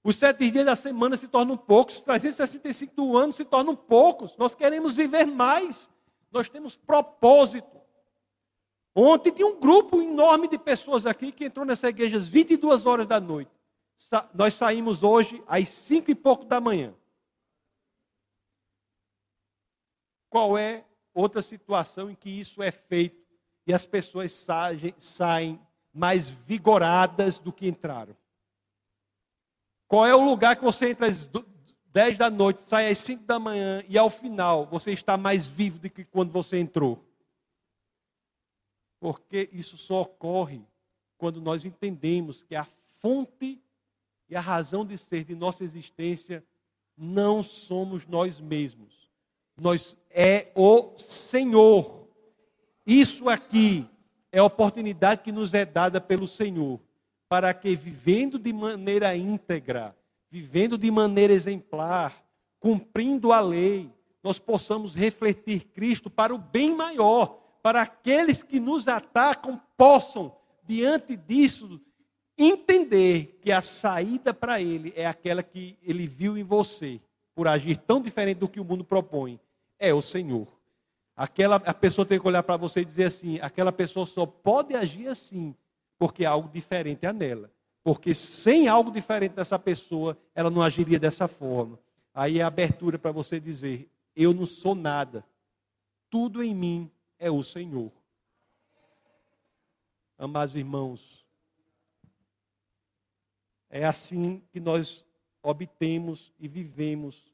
Os 0.08 0.16
sete 0.16 0.50
dias 0.50 0.64
da 0.64 0.74
semana 0.74 1.18
se 1.18 1.28
tornam 1.28 1.54
poucos. 1.54 1.96
Os 1.96 2.00
365 2.00 2.94
do 2.96 3.14
ano 3.14 3.30
se 3.30 3.44
tornam 3.44 3.76
poucos. 3.76 4.34
Nós 4.38 4.54
queremos 4.54 4.96
viver 4.96 5.26
mais. 5.26 5.90
Nós 6.32 6.48
temos 6.48 6.78
propósito. 6.78 7.78
Ontem 8.94 9.30
tinha 9.30 9.46
um 9.46 9.60
grupo 9.60 10.00
enorme 10.00 10.48
de 10.48 10.58
pessoas 10.58 11.04
aqui 11.04 11.30
que 11.30 11.44
entrou 11.44 11.66
nessa 11.66 11.90
igreja 11.90 12.16
às 12.16 12.26
22 12.26 12.86
horas 12.86 13.06
da 13.06 13.20
noite. 13.20 13.50
Sa 13.98 14.26
nós 14.32 14.54
saímos 14.54 15.02
hoje 15.02 15.44
às 15.46 15.68
5 15.68 16.10
e 16.10 16.14
pouco 16.14 16.46
da 16.46 16.58
manhã. 16.58 16.94
Qual 20.30 20.56
é 20.56 20.86
outra 21.12 21.42
situação 21.42 22.10
em 22.10 22.14
que 22.14 22.30
isso 22.30 22.62
é 22.62 22.70
feito 22.70 23.22
e 23.66 23.74
as 23.74 23.84
pessoas 23.84 24.32
saem, 24.32 24.94
saem 24.96 25.60
mais 25.92 26.30
vigoradas 26.30 27.36
do 27.36 27.52
que 27.52 27.68
entraram? 27.68 28.16
Qual 29.88 30.04
é 30.04 30.14
o 30.14 30.22
lugar 30.22 30.54
que 30.54 30.62
você 30.62 30.90
entra 30.90 31.06
às 31.06 31.28
10 31.86 32.18
da 32.18 32.30
noite, 32.30 32.62
sai 32.62 32.90
às 32.90 32.98
5 32.98 33.24
da 33.24 33.38
manhã 33.38 33.82
e 33.88 33.96
ao 33.96 34.10
final 34.10 34.66
você 34.66 34.92
está 34.92 35.16
mais 35.16 35.48
vivo 35.48 35.78
do 35.78 35.88
que 35.88 36.04
quando 36.04 36.30
você 36.30 36.58
entrou? 36.58 37.02
Porque 39.00 39.48
isso 39.50 39.78
só 39.78 40.02
ocorre 40.02 40.60
quando 41.16 41.40
nós 41.40 41.64
entendemos 41.64 42.42
que 42.42 42.54
a 42.54 42.64
fonte 42.64 43.62
e 44.28 44.36
a 44.36 44.40
razão 44.40 44.84
de 44.84 44.98
ser 44.98 45.24
de 45.24 45.34
nossa 45.34 45.64
existência 45.64 46.44
não 46.94 47.42
somos 47.42 48.06
nós 48.06 48.38
mesmos. 48.40 49.08
Nós 49.58 49.96
é 50.10 50.52
o 50.54 50.98
Senhor. 50.98 52.06
Isso 52.86 53.28
aqui 53.30 53.88
é 54.30 54.38
a 54.38 54.44
oportunidade 54.44 55.22
que 55.22 55.32
nos 55.32 55.54
é 55.54 55.64
dada 55.64 55.98
pelo 55.98 56.26
Senhor 56.26 56.78
para 57.28 57.52
que 57.52 57.76
vivendo 57.76 58.38
de 58.38 58.52
maneira 58.52 59.14
íntegra, 59.16 59.96
vivendo 60.30 60.78
de 60.78 60.90
maneira 60.90 61.32
exemplar, 61.32 62.24
cumprindo 62.58 63.32
a 63.32 63.40
lei, 63.40 63.90
nós 64.22 64.38
possamos 64.38 64.94
refletir 64.94 65.64
Cristo 65.66 66.10
para 66.10 66.34
o 66.34 66.38
bem 66.38 66.74
maior, 66.74 67.38
para 67.62 67.82
aqueles 67.82 68.42
que 68.42 68.58
nos 68.58 68.88
atacam 68.88 69.60
possam, 69.76 70.34
diante 70.64 71.16
disso, 71.16 71.80
entender 72.36 73.38
que 73.42 73.50
a 73.50 73.60
saída 73.60 74.32
para 74.32 74.60
ele 74.60 74.92
é 74.96 75.06
aquela 75.06 75.42
que 75.42 75.76
ele 75.82 76.06
viu 76.06 76.38
em 76.38 76.42
você, 76.42 77.00
por 77.34 77.46
agir 77.46 77.76
tão 77.76 78.00
diferente 78.00 78.38
do 78.38 78.48
que 78.48 78.60
o 78.60 78.64
mundo 78.64 78.84
propõe, 78.84 79.38
é 79.78 79.92
o 79.92 80.02
Senhor. 80.02 80.48
Aquela 81.16 81.56
a 81.56 81.74
pessoa 81.74 82.06
tem 82.06 82.18
que 82.18 82.26
olhar 82.26 82.42
para 82.42 82.56
você 82.56 82.80
e 82.80 82.84
dizer 82.84 83.04
assim: 83.04 83.38
aquela 83.40 83.72
pessoa 83.72 84.06
só 84.06 84.24
pode 84.24 84.74
agir 84.74 85.08
assim, 85.08 85.54
porque 85.98 86.24
algo 86.24 86.48
diferente 86.48 87.04
há 87.06 87.12
nela. 87.12 87.50
Porque 87.82 88.14
sem 88.14 88.68
algo 88.68 88.90
diferente 88.90 89.32
dessa 89.32 89.58
pessoa, 89.58 90.16
ela 90.34 90.50
não 90.50 90.62
agiria 90.62 90.98
dessa 90.98 91.26
forma. 91.26 91.78
Aí 92.14 92.38
é 92.38 92.42
a 92.42 92.46
abertura 92.46 92.98
para 92.98 93.12
você 93.12 93.40
dizer: 93.40 93.90
eu 94.14 94.32
não 94.32 94.46
sou 94.46 94.74
nada. 94.74 95.24
Tudo 96.10 96.42
em 96.42 96.54
mim 96.54 96.90
é 97.18 97.30
o 97.30 97.42
Senhor. 97.42 97.92
Amados 100.16 100.56
irmãos, 100.56 101.24
é 103.70 103.84
assim 103.84 104.42
que 104.50 104.58
nós 104.58 105.04
obtemos 105.42 106.32
e 106.38 106.48
vivemos 106.48 107.32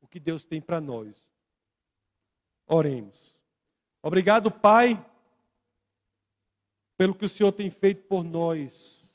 o 0.00 0.08
que 0.08 0.18
Deus 0.18 0.44
tem 0.44 0.60
para 0.60 0.80
nós. 0.80 1.22
Oremos. 2.66 3.36
Obrigado, 4.02 4.50
Pai, 4.50 5.02
pelo 6.96 7.14
que 7.14 7.24
o 7.24 7.28
Senhor 7.28 7.52
tem 7.52 7.70
feito 7.70 8.02
por 8.04 8.24
nós. 8.24 9.14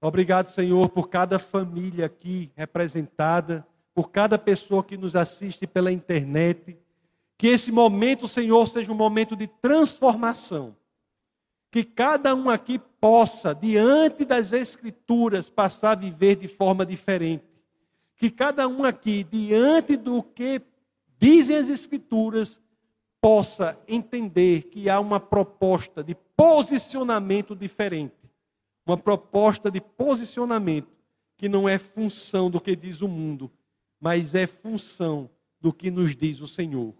Obrigado, 0.00 0.46
Senhor, 0.46 0.88
por 0.90 1.08
cada 1.08 1.38
família 1.38 2.06
aqui 2.06 2.50
representada, 2.54 3.66
por 3.94 4.10
cada 4.10 4.38
pessoa 4.38 4.84
que 4.84 4.96
nos 4.96 5.16
assiste 5.16 5.66
pela 5.66 5.90
internet 5.90 6.78
que 7.38 7.46
esse 7.46 7.70
momento, 7.70 8.26
Senhor, 8.26 8.66
seja 8.66 8.90
um 8.90 8.96
momento 8.96 9.36
de 9.36 9.46
transformação. 9.46 10.76
Que 11.70 11.84
cada 11.84 12.34
um 12.34 12.50
aqui 12.50 12.80
possa, 13.00 13.54
diante 13.54 14.24
das 14.24 14.52
Escrituras, 14.52 15.48
passar 15.48 15.92
a 15.92 15.94
viver 15.94 16.34
de 16.34 16.48
forma 16.48 16.84
diferente. 16.84 17.44
Que 18.16 18.28
cada 18.28 18.66
um 18.66 18.82
aqui, 18.82 19.22
diante 19.22 19.96
do 19.96 20.20
que 20.20 20.60
dizem 21.20 21.56
as 21.56 21.68
Escrituras, 21.68 22.60
possa 23.20 23.78
entender 23.86 24.64
que 24.64 24.88
há 24.88 25.00
uma 25.00 25.18
proposta 25.18 26.02
de 26.02 26.14
posicionamento 26.36 27.54
diferente. 27.54 28.14
Uma 28.86 28.96
proposta 28.96 29.70
de 29.70 29.80
posicionamento 29.80 30.88
que 31.36 31.48
não 31.48 31.68
é 31.68 31.78
função 31.78 32.50
do 32.50 32.60
que 32.60 32.74
diz 32.74 33.00
o 33.02 33.08
mundo, 33.08 33.50
mas 34.00 34.34
é 34.34 34.46
função 34.46 35.30
do 35.60 35.72
que 35.72 35.90
nos 35.90 36.16
diz 36.16 36.40
o 36.40 36.48
Senhor. 36.48 36.94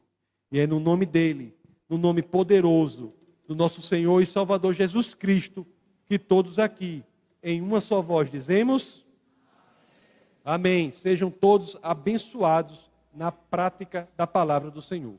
E 0.50 0.58
é 0.58 0.66
no 0.66 0.78
nome 0.80 1.06
dele, 1.06 1.54
no 1.88 1.98
nome 1.98 2.22
poderoso 2.22 3.12
do 3.46 3.54
nosso 3.54 3.80
Senhor 3.82 4.20
e 4.20 4.26
Salvador 4.26 4.74
Jesus 4.74 5.14
Cristo, 5.14 5.66
que 6.04 6.18
todos 6.18 6.58
aqui, 6.58 7.02
em 7.42 7.60
uma 7.60 7.80
só 7.80 8.00
voz, 8.02 8.30
dizemos: 8.30 9.04
Amém. 10.44 10.90
Sejam 10.90 11.30
todos 11.30 11.76
abençoados 11.82 12.90
na 13.12 13.32
prática 13.32 14.08
da 14.16 14.26
palavra 14.26 14.70
do 14.70 14.80
Senhor. 14.80 15.18